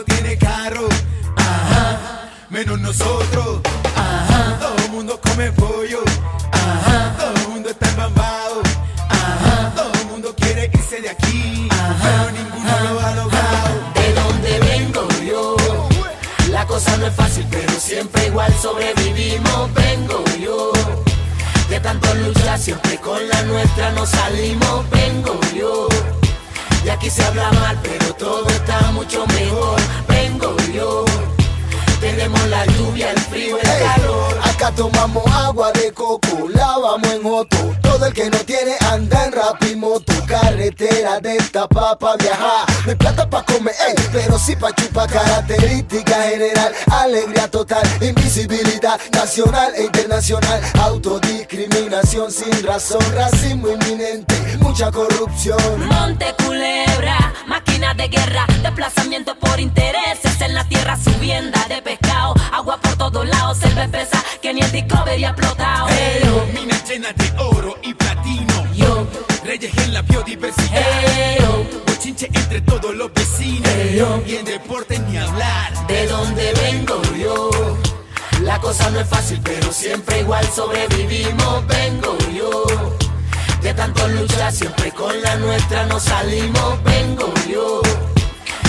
tiene 0.05 0.37
carro, 0.37 0.87
ajá, 1.35 2.29
menos 2.49 2.79
nosotros, 2.79 3.61
irse 10.93 11.01
de 11.01 11.09
aquí, 11.09 11.67
pero 12.01 12.31
ninguno 12.31 12.93
lo 12.93 12.99
ha 12.99 13.15
logrado. 13.15 13.93
De 13.95 14.13
donde 14.13 14.59
vengo 14.59 15.07
yo, 15.25 15.55
la 16.49 16.65
cosa 16.65 16.97
no 16.97 17.07
es 17.07 17.13
fácil, 17.13 17.45
pero 17.49 17.71
siempre 17.79 18.27
igual 18.27 18.53
sobrevivimos, 18.61 19.73
vengo 19.73 20.23
yo. 20.39 20.71
De 21.69 21.79
tanto 21.79 22.13
luchar, 22.15 22.59
siempre 22.59 22.97
con 22.97 23.27
la 23.27 23.41
nuestra 23.43 23.91
nos 23.91 24.09
salimos, 24.09 24.89
vengo 24.89 25.39
yo. 25.55 25.87
Y 26.85 26.89
aquí 26.89 27.09
se 27.09 27.23
habla 27.23 27.51
mal, 27.53 27.79
pero 27.81 28.13
todo 28.15 28.47
está 28.49 28.91
mucho 28.91 29.25
mejor. 29.27 29.79
Vengo 30.07 30.55
yo. 30.73 31.05
Tenemos 32.01 32.45
la 32.47 32.65
lluvia, 32.65 33.11
el 33.11 33.19
frío, 33.19 33.57
el 33.57 33.63
calor. 33.63 34.42
Acá 34.63 34.75
tomamos 34.77 35.27
agua 35.27 35.73
de 35.73 35.91
coco, 35.91 36.47
lavamos 36.47 37.11
en 37.11 37.25
otro. 37.25 37.75
Todo 37.81 38.05
el 38.05 38.13
que 38.13 38.29
no 38.29 38.37
tiene 38.45 38.77
anda 38.93 39.25
en 39.25 39.33
rapimoto. 39.33 40.13
Carretera 40.25 41.19
de 41.19 41.35
esta 41.35 41.67
papa 41.67 42.15
viajar. 42.15 42.65
No 42.85 42.91
hay 42.91 42.95
plata 42.95 43.29
pa' 43.29 43.43
comer, 43.43 43.73
pero 44.13 44.39
sí 44.39 44.55
pa' 44.55 44.73
chupar. 44.73 45.09
Característica 45.09 46.15
general, 46.29 46.71
alegría 46.89 47.51
total, 47.51 47.83
invisibilidad 47.99 48.97
nacional 49.11 49.73
e 49.75 49.83
internacional. 49.83 50.61
Autodiscriminación 50.81 52.31
sin 52.31 52.63
razón, 52.63 53.03
racismo 53.13 53.67
inminente, 53.67 54.33
mucha 54.59 54.89
corrupción. 54.91 55.59
Monte 55.87 56.33
Culebra, 56.41 57.33
máquina 57.47 57.93
de 57.95 58.07
guerra, 58.07 58.45
desplazamiento 58.61 59.35
por 59.35 59.59
intereses 59.59 60.39
en 60.39 60.53
la 60.53 60.63
tierra, 60.63 60.95
subienda 60.95 61.65
de 61.67 61.81
pescado, 61.81 62.33
agua 62.53 62.77
por 62.77 62.95
todos 62.95 63.27
lados, 63.27 63.57
pesa 63.91 64.23
que 64.41 64.52
ni 64.53 64.61
el 64.61 64.71
Discovery 64.71 65.23
ha 65.23 65.29
explotado. 65.29 65.87
Minas 66.53 66.87
llenas 66.87 67.15
de 67.15 67.31
oro 67.39 67.77
y 67.81 67.93
platino. 67.93 68.73
Yo 68.73 69.07
reyes 69.43 69.75
en 69.77 69.93
la 69.93 70.01
biodiversidad. 70.01 70.81
Bochinche 71.87 72.27
entre 72.33 72.61
todos 72.61 72.95
los 72.95 73.11
vecinos. 73.13 73.71
Y 74.27 74.35
en 74.35 74.45
deporte 74.45 74.99
ni 74.99 75.17
hablar. 75.17 75.87
De 75.87 76.07
donde 76.07 76.53
vengo 76.53 77.01
yo. 77.17 77.49
La 78.41 78.59
cosa 78.59 78.89
no 78.91 78.99
es 78.99 79.07
fácil, 79.07 79.39
pero 79.43 79.71
siempre 79.71 80.19
igual 80.19 80.45
sobrevivimos. 80.49 81.67
Vengo 81.67 82.17
yo. 82.35 82.65
De 83.61 83.73
tanto 83.73 84.07
luchar, 84.09 84.51
siempre 84.51 84.91
con 84.91 85.19
la 85.21 85.35
nuestra 85.37 85.85
nos 85.87 86.03
salimos. 86.03 86.83
Vengo 86.83 87.33
yo. 87.49 87.81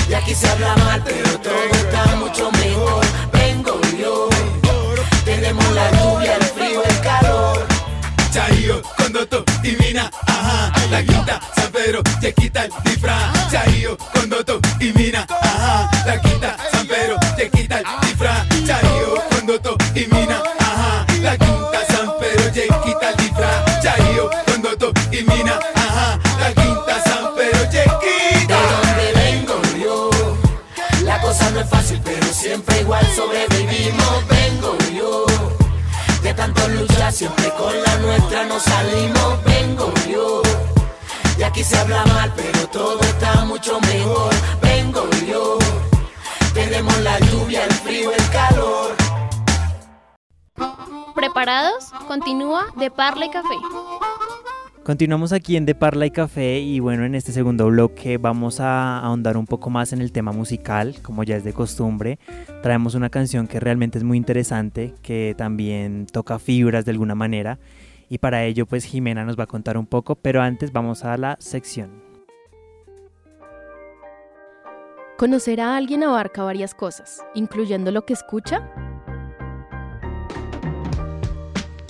Y 0.09 0.15
aquí 0.15 0.35
se 0.35 0.49
habla 0.49 0.77
mal, 0.77 1.03
pero 1.05 1.41
todo 1.41 1.65
está 1.73 2.17
mucho 2.17 2.51
mejor. 2.53 3.04
La 5.75 5.91
lluvia, 5.91 6.37
el 6.37 6.45
frío, 6.45 6.83
el 6.85 7.01
calor. 7.01 7.67
Chayo, 8.33 8.81
Condoto 8.97 9.45
y 9.65 9.73
Mina, 9.73 10.09
ajá. 10.27 10.73
La 10.91 11.03
quinta, 11.03 11.41
San 11.57 11.73
Pedro, 11.73 12.01
te 12.21 12.33
quita 12.33 12.65
el 12.65 12.73
disfraz. 12.85 13.51
Chayo, 13.51 13.97
Condoto 14.13 14.61
y 14.79 14.93
Mina, 14.93 15.27
ajá. 15.29 15.91
La 16.07 16.21
quinta, 16.21 16.57
San 16.71 16.87
Pedro, 16.87 17.17
te 17.37 17.51
quita 17.51 17.79
el 17.79 17.85
disfraz. 18.03 18.47
Chayo, 18.65 19.15
Condoto 19.31 19.77
y 19.97 20.07
Mina, 20.07 20.41
ajá. 20.61 21.07
La 21.21 21.37
quinta, 21.37 21.81
San 21.89 22.13
Pedro, 22.21 22.53
te 22.53 22.63
quita 22.69 23.11
el 23.11 23.17
disfraz. 23.17 23.83
Chayo, 23.83 24.31
Condoto 24.47 24.93
y 25.11 25.23
Mina, 25.25 25.59
ajá. 25.75 26.21
La 26.39 26.55
quinta, 26.55 27.03
San 27.05 27.35
Pedro, 27.35 27.69
te 27.69 27.79
De 27.79 28.55
donde 28.55 29.13
vengo 29.17 29.61
yo. 29.83 30.11
La 31.03 31.21
cosa 31.21 31.51
no 31.51 31.61
es 31.61 31.69
fácil, 31.69 32.01
pero 32.05 32.27
siempre 32.33 32.81
igual 32.81 33.05
sobrevivimos. 33.17 33.64
Salimos. 38.61 39.45
Vengo 39.45 39.93
yo. 40.11 40.43
Y 41.39 41.43
aquí 41.43 41.65
se 41.65 41.77
habla 41.77 42.05
mal, 42.07 42.33
pero 42.37 42.67
todo 42.69 43.01
está 43.01 43.45
mucho 43.45 43.81
mejor. 43.81 44.33
Vengo 44.63 45.09
yo. 45.29 45.59
Tenemos 46.55 46.99
la 47.01 47.19
lluvia, 47.19 47.65
el 47.65 47.73
frío, 47.73 48.11
el 48.13 48.31
calor. 48.31 48.95
¿Preparados? 51.15 51.91
Continúa 52.07 52.67
de 52.77 52.91
Parla 52.91 53.27
y 53.27 53.31
Café. 53.31 53.55
Continuamos 54.85 55.33
aquí 55.33 55.57
en 55.57 55.65
De 55.65 55.75
Parla 55.75 56.05
y 56.05 56.11
Café 56.11 56.61
y 56.61 56.79
bueno, 56.79 57.07
en 57.07 57.15
este 57.15 57.33
segundo 57.33 57.69
bloque 57.69 58.19
vamos 58.19 58.61
a 58.61 58.99
ahondar 58.99 59.39
un 59.39 59.47
poco 59.47 59.71
más 59.71 59.95
en 59.95 60.03
el 60.03 60.13
tema 60.13 60.33
musical, 60.33 60.97
como 61.03 61.25
ya 61.25 61.37
es 61.37 61.45
de 61.45 61.55
costumbre. 61.55 62.19
Traemos 62.63 62.95
una 62.95 63.09
canción 63.09 63.47
que 63.47 63.61
realmente 63.61 63.97
es 63.97 64.05
muy 64.05 64.19
interesante, 64.19 64.93
que 65.01 65.35
también 65.39 66.05
toca 66.05 66.39
fibras 66.39 66.85
de 66.85 66.91
alguna 66.91 67.15
manera 67.15 67.59
y 68.09 68.19
para 68.19 68.45
ello 68.45 68.67
pues 68.67 68.85
Jimena 68.85 69.25
nos 69.25 69.39
va 69.39 69.45
a 69.45 69.49
contar 69.49 69.77
un 69.77 69.87
poco, 69.87 70.15
pero 70.15 70.43
antes 70.43 70.73
vamos 70.73 71.05
a 71.05 71.17
la 71.17 71.37
sección. 71.41 72.03
Conocer 75.17 75.61
a 75.61 75.77
alguien 75.77 76.03
abarca 76.03 76.43
varias 76.43 76.75
cosas, 76.75 77.25
incluyendo 77.35 77.93
lo 77.93 78.05
que 78.05 78.15
escucha. 78.15 78.69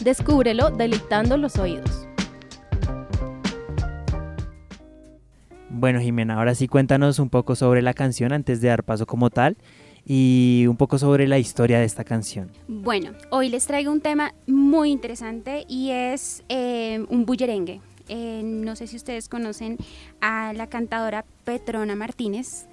Descúbrelo 0.03 0.71
deleitando 0.71 1.39
los 1.39 1.57
oídos. 1.57 2.07
Bueno 5.71 6.01
Jimena, 6.01 6.35
ahora 6.35 6.55
sí 6.55 6.69
cuéntanos 6.69 7.19
un 7.19 7.31
poco 7.31 7.57
sobre 7.57 7.83
la 7.83 7.95
canción 7.95 8.33
antes 8.33 8.61
de 8.61 8.69
dar 8.69 8.85
paso 8.85 9.07
como 9.07 9.31
tal 9.31 9.57
y 10.07 10.67
un 10.69 10.77
poco 10.77 10.99
sobre 10.99 11.27
la 11.27 11.39
historia 11.39 11.79
de 11.79 11.85
esta 11.87 12.05
canción. 12.05 12.51
Bueno, 12.69 13.13
hoy 13.31 13.49
les 13.49 13.67
traigo 13.67 13.91
un 13.91 14.01
tema 14.01 14.35
muy 14.47 14.91
interesante 14.91 15.65
y 15.69 15.91
es 15.91 16.45
eh, 16.49 17.05
un 17.09 17.25
bullerengue. 17.25 17.81
Eh, 18.09 18.43
no 18.45 18.77
sé 18.77 18.87
si 18.87 18.97
ustedes 18.97 19.29
conocen 19.29 19.79
a 20.21 20.53
la 20.53 20.67
cantadora 20.69 21.25
Petrona 21.45 21.97
Martínez. 21.97 22.67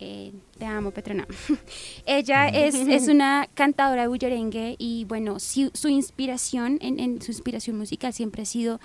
Eh, 0.00 0.32
te 0.58 0.66
amo, 0.66 0.90
Petrona. 0.90 1.26
Ella 2.06 2.48
es, 2.48 2.74
es 2.88 3.08
una 3.08 3.48
cantadora 3.54 4.02
de 4.02 4.08
bullerengue 4.08 4.76
y 4.78 5.04
bueno, 5.06 5.38
si- 5.38 5.70
su 5.72 5.88
inspiración, 5.88 6.78
en, 6.82 7.00
en 7.00 7.22
su 7.22 7.30
inspiración 7.30 7.78
musical 7.78 8.12
siempre 8.12 8.42
ha 8.42 8.46
sido 8.46 8.80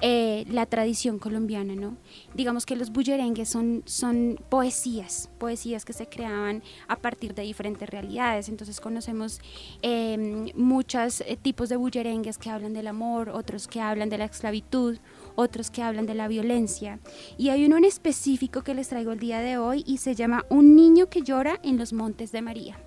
eh, 0.00 0.44
la 0.50 0.66
tradición 0.66 1.18
colombiana, 1.18 1.74
¿no? 1.74 1.96
Digamos 2.34 2.66
que 2.66 2.76
los 2.76 2.90
bullerengues 2.90 3.48
son, 3.48 3.82
son 3.86 4.38
poesías, 4.50 5.30
poesías 5.38 5.86
que 5.86 5.94
se 5.94 6.06
creaban 6.06 6.62
a 6.86 6.96
partir 6.96 7.34
de 7.34 7.42
diferentes 7.42 7.88
realidades. 7.88 8.48
Entonces 8.50 8.80
conocemos 8.80 9.40
eh, 9.80 10.52
muchos 10.54 11.24
tipos 11.40 11.70
de 11.70 11.76
bullerengues 11.76 12.36
que 12.36 12.50
hablan 12.50 12.74
del 12.74 12.88
amor, 12.88 13.30
otros 13.30 13.68
que 13.68 13.80
hablan 13.80 14.10
de 14.10 14.18
la 14.18 14.26
esclavitud, 14.26 14.98
otros 15.34 15.70
que 15.70 15.82
hablan 15.82 16.06
de 16.06 16.14
la 16.14 16.28
violencia. 16.28 16.98
Y 17.38 17.48
hay 17.48 17.64
uno 17.64 17.78
en 17.78 17.84
específico 17.84 18.62
que 18.62 18.74
les 18.74 18.88
traigo 18.88 19.12
el 19.12 19.18
día 19.18 19.40
de 19.40 19.56
hoy 19.56 19.82
y 19.86 19.98
se 19.98 20.14
llama 20.14 20.44
Un 20.50 20.76
niño 20.76 21.08
que 21.08 21.22
llora 21.22 21.58
en 21.62 21.78
los 21.78 21.92
montes 21.92 22.32
de 22.32 22.42
María. 22.42 22.78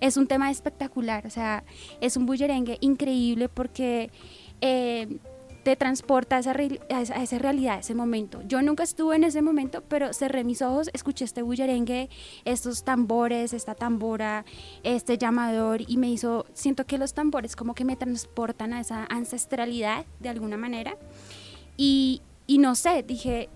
Es 0.00 0.16
un 0.16 0.26
tema 0.26 0.50
espectacular, 0.50 1.26
o 1.26 1.30
sea, 1.30 1.64
es 2.00 2.16
un 2.16 2.26
bullerengue 2.26 2.76
increíble 2.80 3.48
porque 3.48 4.10
eh, 4.60 5.18
te 5.62 5.76
transporta 5.76 6.36
a 6.36 6.38
esa, 6.40 6.50
a 6.52 7.00
esa- 7.00 7.14
a 7.14 7.22
esa 7.22 7.38
realidad, 7.38 7.76
a 7.76 7.78
ese 7.80 7.94
momento. 7.94 8.42
Yo 8.48 8.62
nunca 8.62 8.82
estuve 8.82 9.16
en 9.16 9.24
ese 9.24 9.42
momento, 9.42 9.82
pero 9.88 10.12
cerré 10.12 10.42
mis 10.44 10.60
ojos, 10.62 10.90
escuché 10.92 11.24
este 11.24 11.42
bullerengue, 11.42 12.10
estos 12.44 12.82
tambores, 12.82 13.52
esta 13.52 13.74
tambora, 13.74 14.44
este 14.82 15.18
llamador 15.18 15.82
y 15.86 15.96
me 15.98 16.10
hizo, 16.10 16.46
siento 16.52 16.84
que 16.84 16.98
los 16.98 17.14
tambores 17.14 17.54
como 17.54 17.74
que 17.74 17.84
me 17.84 17.96
transportan 17.96 18.72
a 18.72 18.80
esa 18.80 19.06
ancestralidad 19.08 20.04
de 20.20 20.28
alguna 20.30 20.56
manera. 20.56 20.96
Y, 21.76 22.22
y 22.46 22.58
no 22.58 22.74
sé, 22.74 23.02
dije, 23.02 23.48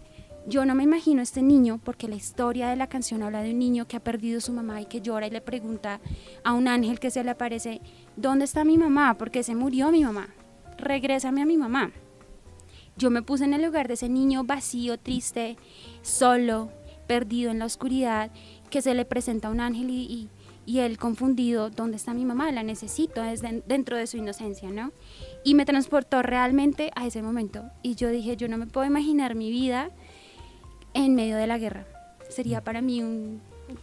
yo 0.48 0.64
no 0.64 0.76
me 0.76 0.84
imagino 0.84 1.22
este 1.22 1.42
niño, 1.42 1.80
porque 1.82 2.07
la 2.07 2.14
historia 2.14 2.68
de 2.68 2.76
la 2.76 2.86
canción 2.86 3.24
habla 3.24 3.42
de 3.42 3.50
un 3.50 3.59
niño 3.59 3.88
que 3.88 3.96
ha 3.96 4.00
perdido 4.00 4.38
a 4.38 4.40
su 4.40 4.52
mamá 4.52 4.80
y 4.80 4.86
que 4.86 5.00
llora 5.00 5.26
y 5.26 5.30
le 5.30 5.40
pregunta 5.40 6.00
a 6.44 6.52
un 6.52 6.68
ángel 6.68 7.00
que 7.00 7.11
se 7.11 7.24
le 7.24 7.30
aparece, 7.30 7.80
¿dónde 8.16 8.44
está 8.44 8.64
mi 8.64 8.78
mamá? 8.78 9.14
Porque 9.18 9.42
se 9.42 9.57
murió 9.57 9.90
mi 9.90 10.04
mamá. 10.04 10.28
Regrésame 10.78 11.42
a 11.42 11.46
mi 11.46 11.56
mamá. 11.56 11.92
Yo 12.96 13.10
me 13.10 13.22
puse 13.22 13.44
en 13.44 13.54
el 13.54 13.62
lugar 13.62 13.88
de 13.88 13.94
ese 13.94 14.08
niño 14.08 14.44
vacío, 14.44 14.98
triste, 14.98 15.56
solo, 16.02 16.70
perdido 17.06 17.50
en 17.50 17.58
la 17.58 17.66
oscuridad, 17.66 18.30
que 18.70 18.80
se 18.82 18.94
le 18.94 19.04
presenta 19.04 19.48
a 19.48 19.50
un 19.50 19.60
ángel 19.60 19.90
y, 19.90 20.28
y- 20.66 20.78
él 20.80 20.98
confundido, 20.98 21.70
¿dónde 21.70 21.96
está 21.96 22.12
mi 22.14 22.24
mamá? 22.24 22.50
La 22.52 22.62
necesito, 22.64 23.22
es 23.22 23.40
den- 23.42 23.62
dentro 23.68 23.96
de 23.96 24.06
su 24.08 24.16
inocencia, 24.16 24.68
¿no? 24.70 24.90
Y 25.44 25.54
me 25.54 25.64
transportó 25.64 26.22
realmente 26.22 26.90
a 26.96 27.06
ese 27.06 27.22
momento. 27.22 27.62
Y 27.82 27.94
yo 27.94 28.08
dije, 28.08 28.36
yo 28.36 28.48
no 28.48 28.58
me 28.58 28.66
puedo 28.66 28.84
imaginar 28.86 29.36
mi 29.36 29.50
vida 29.50 29.90
en 30.94 31.14
medio 31.14 31.36
de 31.36 31.46
la 31.46 31.58
guerra. 31.58 31.86
Sería 32.30 32.64
para 32.64 32.80
mí 32.82 33.00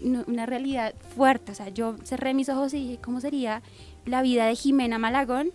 una 0.02 0.46
realidad 0.46 0.94
fuerte. 1.16 1.54
O 1.54 1.56
sea, 1.56 1.70
yo 1.70 1.96
cerré 2.04 2.34
mis 2.34 2.50
ojos 2.50 2.74
y 2.74 2.80
dije, 2.80 3.00
¿cómo 3.02 3.22
sería 3.22 3.62
la 4.06 4.22
vida 4.22 4.46
de 4.48 4.56
Jimena 4.56 4.98
Malagón 4.98 5.52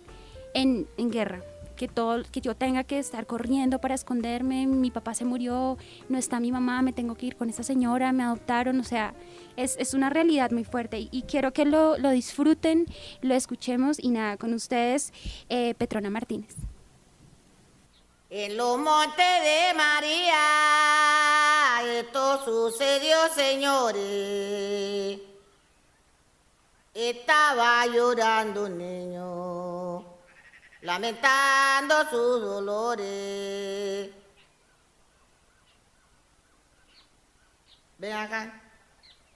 en, 0.53 0.87
guerra? 0.97 1.41
Que, 1.75 1.87
todo, 1.87 2.23
que 2.29 2.41
yo 2.41 2.55
tenga 2.55 2.83
que 2.83 2.99
estar 2.99 3.25
corriendo 3.25 3.79
para 3.79 3.95
esconderme, 3.95 4.67
mi 4.67 4.91
papá 4.91 5.13
se 5.13 5.23
murió, 5.23 5.77
no 6.09 6.17
está 6.17 6.41
mi 6.41 6.51
mamá, 6.51 6.81
me 6.81 6.91
tengo 6.91 7.15
que 7.15 7.27
ir 7.27 7.37
con 7.37 7.49
esa 7.49 7.63
señora, 7.63 8.11
me 8.11 8.23
adoptaron, 8.23 8.81
o 8.81 8.83
sea, 8.83 9.13
es, 9.55 9.77
es 9.79 9.93
una 9.93 10.09
realidad 10.09 10.51
muy 10.51 10.65
fuerte 10.65 11.07
y, 11.09 11.21
quiero 11.21 11.53
que 11.53 11.63
lo, 11.63 11.97
lo 11.97 12.09
disfruten, 12.09 12.85
lo 13.21 13.33
escuchemos 13.33 13.97
y 13.97 14.09
nada, 14.09 14.35
con 14.35 14.53
ustedes, 14.53 15.13
eh, 15.47 15.73
Petrona 15.77 16.09
Martínez. 16.09 16.53
En 18.31 18.57
los 18.57 18.77
montes 18.77 19.43
de 19.43 19.73
María, 19.75 20.37
esto 21.99 22.45
sucedió, 22.45 23.17
señores. 23.33 25.19
Estaba 26.93 27.87
llorando 27.87 28.69
niño, 28.69 30.05
lamentando 30.81 32.09
sus 32.09 32.41
dolores. 32.41 34.09
Ven 37.97 38.13
acá, 38.13 38.61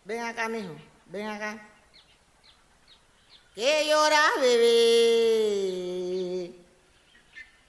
ven 0.06 0.24
acá, 0.24 0.48
mijo, 0.48 0.76
ven 1.08 1.28
acá. 1.28 1.70
¿Qué 3.54 3.86
lloras, 3.88 4.32
bebé? 4.40 6.54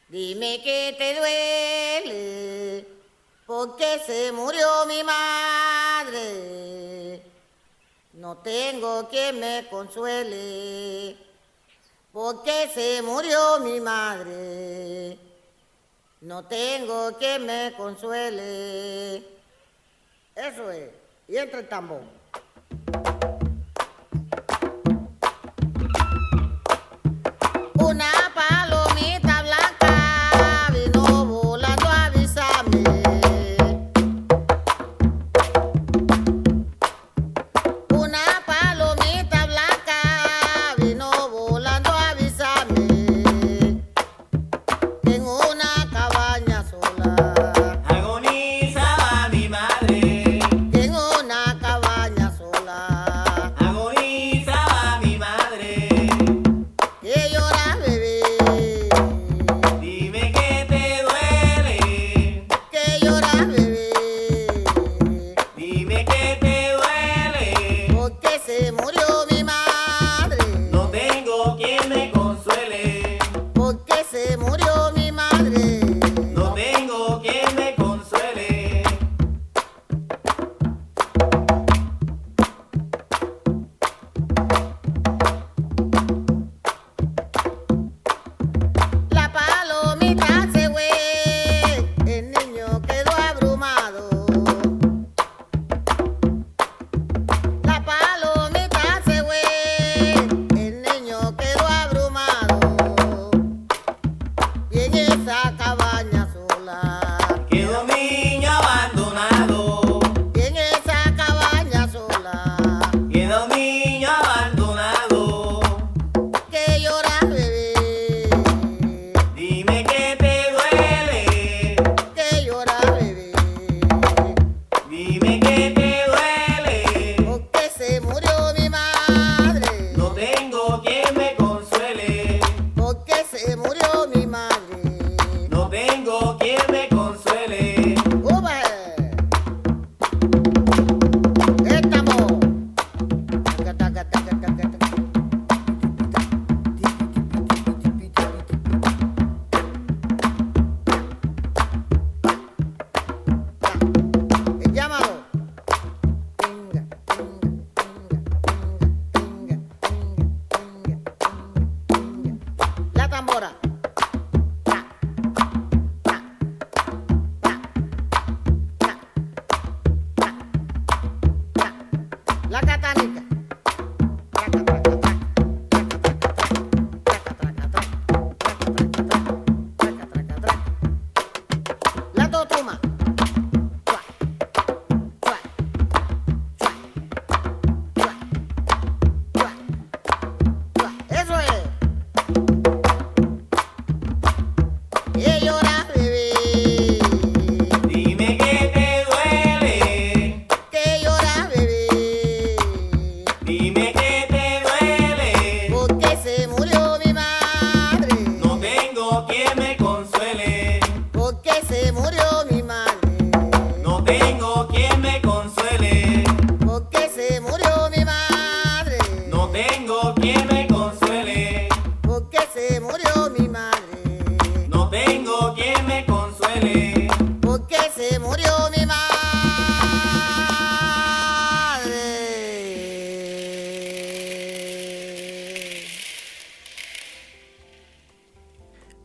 Dime 0.09 0.63
que 0.63 0.95
te 0.97 1.19
duele, 1.19 2.87
porque 3.47 4.01
se 4.07 4.31
murió 4.33 4.87
mi 4.87 5.03
madre. 5.03 7.23
No 8.13 8.37
tengo 8.39 9.09
quien 9.09 9.41
me 9.41 9.67
consuele, 9.69 11.19
porque 12.15 12.71
se 12.73 13.03
murió 13.03 13.59
mi 13.59 13.81
madre. 13.81 15.19
No 16.21 16.45
tengo 16.45 17.13
quien 17.19 17.45
me 17.45 17.75
consuele. 17.77 19.17
Eso 20.37 20.71
es. 20.71 20.91
Y 21.27 21.37
entra 21.37 21.59
el 21.59 21.69
tambor. 21.69 22.03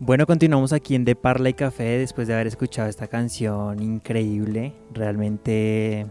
Bueno, 0.10 0.26
continuamos 0.26 0.74
aquí 0.74 0.96
en 0.96 1.06
De 1.06 1.16
Parla 1.16 1.50
y 1.50 1.54
Café 1.54 2.00
después 2.00 2.28
de 2.28 2.34
haber 2.34 2.48
escuchado 2.48 2.90
esta 2.90 3.06
canción 3.06 3.80
increíble. 3.80 4.74
Realmente 4.92 6.08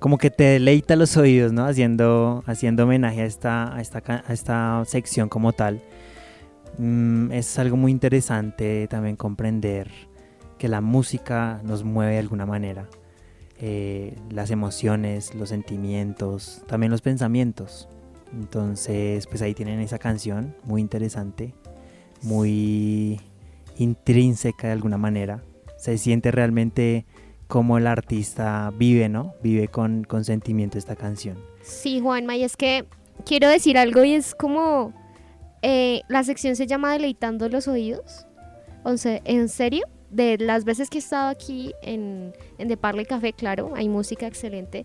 como 0.00 0.18
que 0.18 0.28
te 0.28 0.42
deleita 0.42 0.96
los 0.96 1.16
oídos, 1.16 1.52
¿no? 1.52 1.64
Haciendo, 1.64 2.42
haciendo 2.46 2.82
homenaje 2.82 3.20
a 3.20 3.24
esta, 3.24 3.76
a 3.76 3.80
esta, 3.80 4.24
a 4.26 4.32
esta 4.32 4.82
sección 4.86 5.28
como 5.28 5.52
tal. 5.52 5.80
Mm, 6.78 7.30
es 7.30 7.60
algo 7.60 7.76
muy 7.76 7.92
interesante 7.92 8.88
también 8.88 9.14
comprender 9.14 9.88
que 10.58 10.66
la 10.66 10.80
música 10.80 11.60
nos 11.62 11.84
mueve 11.84 12.14
de 12.14 12.18
alguna 12.18 12.44
manera. 12.44 12.88
Eh, 13.60 14.16
las 14.30 14.50
emociones, 14.50 15.32
los 15.36 15.50
sentimientos, 15.50 16.64
también 16.66 16.90
los 16.90 17.02
pensamientos. 17.02 17.88
Entonces, 18.32 19.28
pues 19.28 19.42
ahí 19.42 19.54
tienen 19.54 19.78
esa 19.78 20.00
canción, 20.00 20.56
muy 20.64 20.80
interesante, 20.80 21.54
muy 22.22 23.20
intrínseca 23.76 24.68
de 24.68 24.72
alguna 24.72 24.98
manera. 24.98 25.42
Se 25.76 25.98
siente 25.98 26.30
realmente 26.30 27.06
como 27.48 27.78
el 27.78 27.86
artista 27.86 28.72
vive, 28.76 29.08
¿no? 29.08 29.34
Vive 29.42 29.68
con, 29.68 30.04
con 30.04 30.24
sentimiento 30.24 30.78
esta 30.78 30.96
canción. 30.96 31.36
Sí, 31.62 32.00
Juanma, 32.00 32.36
y 32.36 32.44
es 32.44 32.56
que 32.56 32.86
quiero 33.24 33.48
decir 33.48 33.76
algo 33.76 34.04
y 34.04 34.14
es 34.14 34.34
como 34.34 34.94
eh, 35.62 36.02
la 36.08 36.24
sección 36.24 36.56
se 36.56 36.66
llama 36.66 36.92
Deleitando 36.92 37.48
los 37.48 37.68
Oídos. 37.68 38.26
O 38.84 38.96
sea, 38.96 39.20
¿en 39.24 39.48
serio? 39.48 39.86
De 40.10 40.36
las 40.38 40.64
veces 40.64 40.90
que 40.90 40.98
he 40.98 41.00
estado 41.00 41.30
aquí 41.30 41.72
en, 41.82 42.32
en 42.58 42.68
De 42.68 42.76
Café, 43.06 43.32
claro, 43.32 43.72
hay 43.74 43.88
música 43.88 44.26
excelente, 44.26 44.84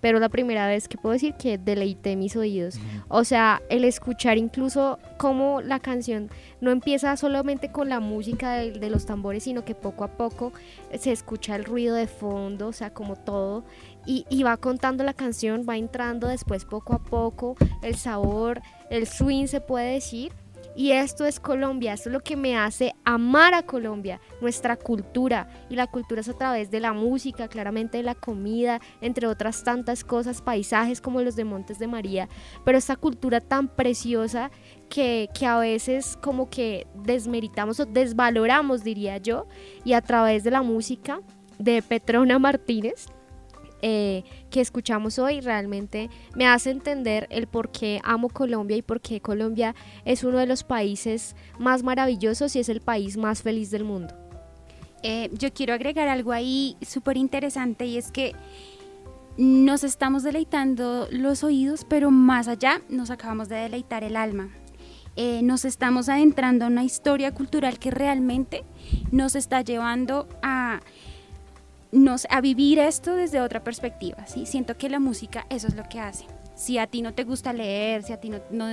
pero 0.00 0.18
la 0.18 0.28
primera 0.28 0.66
vez 0.66 0.88
que 0.88 0.98
puedo 0.98 1.12
decir 1.12 1.34
que 1.34 1.58
deleité 1.58 2.16
mis 2.16 2.36
oídos. 2.36 2.78
O 3.08 3.24
sea, 3.24 3.62
el 3.68 3.84
escuchar 3.84 4.38
incluso 4.38 4.98
cómo 5.16 5.60
la 5.60 5.80
canción 5.80 6.30
no 6.60 6.70
empieza 6.70 7.16
solamente 7.16 7.70
con 7.70 7.88
la 7.88 8.00
música 8.00 8.54
de, 8.54 8.72
de 8.72 8.90
los 8.90 9.06
tambores, 9.06 9.44
sino 9.44 9.64
que 9.64 9.74
poco 9.74 10.04
a 10.04 10.08
poco 10.08 10.52
se 10.98 11.12
escucha 11.12 11.56
el 11.56 11.64
ruido 11.64 11.94
de 11.94 12.06
fondo, 12.06 12.68
o 12.68 12.72
sea, 12.72 12.90
como 12.90 13.16
todo, 13.16 13.64
y, 14.06 14.24
y 14.30 14.42
va 14.42 14.56
contando 14.56 15.04
la 15.04 15.14
canción, 15.14 15.66
va 15.68 15.76
entrando 15.76 16.28
después 16.28 16.64
poco 16.64 16.94
a 16.94 16.98
poco 17.02 17.56
el 17.82 17.96
sabor, 17.96 18.62
el 18.90 19.06
swing 19.06 19.46
se 19.46 19.60
puede 19.60 19.92
decir. 19.92 20.32
Y 20.76 20.92
esto 20.92 21.24
es 21.24 21.40
Colombia, 21.40 21.94
esto 21.94 22.10
es 22.10 22.12
lo 22.12 22.20
que 22.20 22.36
me 22.36 22.56
hace 22.56 22.94
amar 23.02 23.54
a 23.54 23.62
Colombia, 23.62 24.20
nuestra 24.42 24.76
cultura. 24.76 25.48
Y 25.70 25.74
la 25.74 25.86
cultura 25.86 26.20
es 26.20 26.28
a 26.28 26.36
través 26.36 26.70
de 26.70 26.80
la 26.80 26.92
música, 26.92 27.48
claramente 27.48 27.96
de 27.96 28.02
la 28.02 28.14
comida, 28.14 28.80
entre 29.00 29.26
otras 29.26 29.64
tantas 29.64 30.04
cosas, 30.04 30.42
paisajes 30.42 31.00
como 31.00 31.22
los 31.22 31.34
de 31.34 31.44
Montes 31.44 31.78
de 31.78 31.86
María. 31.86 32.28
Pero 32.64 32.76
esta 32.76 32.96
cultura 32.96 33.40
tan 33.40 33.68
preciosa 33.68 34.50
que, 34.90 35.30
que 35.32 35.46
a 35.46 35.58
veces 35.58 36.18
como 36.20 36.50
que 36.50 36.86
desmeritamos 36.94 37.80
o 37.80 37.86
desvaloramos, 37.86 38.84
diría 38.84 39.16
yo. 39.16 39.46
Y 39.82 39.94
a 39.94 40.02
través 40.02 40.44
de 40.44 40.50
la 40.50 40.60
música 40.60 41.20
de 41.58 41.80
Petrona 41.80 42.38
Martínez, 42.38 43.06
eh, 43.88 44.24
que 44.50 44.60
escuchamos 44.60 45.20
hoy 45.20 45.40
realmente 45.40 46.10
me 46.34 46.48
hace 46.48 46.72
entender 46.72 47.28
el 47.30 47.46
por 47.46 47.70
qué 47.70 48.00
amo 48.02 48.28
Colombia 48.28 48.76
y 48.76 48.82
por 48.82 49.00
qué 49.00 49.20
Colombia 49.20 49.76
es 50.04 50.24
uno 50.24 50.38
de 50.38 50.46
los 50.46 50.64
países 50.64 51.36
más 51.60 51.84
maravillosos 51.84 52.56
y 52.56 52.58
es 52.58 52.68
el 52.68 52.80
país 52.80 53.16
más 53.16 53.42
feliz 53.42 53.70
del 53.70 53.84
mundo. 53.84 54.12
Eh, 55.04 55.30
yo 55.34 55.52
quiero 55.52 55.72
agregar 55.72 56.08
algo 56.08 56.32
ahí 56.32 56.76
súper 56.84 57.16
interesante 57.16 57.86
y 57.86 57.96
es 57.96 58.10
que 58.10 58.34
nos 59.36 59.84
estamos 59.84 60.24
deleitando 60.24 61.06
los 61.12 61.44
oídos, 61.44 61.86
pero 61.88 62.10
más 62.10 62.48
allá 62.48 62.80
nos 62.88 63.12
acabamos 63.12 63.48
de 63.48 63.54
deleitar 63.54 64.02
el 64.02 64.16
alma. 64.16 64.48
Eh, 65.14 65.42
nos 65.44 65.64
estamos 65.64 66.08
adentrando 66.08 66.64
a 66.64 66.68
una 66.68 66.82
historia 66.82 67.32
cultural 67.32 67.78
que 67.78 67.92
realmente 67.92 68.64
nos 69.12 69.36
está 69.36 69.60
llevando 69.60 70.28
a, 70.42 70.80
nos, 71.96 72.26
a 72.30 72.40
vivir 72.40 72.78
esto 72.78 73.16
desde 73.16 73.40
otra 73.40 73.64
perspectiva. 73.64 74.26
¿sí? 74.26 74.46
Siento 74.46 74.76
que 74.76 74.88
la 74.88 75.00
música 75.00 75.46
eso 75.50 75.66
es 75.66 75.74
lo 75.74 75.84
que 75.84 75.98
hace. 75.98 76.26
Si 76.54 76.78
a 76.78 76.86
ti 76.86 77.02
no 77.02 77.12
te 77.12 77.24
gusta 77.24 77.52
leer, 77.52 78.02
si 78.02 78.12
a 78.12 78.20
ti 78.20 78.30
no, 78.30 78.40
no, 78.50 78.66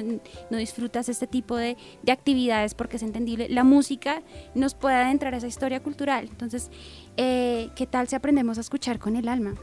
no 0.50 0.58
disfrutas 0.58 1.10
este 1.10 1.28
tipo 1.28 1.58
de, 1.58 1.76
de 2.02 2.12
actividades 2.12 2.76
porque 2.76 2.96
es 2.96 3.04
entendible, 3.04 3.50
la 3.50 3.64
música 3.64 4.22
nos 4.56 4.74
puede 4.74 4.96
adentrar 4.96 5.34
a 5.34 5.38
esa 5.38 5.48
historia 5.48 5.82
cultural. 5.82 6.28
Entonces, 6.30 6.72
eh, 7.18 7.70
¿qué 7.76 7.86
tal 7.86 8.08
si 8.08 8.16
aprendemos 8.16 8.58
a 8.58 8.62
escuchar 8.62 9.00
con 9.00 9.18
el 9.18 9.28
alma? 9.28 9.56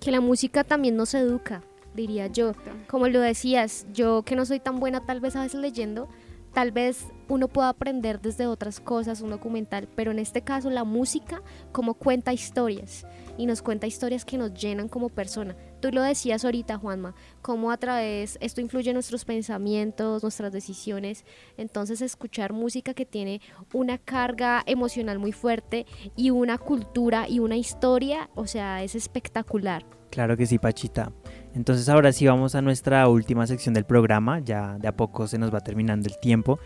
Que 0.00 0.10
la 0.10 0.20
música 0.20 0.64
también 0.64 0.96
nos 0.96 1.14
educa, 1.14 1.62
diría 1.94 2.26
yo. 2.26 2.54
Como 2.88 3.06
lo 3.08 3.20
decías, 3.20 3.86
yo 3.92 4.22
que 4.24 4.34
no 4.34 4.46
soy 4.46 4.58
tan 4.58 4.80
buena 4.80 5.06
tal 5.06 5.20
vez 5.20 5.36
a 5.36 5.42
veces 5.42 5.60
leyendo, 5.60 6.08
tal 6.52 6.72
vez 6.72 7.06
uno 7.28 7.48
pueda 7.48 7.68
aprender 7.68 8.20
desde 8.20 8.46
otras 8.46 8.80
cosas, 8.80 9.20
un 9.20 9.30
documental, 9.30 9.88
pero 9.94 10.10
en 10.10 10.18
este 10.18 10.42
caso 10.42 10.70
la 10.70 10.84
música 10.84 11.42
como 11.72 11.94
cuenta 11.94 12.32
historias 12.32 13.06
y 13.36 13.46
nos 13.46 13.62
cuenta 13.62 13.86
historias 13.86 14.24
que 14.24 14.38
nos 14.38 14.54
llenan 14.54 14.88
como 14.88 15.08
persona. 15.08 15.56
Tú 15.80 15.90
lo 15.90 16.02
decías 16.02 16.44
ahorita, 16.44 16.78
Juanma, 16.78 17.14
cómo 17.42 17.70
a 17.70 17.76
través 17.76 18.38
esto 18.40 18.60
influye 18.60 18.90
en 18.90 18.94
nuestros 18.94 19.24
pensamientos, 19.24 20.22
nuestras 20.22 20.52
decisiones. 20.52 21.24
Entonces 21.56 22.00
escuchar 22.00 22.52
música 22.52 22.94
que 22.94 23.04
tiene 23.04 23.40
una 23.72 23.98
carga 23.98 24.62
emocional 24.66 25.18
muy 25.18 25.32
fuerte 25.32 25.86
y 26.16 26.30
una 26.30 26.58
cultura 26.58 27.28
y 27.28 27.40
una 27.40 27.56
historia, 27.56 28.30
o 28.34 28.46
sea, 28.46 28.82
es 28.82 28.94
espectacular. 28.94 29.84
Claro 30.14 30.36
que 30.36 30.46
sí, 30.46 30.58
Pachita. 30.58 31.10
Entonces 31.54 31.88
ahora 31.88 32.12
sí 32.12 32.26
vamos 32.26 32.54
a 32.54 32.62
nuestra 32.62 33.08
última 33.08 33.46
sección 33.46 33.74
del 33.74 33.84
programa, 33.84 34.38
ya 34.38 34.78
de 34.78 34.86
a 34.86 34.96
poco 34.96 35.26
se 35.26 35.38
nos 35.38 35.52
va 35.52 35.60
terminando 35.60 36.08
el 36.08 36.18
tiempo, 36.20 36.60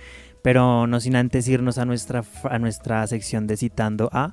pero 0.48 0.86
no 0.86 0.98
sin 0.98 1.14
antes 1.14 1.46
irnos 1.46 1.76
a 1.76 1.84
nuestra, 1.84 2.24
a 2.44 2.58
nuestra 2.58 3.06
sección 3.06 3.46
de 3.46 3.58
Citando 3.58 4.08
a, 4.14 4.32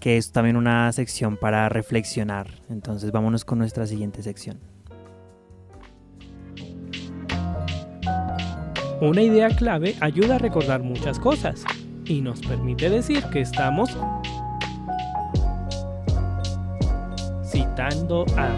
que 0.00 0.16
es 0.16 0.32
también 0.32 0.56
una 0.56 0.90
sección 0.90 1.36
para 1.36 1.68
reflexionar. 1.68 2.48
Entonces 2.68 3.12
vámonos 3.12 3.44
con 3.44 3.60
nuestra 3.60 3.86
siguiente 3.86 4.24
sección. 4.24 4.58
Una 9.00 9.22
idea 9.22 9.50
clave 9.50 9.94
ayuda 10.00 10.34
a 10.34 10.38
recordar 10.38 10.82
muchas 10.82 11.20
cosas 11.20 11.62
y 12.06 12.22
nos 12.22 12.40
permite 12.40 12.90
decir 12.90 13.22
que 13.26 13.42
estamos 13.42 13.96
citando 17.44 18.26
a... 18.36 18.50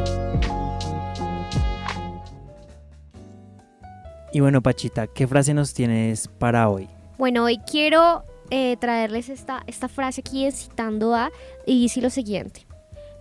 Y 4.32 4.40
bueno, 4.40 4.62
Pachita, 4.62 5.06
¿qué 5.06 5.26
frase 5.26 5.52
nos 5.52 5.74
tienes 5.74 6.28
para 6.28 6.70
hoy? 6.70 6.93
Bueno, 7.16 7.44
hoy 7.44 7.58
quiero 7.58 8.24
eh, 8.50 8.76
traerles 8.76 9.28
esta, 9.28 9.62
esta 9.66 9.88
frase 9.88 10.20
aquí 10.20 10.50
citando 10.50 11.14
a 11.14 11.30
y 11.64 11.82
dice 11.82 12.00
lo 12.00 12.10
siguiente. 12.10 12.66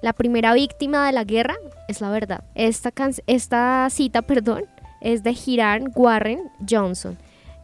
La 0.02 0.14
primera 0.14 0.54
víctima 0.54 1.06
de 1.06 1.14
la 1.14 1.24
guerra 1.24 1.56
es 1.88 2.02
la 2.02 2.10
verdad. 2.10 2.44
Esta, 2.56 2.92
esta 3.28 3.88
cita, 3.92 4.22
perdón, 4.24 4.66
es 5.00 5.22
de 5.22 5.38
Hiram 5.46 5.92
Warren 5.96 6.52
Johnson. 6.68 7.18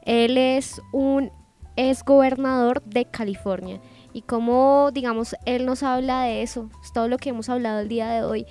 Él 0.04 0.38
es 0.38 0.80
un 0.94 1.32
ex 1.76 2.04
gobernador 2.04 2.84
de 2.84 3.06
California. 3.06 3.82
Y 4.14 4.22
como, 4.22 4.92
digamos, 4.94 5.36
él 5.46 5.66
nos 5.66 5.82
habla 5.84 6.24
de 6.24 6.42
eso, 6.44 6.70
es 6.84 6.94
todo 6.94 7.08
lo 7.08 7.18
que 7.18 7.30
hemos 7.30 7.50
hablado 7.50 7.80
el 7.80 7.90
día 7.90 8.10
de 8.10 8.24
hoy, 8.24 8.46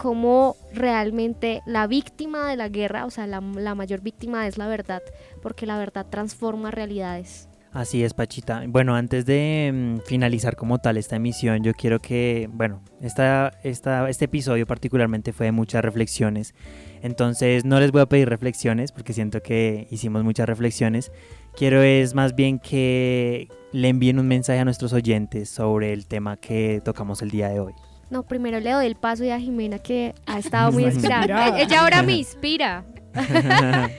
cómo 0.00 0.56
realmente 0.72 1.60
la 1.66 1.86
víctima 1.86 2.48
de 2.48 2.56
la 2.56 2.70
guerra, 2.70 3.04
o 3.04 3.10
sea, 3.10 3.26
la, 3.26 3.42
mayor 3.42 4.00
víctima 4.00 4.46
es 4.46 4.56
la 4.56 4.66
verdad, 4.66 5.02
porque 5.42 5.66
la 5.66 5.76
verdad 5.76 6.06
transforma 6.08 6.70
realidades. 6.70 7.50
Así 7.70 8.02
es, 8.02 8.14
Pachita. 8.14 8.64
Bueno, 8.66 8.94
antes 8.96 9.26
de 9.26 9.70
mm, 9.72 10.06
finalizar 10.06 10.56
como 10.56 10.78
tal 10.78 10.96
esta 10.96 11.16
emisión, 11.16 11.62
yo 11.62 11.74
quiero 11.74 11.98
que, 11.98 12.48
bueno, 12.50 12.82
esta, 13.02 13.52
esta, 13.62 14.08
este 14.08 14.24
episodio 14.24 14.66
particularmente 14.66 15.34
fue 15.34 15.46
de 15.46 15.52
muchas 15.52 15.84
reflexiones. 15.84 16.54
Entonces 17.02 17.66
no 17.66 17.78
les 17.78 17.92
voy 17.92 18.00
a 18.00 18.06
pedir 18.06 18.26
reflexiones 18.30 18.92
porque 18.92 19.12
siento 19.12 19.42
que 19.42 19.86
hicimos 19.90 20.24
muchas 20.24 20.46
reflexiones. 20.46 21.12
Quiero 21.54 21.82
es 21.82 22.14
más 22.14 22.34
bien 22.34 22.58
que 22.58 23.48
le 23.72 23.88
envíen 23.88 24.18
un 24.18 24.28
mensaje 24.28 24.60
a 24.60 24.64
nuestros 24.64 24.94
oyentes 24.94 25.50
sobre 25.50 25.92
el 25.92 26.06
tema 26.06 26.38
que 26.38 26.80
tocamos 26.82 27.20
el 27.20 27.30
día 27.30 27.50
de 27.50 27.60
hoy. 27.60 27.74
No, 28.10 28.24
primero 28.24 28.58
le 28.60 28.72
doy 28.72 28.86
el 28.86 28.96
paso 28.96 29.24
a 29.32 29.38
Jimena 29.38 29.78
que 29.78 30.14
ha 30.26 30.38
estado 30.40 30.72
muy 30.72 30.84
inspirada. 30.84 31.58
Ella 31.60 31.82
ahora 31.82 32.02
me 32.04 32.16
inspira. 32.16 32.84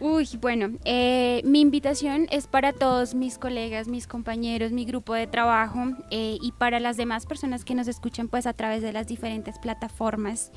Uy, 0.00 0.26
bueno, 0.40 0.78
eh, 0.86 1.42
mi 1.44 1.60
invitación 1.60 2.26
es 2.30 2.46
para 2.46 2.72
todos 2.72 3.14
mis 3.14 3.36
colegas, 3.36 3.86
mis 3.86 4.06
compañeros, 4.06 4.72
mi 4.72 4.86
grupo 4.86 5.12
de 5.12 5.26
trabajo 5.26 5.90
eh, 6.10 6.38
y 6.40 6.52
para 6.52 6.80
las 6.80 6.96
demás 6.96 7.26
personas 7.26 7.66
que 7.66 7.74
nos 7.74 7.86
escuchan 7.86 8.28
pues 8.28 8.46
a 8.46 8.54
través 8.54 8.80
de 8.80 8.94
las 8.94 9.06
diferentes 9.06 9.58
plataformas. 9.58 10.52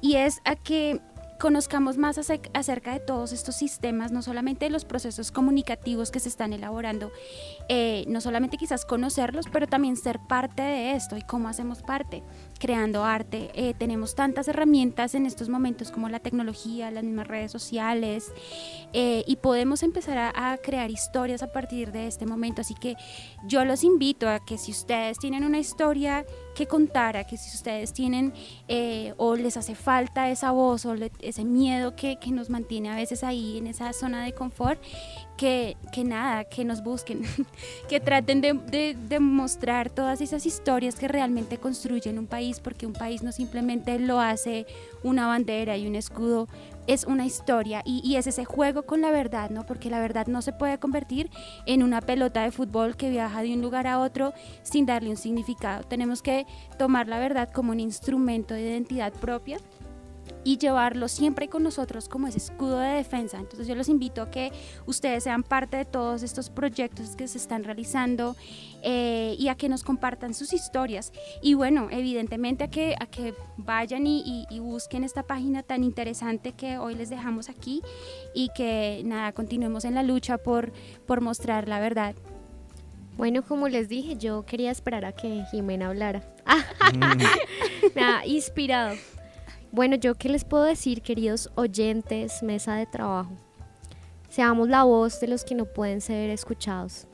Y 0.00 0.16
es 0.16 0.40
a 0.44 0.56
que 0.56 1.00
conozcamos 1.42 1.98
más 1.98 2.18
ace- 2.18 2.40
acerca 2.54 2.92
de 2.92 3.00
todos 3.00 3.32
estos 3.32 3.56
sistemas, 3.56 4.12
no 4.12 4.22
solamente 4.22 4.66
de 4.66 4.70
los 4.70 4.84
procesos 4.84 5.32
comunicativos 5.32 6.12
que 6.12 6.20
se 6.20 6.28
están 6.28 6.52
elaborando, 6.52 7.10
eh, 7.68 8.04
no 8.06 8.20
solamente 8.20 8.56
quizás 8.56 8.84
conocerlos, 8.84 9.46
pero 9.52 9.66
también 9.66 9.96
ser 9.96 10.20
parte 10.20 10.62
de 10.62 10.92
esto 10.92 11.16
y 11.16 11.22
cómo 11.22 11.48
hacemos 11.48 11.82
parte, 11.82 12.22
creando 12.60 13.02
arte. 13.02 13.50
Eh, 13.54 13.74
tenemos 13.76 14.14
tantas 14.14 14.46
herramientas 14.46 15.16
en 15.16 15.26
estos 15.26 15.48
momentos 15.48 15.90
como 15.90 16.08
la 16.08 16.20
tecnología, 16.20 16.92
las 16.92 17.02
mismas 17.02 17.26
redes 17.26 17.50
sociales, 17.50 18.30
eh, 18.92 19.24
y 19.26 19.34
podemos 19.34 19.82
empezar 19.82 20.32
a 20.36 20.56
crear 20.58 20.92
historias 20.92 21.42
a 21.42 21.50
partir 21.50 21.90
de 21.90 22.06
este 22.06 22.24
momento. 22.24 22.60
Así 22.60 22.74
que 22.74 22.94
yo 23.48 23.64
los 23.64 23.82
invito 23.82 24.28
a 24.28 24.38
que 24.44 24.58
si 24.58 24.70
ustedes 24.70 25.18
tienen 25.18 25.42
una 25.42 25.58
historia 25.58 26.24
que 26.54 26.66
contar, 26.66 27.16
a 27.16 27.24
que 27.24 27.36
si 27.36 27.54
ustedes 27.56 27.92
tienen 27.92 28.32
eh, 28.68 29.14
o 29.16 29.36
les 29.36 29.56
hace 29.56 29.74
falta 29.74 30.30
esa 30.30 30.50
voz 30.50 30.84
o 30.86 30.94
ese 31.20 31.44
miedo 31.44 31.96
que, 31.96 32.16
que 32.18 32.30
nos 32.30 32.50
mantiene 32.50 32.90
a 32.90 32.96
veces 32.96 33.24
ahí 33.24 33.58
en 33.58 33.66
esa 33.66 33.92
zona 33.92 34.24
de 34.24 34.32
confort, 34.32 34.80
que, 35.36 35.76
que 35.92 36.04
nada, 36.04 36.44
que 36.44 36.64
nos 36.64 36.82
busquen, 36.82 37.22
que 37.88 37.98
traten 38.00 38.40
de, 38.40 38.52
de- 38.52 38.94
de 39.08 39.18
mostrar 39.20 39.90
todas 39.90 40.20
esas 40.20 40.46
historias 40.46 40.94
que 40.94 41.08
realmente 41.08 41.58
construyen 41.58 42.18
un 42.18 42.26
país, 42.26 42.60
porque 42.60 42.86
un 42.86 42.92
país 42.92 43.22
no 43.22 43.32
simplemente 43.32 43.98
lo 43.98 44.20
hace 44.20 44.66
una 45.02 45.26
bandera 45.26 45.76
y 45.76 45.86
un 45.86 45.96
escudo, 45.96 46.48
es 46.86 47.04
una 47.04 47.26
historia 47.26 47.82
y, 47.84 48.00
y 48.04 48.16
es 48.16 48.26
ese 48.26 48.44
juego 48.44 48.84
con 48.84 49.00
la 49.00 49.10
verdad, 49.10 49.50
¿no? 49.50 49.64
Porque 49.66 49.90
la 49.90 50.00
verdad 50.00 50.26
no 50.26 50.42
se 50.42 50.52
puede 50.52 50.78
convertir 50.78 51.30
en 51.66 51.82
una 51.82 52.00
pelota 52.00 52.42
de 52.42 52.50
fútbol 52.50 52.96
que 52.96 53.10
viaja 53.10 53.42
de 53.42 53.54
un 53.54 53.62
lugar 53.62 53.86
a 53.86 54.00
otro 54.00 54.32
sin 54.62 54.86
darle 54.86 55.10
un 55.10 55.16
significado. 55.16 55.84
Tenemos 55.84 56.22
que 56.22 56.46
tomar 56.78 57.08
la 57.08 57.18
verdad 57.18 57.50
como 57.50 57.72
un 57.72 57.80
instrumento 57.80 58.54
de 58.54 58.62
identidad 58.62 59.12
propia 59.12 59.58
y 60.44 60.58
llevarlo 60.58 61.06
siempre 61.08 61.48
con 61.48 61.62
nosotros 61.62 62.08
como 62.08 62.26
ese 62.26 62.38
escudo 62.38 62.78
de 62.78 62.88
defensa. 62.94 63.38
Entonces 63.38 63.66
yo 63.68 63.74
los 63.76 63.88
invito 63.88 64.22
a 64.22 64.30
que 64.30 64.50
ustedes 64.86 65.22
sean 65.24 65.42
parte 65.44 65.76
de 65.76 65.84
todos 65.84 66.22
estos 66.24 66.50
proyectos 66.50 67.14
que 67.14 67.28
se 67.28 67.38
están 67.38 67.62
realizando 67.64 68.34
eh, 68.82 69.36
y 69.38 69.48
a 69.48 69.54
que 69.54 69.68
nos 69.68 69.84
compartan 69.84 70.34
sus 70.34 70.52
historias. 70.52 71.12
Y 71.42 71.54
bueno, 71.54 71.88
evidentemente 71.92 72.64
a 72.64 72.68
que, 72.70 72.96
a 72.98 73.06
que 73.06 73.34
vayan 73.56 74.06
y, 74.06 74.20
y- 74.26 74.46
y 74.50 74.58
busquen 74.58 75.04
esta 75.04 75.22
página 75.22 75.62
tan 75.62 75.84
interesante 75.84 76.52
que 76.52 76.76
hoy 76.78 76.96
les 76.96 77.08
dejamos 77.08 77.48
aquí 77.48 77.80
y 78.34 78.48
que 78.56 79.02
nada, 79.04 79.32
continuemos 79.32 79.84
en 79.84 79.94
la 79.94 80.02
lucha 80.02 80.38
por, 80.38 80.72
por 81.06 81.20
mostrar 81.20 81.68
la 81.68 81.78
verdad. 81.78 82.14
Bueno, 83.16 83.42
como 83.42 83.68
les 83.68 83.88
dije, 83.88 84.16
yo 84.16 84.44
quería 84.46 84.70
esperar 84.70 85.04
a 85.04 85.12
que 85.12 85.44
Jimena 85.50 85.88
hablara. 85.88 86.22
Nada, 87.94 88.26
inspirado. 88.26 88.96
Bueno, 89.72 89.96
yo 89.96 90.16
qué 90.16 90.28
les 90.28 90.44
puedo 90.44 90.64
decir, 90.64 91.00
queridos 91.00 91.50
oyentes, 91.54 92.42
mesa 92.42 92.74
de 92.74 92.84
trabajo. 92.84 93.32
Seamos 94.28 94.68
la 94.68 94.84
voz 94.84 95.18
de 95.18 95.28
los 95.28 95.44
que 95.44 95.54
no 95.54 95.64
pueden 95.64 96.02
ser 96.02 96.28
escuchados. 96.28 97.06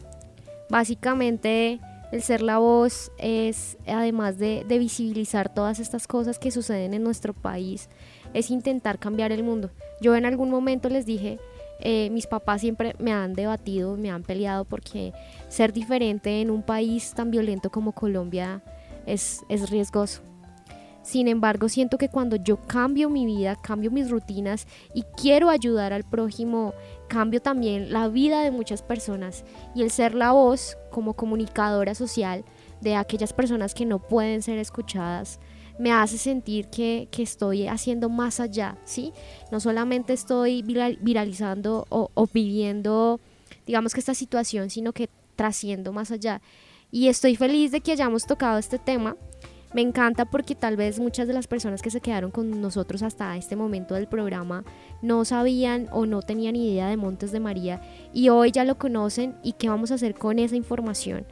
Básicamente, 0.68 1.78
el 2.10 2.20
ser 2.20 2.42
la 2.42 2.58
voz 2.58 3.12
es, 3.16 3.78
además 3.86 4.38
de, 4.38 4.64
visibilizar 4.68 5.54
todas 5.54 5.78
estas 5.78 6.08
cosas 6.08 6.40
que 6.40 6.50
suceden 6.50 6.94
en 6.94 7.04
nuestro 7.04 7.32
país, 7.32 7.88
es 8.34 8.50
intentar 8.50 8.98
cambiar 8.98 9.30
el 9.30 9.44
mundo. 9.44 9.70
Yo 10.00 10.16
en 10.16 10.26
algún 10.26 10.50
momento 10.50 10.88
les 10.88 11.06
dije, 11.06 11.38
eh, 11.78 12.10
mis 12.10 12.26
papás 12.26 12.60
siempre 12.60 12.96
me 12.98 13.12
han 13.12 13.34
debatido, 13.34 13.96
me 13.96 14.10
han 14.10 14.24
peleado 14.24 14.64
porque 14.64 15.12
ser 15.46 15.72
diferente 15.72 16.40
en 16.40 16.50
un 16.50 16.64
país 16.64 17.14
tan 17.14 17.30
violento 17.30 17.70
como 17.70 17.92
Colombia 17.92 18.64
es, 19.06 19.42
es 19.48 19.70
riesgoso. 19.70 20.27
Sin 21.08 21.26
embargo, 21.26 21.70
siento 21.70 21.96
que 21.96 22.10
cuando 22.10 22.36
yo 22.36 22.58
cambio 22.58 23.08
mi 23.08 23.24
vida, 23.24 23.56
cambio 23.56 23.90
mis 23.90 24.10
rutinas 24.10 24.66
y 24.92 25.04
quiero 25.16 25.48
ayudar 25.48 25.94
al 25.94 26.04
prójimo, 26.04 26.74
cambio 27.08 27.40
también 27.40 27.94
la 27.94 28.08
vida 28.08 28.42
de 28.42 28.50
muchas 28.50 28.82
personas. 28.82 29.42
Y 29.74 29.80
el 29.80 29.90
ser 29.90 30.14
la 30.14 30.32
voz 30.32 30.76
como 30.90 31.14
comunicadora 31.14 31.94
social 31.94 32.44
de 32.82 32.94
aquellas 32.94 33.32
personas 33.32 33.72
que 33.72 33.86
no 33.86 34.00
pueden 34.00 34.42
ser 34.42 34.58
escuchadas, 34.58 35.40
me 35.78 35.92
hace 35.92 36.18
sentir 36.18 36.68
que, 36.68 37.08
que 37.10 37.22
estoy 37.22 37.68
haciendo 37.68 38.10
más 38.10 38.38
allá, 38.38 38.76
¿sí? 38.84 39.14
No 39.50 39.60
solamente 39.60 40.12
estoy 40.12 40.62
viral- 40.62 40.98
viralizando 41.00 41.86
o, 41.88 42.10
o 42.12 42.26
viviendo, 42.26 43.18
digamos 43.66 43.94
que 43.94 44.00
esta 44.00 44.14
situación, 44.14 44.68
sino 44.68 44.92
que 44.92 45.08
trasciendo 45.36 45.90
más 45.90 46.10
allá. 46.10 46.42
Y 46.90 47.08
estoy 47.08 47.34
feliz 47.34 47.72
de 47.72 47.80
que 47.80 47.92
hayamos 47.92 48.26
tocado 48.26 48.58
este 48.58 48.78
tema. 48.78 49.16
Me 49.74 49.82
encanta 49.82 50.24
porque 50.24 50.54
tal 50.54 50.76
vez 50.76 50.98
muchas 50.98 51.28
de 51.28 51.34
las 51.34 51.46
personas 51.46 51.82
que 51.82 51.90
se 51.90 52.00
quedaron 52.00 52.30
con 52.30 52.62
nosotros 52.62 53.02
hasta 53.02 53.36
este 53.36 53.54
momento 53.54 53.94
del 53.94 54.08
programa 54.08 54.64
no 55.02 55.26
sabían 55.26 55.88
o 55.92 56.06
no 56.06 56.22
tenían 56.22 56.56
idea 56.56 56.88
de 56.88 56.96
Montes 56.96 57.32
de 57.32 57.40
María 57.40 57.82
y 58.14 58.30
hoy 58.30 58.50
ya 58.50 58.64
lo 58.64 58.78
conocen 58.78 59.36
y 59.42 59.52
qué 59.52 59.68
vamos 59.68 59.90
a 59.90 59.96
hacer 59.96 60.14
con 60.14 60.38
esa 60.38 60.56
información. 60.56 61.26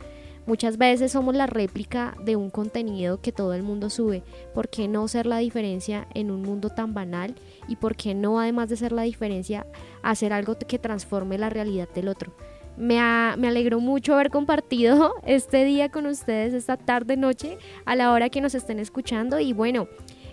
Muchas 0.46 0.76
veces 0.76 1.10
somos 1.12 1.34
la 1.34 1.46
réplica 1.46 2.14
de 2.24 2.36
un 2.36 2.50
contenido 2.50 3.20
que 3.20 3.32
todo 3.32 3.54
el 3.54 3.64
mundo 3.64 3.90
sube. 3.90 4.22
¿Por 4.54 4.68
qué 4.68 4.86
no 4.86 5.08
ser 5.08 5.26
la 5.26 5.38
diferencia 5.38 6.06
en 6.14 6.30
un 6.30 6.42
mundo 6.42 6.68
tan 6.68 6.94
banal? 6.94 7.34
¿Y 7.66 7.76
por 7.76 7.96
qué 7.96 8.14
no, 8.14 8.38
además 8.38 8.68
de 8.68 8.76
ser 8.76 8.92
la 8.92 9.02
diferencia, 9.02 9.66
hacer 10.02 10.32
algo 10.32 10.56
que 10.56 10.78
transforme 10.78 11.36
la 11.36 11.50
realidad 11.50 11.88
del 11.92 12.06
otro? 12.06 12.32
Me, 12.76 13.00
ha- 13.00 13.34
me 13.38 13.48
alegró 13.48 13.80
mucho 13.80 14.14
haber 14.14 14.30
compartido 14.30 15.14
este 15.26 15.64
día 15.64 15.88
con 15.90 16.06
ustedes, 16.06 16.52
esta 16.54 16.76
tarde, 16.76 17.16
noche, 17.16 17.58
a 17.84 17.96
la 17.96 18.12
hora 18.12 18.28
que 18.28 18.40
nos 18.40 18.54
estén 18.54 18.78
escuchando. 18.78 19.40
Y 19.40 19.52
bueno, 19.52 19.88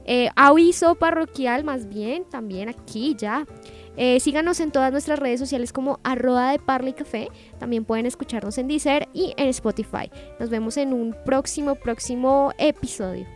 eh, 0.05 0.29
aviso 0.35 0.95
parroquial 0.95 1.63
más 1.63 1.87
bien, 1.87 2.25
también 2.29 2.69
aquí 2.69 3.15
ya. 3.17 3.45
Eh, 3.95 4.19
síganos 4.19 4.59
en 4.59 4.71
todas 4.71 4.91
nuestras 4.91 5.19
redes 5.19 5.39
sociales 5.39 5.71
como 5.71 5.99
arroba 6.03 6.51
de 6.51 6.59
Parla 6.59 6.89
y 6.89 6.93
Café. 6.93 7.27
También 7.59 7.85
pueden 7.85 8.05
escucharnos 8.07 8.57
en 8.57 8.67
Deezer 8.67 9.07
y 9.13 9.33
en 9.37 9.49
Spotify. 9.49 10.09
Nos 10.39 10.49
vemos 10.49 10.77
en 10.77 10.93
un 10.93 11.15
próximo, 11.25 11.75
próximo 11.75 12.51
episodio. 12.57 13.27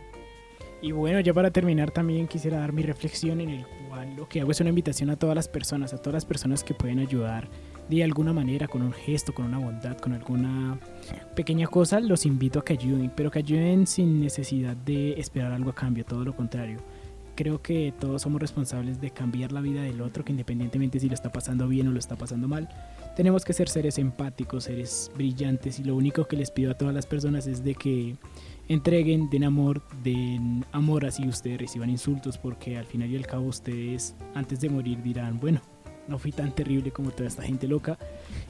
Y 0.82 0.92
bueno, 0.92 1.20
ya 1.20 1.32
para 1.32 1.50
terminar 1.50 1.90
también 1.92 2.26
quisiera 2.28 2.58
dar 2.58 2.72
mi 2.72 2.82
reflexión 2.82 3.40
en 3.40 3.50
el 3.50 3.66
cual 3.88 4.14
lo 4.16 4.28
que 4.28 4.40
hago 4.40 4.50
es 4.50 4.60
una 4.60 4.68
invitación 4.68 5.10
a 5.10 5.16
todas 5.16 5.34
las 5.34 5.48
personas, 5.48 5.92
a 5.94 5.98
todas 5.98 6.14
las 6.14 6.24
personas 6.24 6.62
que 6.62 6.74
pueden 6.74 6.98
ayudar 6.98 7.48
de 7.88 8.04
alguna 8.04 8.32
manera, 8.32 8.68
con 8.68 8.82
un 8.82 8.92
gesto, 8.92 9.32
con 9.32 9.46
una 9.46 9.58
bondad, 9.58 9.96
con 9.98 10.12
alguna 10.12 10.78
pequeña 11.34 11.66
cosa, 11.66 12.00
los 12.00 12.26
invito 12.26 12.58
a 12.58 12.64
que 12.64 12.74
ayuden, 12.74 13.10
pero 13.14 13.30
que 13.30 13.38
ayuden 13.38 13.86
sin 13.86 14.20
necesidad 14.20 14.76
de 14.76 15.12
esperar 15.18 15.52
algo 15.52 15.70
a 15.70 15.74
cambio, 15.74 16.04
todo 16.04 16.24
lo 16.24 16.36
contrario. 16.36 16.78
Creo 17.34 17.62
que 17.62 17.94
todos 17.98 18.22
somos 18.22 18.40
responsables 18.40 19.00
de 19.00 19.10
cambiar 19.10 19.52
la 19.52 19.60
vida 19.60 19.82
del 19.82 20.00
otro, 20.00 20.24
que 20.24 20.32
independientemente 20.32 20.98
si 20.98 21.08
lo 21.08 21.14
está 21.14 21.30
pasando 21.30 21.68
bien 21.68 21.86
o 21.86 21.92
lo 21.92 21.98
está 21.98 22.16
pasando 22.16 22.48
mal, 22.48 22.68
tenemos 23.16 23.44
que 23.44 23.52
ser 23.52 23.68
seres 23.68 23.96
empáticos, 23.98 24.64
seres 24.64 25.10
brillantes 25.14 25.78
y 25.78 25.84
lo 25.84 25.96
único 25.96 26.26
que 26.26 26.36
les 26.36 26.50
pido 26.50 26.72
a 26.72 26.74
todas 26.74 26.94
las 26.94 27.06
personas 27.06 27.46
es 27.46 27.64
de 27.64 27.74
que 27.74 28.16
entreguen, 28.68 29.30
den 29.30 29.44
amor, 29.44 29.82
den 30.02 30.64
amor 30.72 31.06
así 31.06 31.26
ustedes 31.26 31.58
reciban 31.58 31.90
insultos 31.90 32.38
porque 32.38 32.76
al 32.76 32.86
final 32.86 33.10
y 33.10 33.16
al 33.16 33.26
cabo 33.26 33.46
ustedes 33.46 34.14
antes 34.34 34.60
de 34.60 34.68
morir 34.68 35.02
dirán, 35.02 35.40
bueno, 35.40 35.60
no 36.08 36.18
fui 36.18 36.32
tan 36.32 36.52
terrible 36.52 36.90
como 36.90 37.10
toda 37.10 37.28
esta 37.28 37.42
gente 37.42 37.68
loca. 37.68 37.98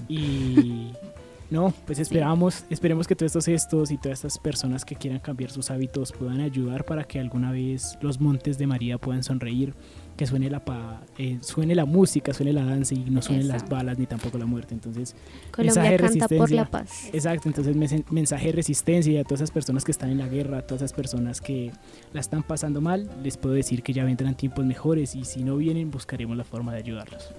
Y 0.08 0.92
no, 1.50 1.72
pues 1.86 1.98
esperamos, 1.98 2.64
esperemos 2.70 3.06
que 3.06 3.14
todos 3.14 3.30
estos 3.30 3.46
gestos 3.46 3.90
y 3.90 3.98
todas 3.98 4.18
estas 4.18 4.38
personas 4.38 4.84
que 4.84 4.94
quieran 4.94 5.20
cambiar 5.20 5.50
sus 5.50 5.70
hábitos 5.70 6.12
puedan 6.12 6.40
ayudar 6.40 6.84
para 6.84 7.04
que 7.04 7.18
alguna 7.18 7.52
vez 7.52 7.98
los 8.00 8.20
montes 8.20 8.58
de 8.58 8.66
María 8.66 8.98
puedan 8.98 9.22
sonreír, 9.22 9.74
que 10.18 10.26
suene 10.26 10.50
la 10.50 10.62
pa- 10.62 11.00
eh, 11.16 11.38
suene 11.40 11.74
la 11.74 11.86
música, 11.86 12.34
suene 12.34 12.52
la 12.52 12.64
danza 12.64 12.92
y 12.92 12.98
no 13.08 13.22
suenen 13.22 13.48
las 13.48 13.66
balas 13.68 13.98
ni 13.98 14.04
tampoco 14.06 14.36
la 14.36 14.44
muerte. 14.46 14.74
Entonces, 14.74 15.14
Colombia 15.52 15.82
mensaje 15.82 15.90
de 15.90 15.96
canta 15.96 16.28
por 16.28 16.50
la 16.50 16.64
resistencia. 16.64 16.70
paz. 16.70 17.10
Exacto, 17.14 17.48
entonces 17.48 17.76
mensaje 18.10 18.46
de 18.46 18.52
resistencia 18.52 19.12
y 19.12 19.16
a 19.16 19.24
todas 19.24 19.40
esas 19.40 19.52
personas 19.52 19.84
que 19.84 19.92
están 19.92 20.10
en 20.10 20.18
la 20.18 20.28
guerra, 20.28 20.58
a 20.58 20.62
todas 20.62 20.82
esas 20.82 20.92
personas 20.92 21.40
que 21.40 21.70
la 22.12 22.20
están 22.20 22.42
pasando 22.42 22.80
mal, 22.80 23.08
les 23.22 23.36
puedo 23.38 23.54
decir 23.54 23.82
que 23.82 23.92
ya 23.92 24.04
vendrán 24.04 24.34
tiempos 24.36 24.64
mejores 24.66 25.14
y 25.14 25.24
si 25.24 25.44
no 25.44 25.56
vienen 25.56 25.90
buscaremos 25.90 26.36
la 26.36 26.44
forma 26.44 26.72
de 26.72 26.78
ayudarlos. 26.78 27.30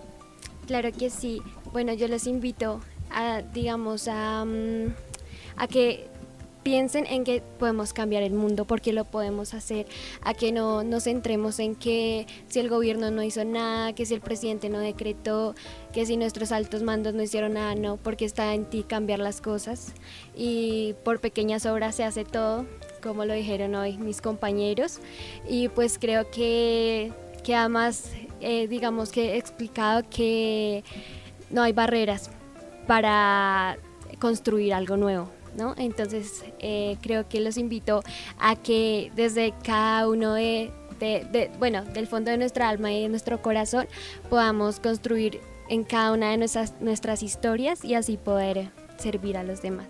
Claro 0.66 0.90
que 0.92 1.10
sí. 1.10 1.42
Bueno, 1.74 1.94
yo 1.94 2.08
los 2.08 2.28
invito 2.28 2.80
a, 3.12 3.42
digamos, 3.54 4.08
a, 4.08 4.46
mm, 4.46 4.94
a 5.58 5.68
que 5.68 6.08
piensen 6.70 7.08
en 7.08 7.24
que 7.24 7.42
podemos 7.58 7.94
cambiar 7.94 8.22
el 8.22 8.34
mundo, 8.34 8.64
porque 8.66 8.94
lo 8.94 9.04
podemos 9.04 9.56
hacer, 9.56 9.88
a 10.22 10.36
que 10.36 10.52
no 10.52 10.84
nos 10.84 11.06
centremos 11.06 11.58
en 11.58 11.74
que 11.74 12.28
si 12.48 12.60
el 12.60 12.70
gobierno 12.70 13.10
no 13.10 13.24
hizo 13.24 13.44
nada, 13.44 13.94
que 13.94 14.06
si 14.06 14.14
el 14.14 14.22
presidente 14.22 14.70
no 14.70 14.78
decretó, 14.78 15.56
que 15.94 16.06
si 16.06 16.16
nuestros 16.16 16.52
altos 16.52 16.84
mandos 16.84 17.16
no 17.16 17.24
hicieron 17.24 17.54
nada, 17.54 17.74
no, 17.74 17.98
porque 17.98 18.24
está 18.24 18.54
en 18.54 18.66
ti 18.66 18.84
cambiar 18.84 19.18
las 19.18 19.42
cosas 19.42 19.94
y 20.36 20.94
por 21.04 21.20
pequeñas 21.20 21.66
obras 21.66 21.96
se 21.96 22.04
hace 22.04 22.24
todo, 22.24 22.68
como 23.02 23.26
lo 23.26 23.34
dijeron 23.34 23.74
hoy 23.74 23.98
mis 23.98 24.22
compañeros, 24.22 25.00
y 25.50 25.70
pues 25.70 25.98
creo 25.98 26.30
que, 26.30 27.12
que 27.44 27.56
además, 27.56 28.12
eh, 28.42 28.68
digamos 28.68 29.12
que 29.12 29.38
explicado 29.38 30.04
que 30.08 30.84
no 31.50 31.64
hay 31.64 31.74
barreras 31.74 32.30
para 32.86 33.80
construir 34.20 34.76
algo 34.76 34.98
nuevo. 34.98 35.39
¿No? 35.58 35.74
Entonces 35.78 36.44
eh, 36.60 36.98
creo 37.02 37.28
que 37.28 37.40
los 37.40 37.58
invito 37.58 38.02
a 38.40 38.56
que 38.56 39.12
desde 39.16 39.54
cada 39.64 40.08
uno 40.08 40.34
de, 40.34 40.72
de, 41.00 41.26
de- 41.32 41.52
bueno, 41.60 41.84
del 41.86 42.08
fondo 42.08 42.32
de 42.32 42.38
nuestra 42.38 42.70
alma 42.70 42.92
y 42.92 43.02
de 43.04 43.10
nuestro 43.10 43.42
corazón, 43.42 43.88
podamos 44.30 44.80
construir 44.80 45.40
en 45.70 45.84
cada 45.84 46.12
una 46.14 46.32
de 46.32 46.38
nuestras, 46.38 46.74
nuestras 46.82 47.22
historias 47.24 47.84
y 47.86 47.94
así 47.96 48.18
poder 48.18 48.70
servir 48.98 49.38
a 49.38 49.44
los 49.44 49.62
demás. 49.62 49.88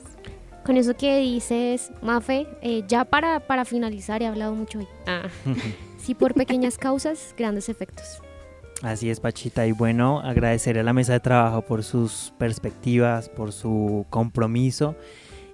Con 0.65 0.77
eso 0.77 0.95
que 0.95 1.17
dices, 1.19 1.89
Mafe, 2.01 2.45
eh, 2.61 2.83
ya 2.87 3.05
para, 3.05 3.39
para 3.39 3.65
finalizar, 3.65 4.21
he 4.21 4.27
hablado 4.27 4.53
mucho 4.55 4.79
hoy. 4.79 4.87
Ah. 5.07 5.23
Sí, 5.99 6.15
por 6.15 6.33
pequeñas 6.33 6.77
causas, 6.77 7.35
grandes 7.37 7.67
efectos. 7.69 8.21
Así 8.81 9.09
es, 9.09 9.19
Pachita. 9.19 9.67
Y 9.67 9.73
bueno, 9.73 10.21
agradecer 10.21 10.79
a 10.79 10.83
la 10.83 10.93
mesa 10.93 11.11
de 11.13 11.19
trabajo 11.19 11.61
por 11.61 11.83
sus 11.83 12.33
perspectivas, 12.37 13.27
por 13.29 13.51
su 13.51 14.05
compromiso 14.09 14.95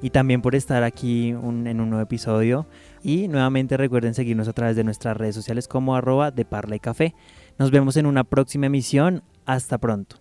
y 0.02 0.10
también 0.10 0.42
por 0.42 0.56
estar 0.56 0.84
aquí 0.84 1.30
en 1.30 1.38
un 1.38 1.90
nuevo 1.90 2.02
episodio. 2.02 2.68
Y 3.04 3.28
nuevamente 3.28 3.78
recuerden 3.78 4.14
seguirnos 4.14 4.48
a 4.48 4.54
través 4.54 4.76
de 4.76 4.84
nuestras 4.84 5.16
redes 5.16 5.36
sociales 5.36 5.68
como 5.68 5.96
arroba 5.96 6.32
de 6.32 6.46
Parla 6.46 6.76
y 6.76 6.80
Café. 6.80 7.14
Nos 7.58 7.72
vemos 7.72 7.98
en 7.98 8.06
una 8.06 8.24
próxima 8.24 8.66
emisión. 8.66 9.24
Hasta 9.46 9.78
pronto. 9.78 10.18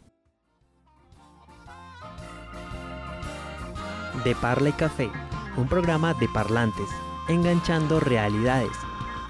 De 4.23 4.35
Parla 4.35 4.69
y 4.69 4.73
Café, 4.73 5.11
un 5.57 5.67
programa 5.67 6.15
de 6.15 6.29
parlantes, 6.29 6.89
enganchando 7.29 8.01
realidades, 8.01 8.73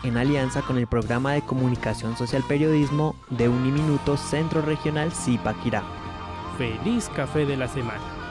en 0.03 0.17
alianza 0.17 0.63
con 0.63 0.79
el 0.79 0.87
programa 0.87 1.33
de 1.33 1.43
comunicación 1.43 2.17
social 2.17 2.45
periodismo 2.47 3.17
de 3.31 3.49
Uniminuto 3.49 4.17
Centro 4.17 4.63
Regional 4.63 5.13
Zipaquirá. 5.13 5.83
Feliz 6.59 7.09
café 7.17 7.47
de 7.47 7.57
la 7.57 7.69
semana. 7.69 8.24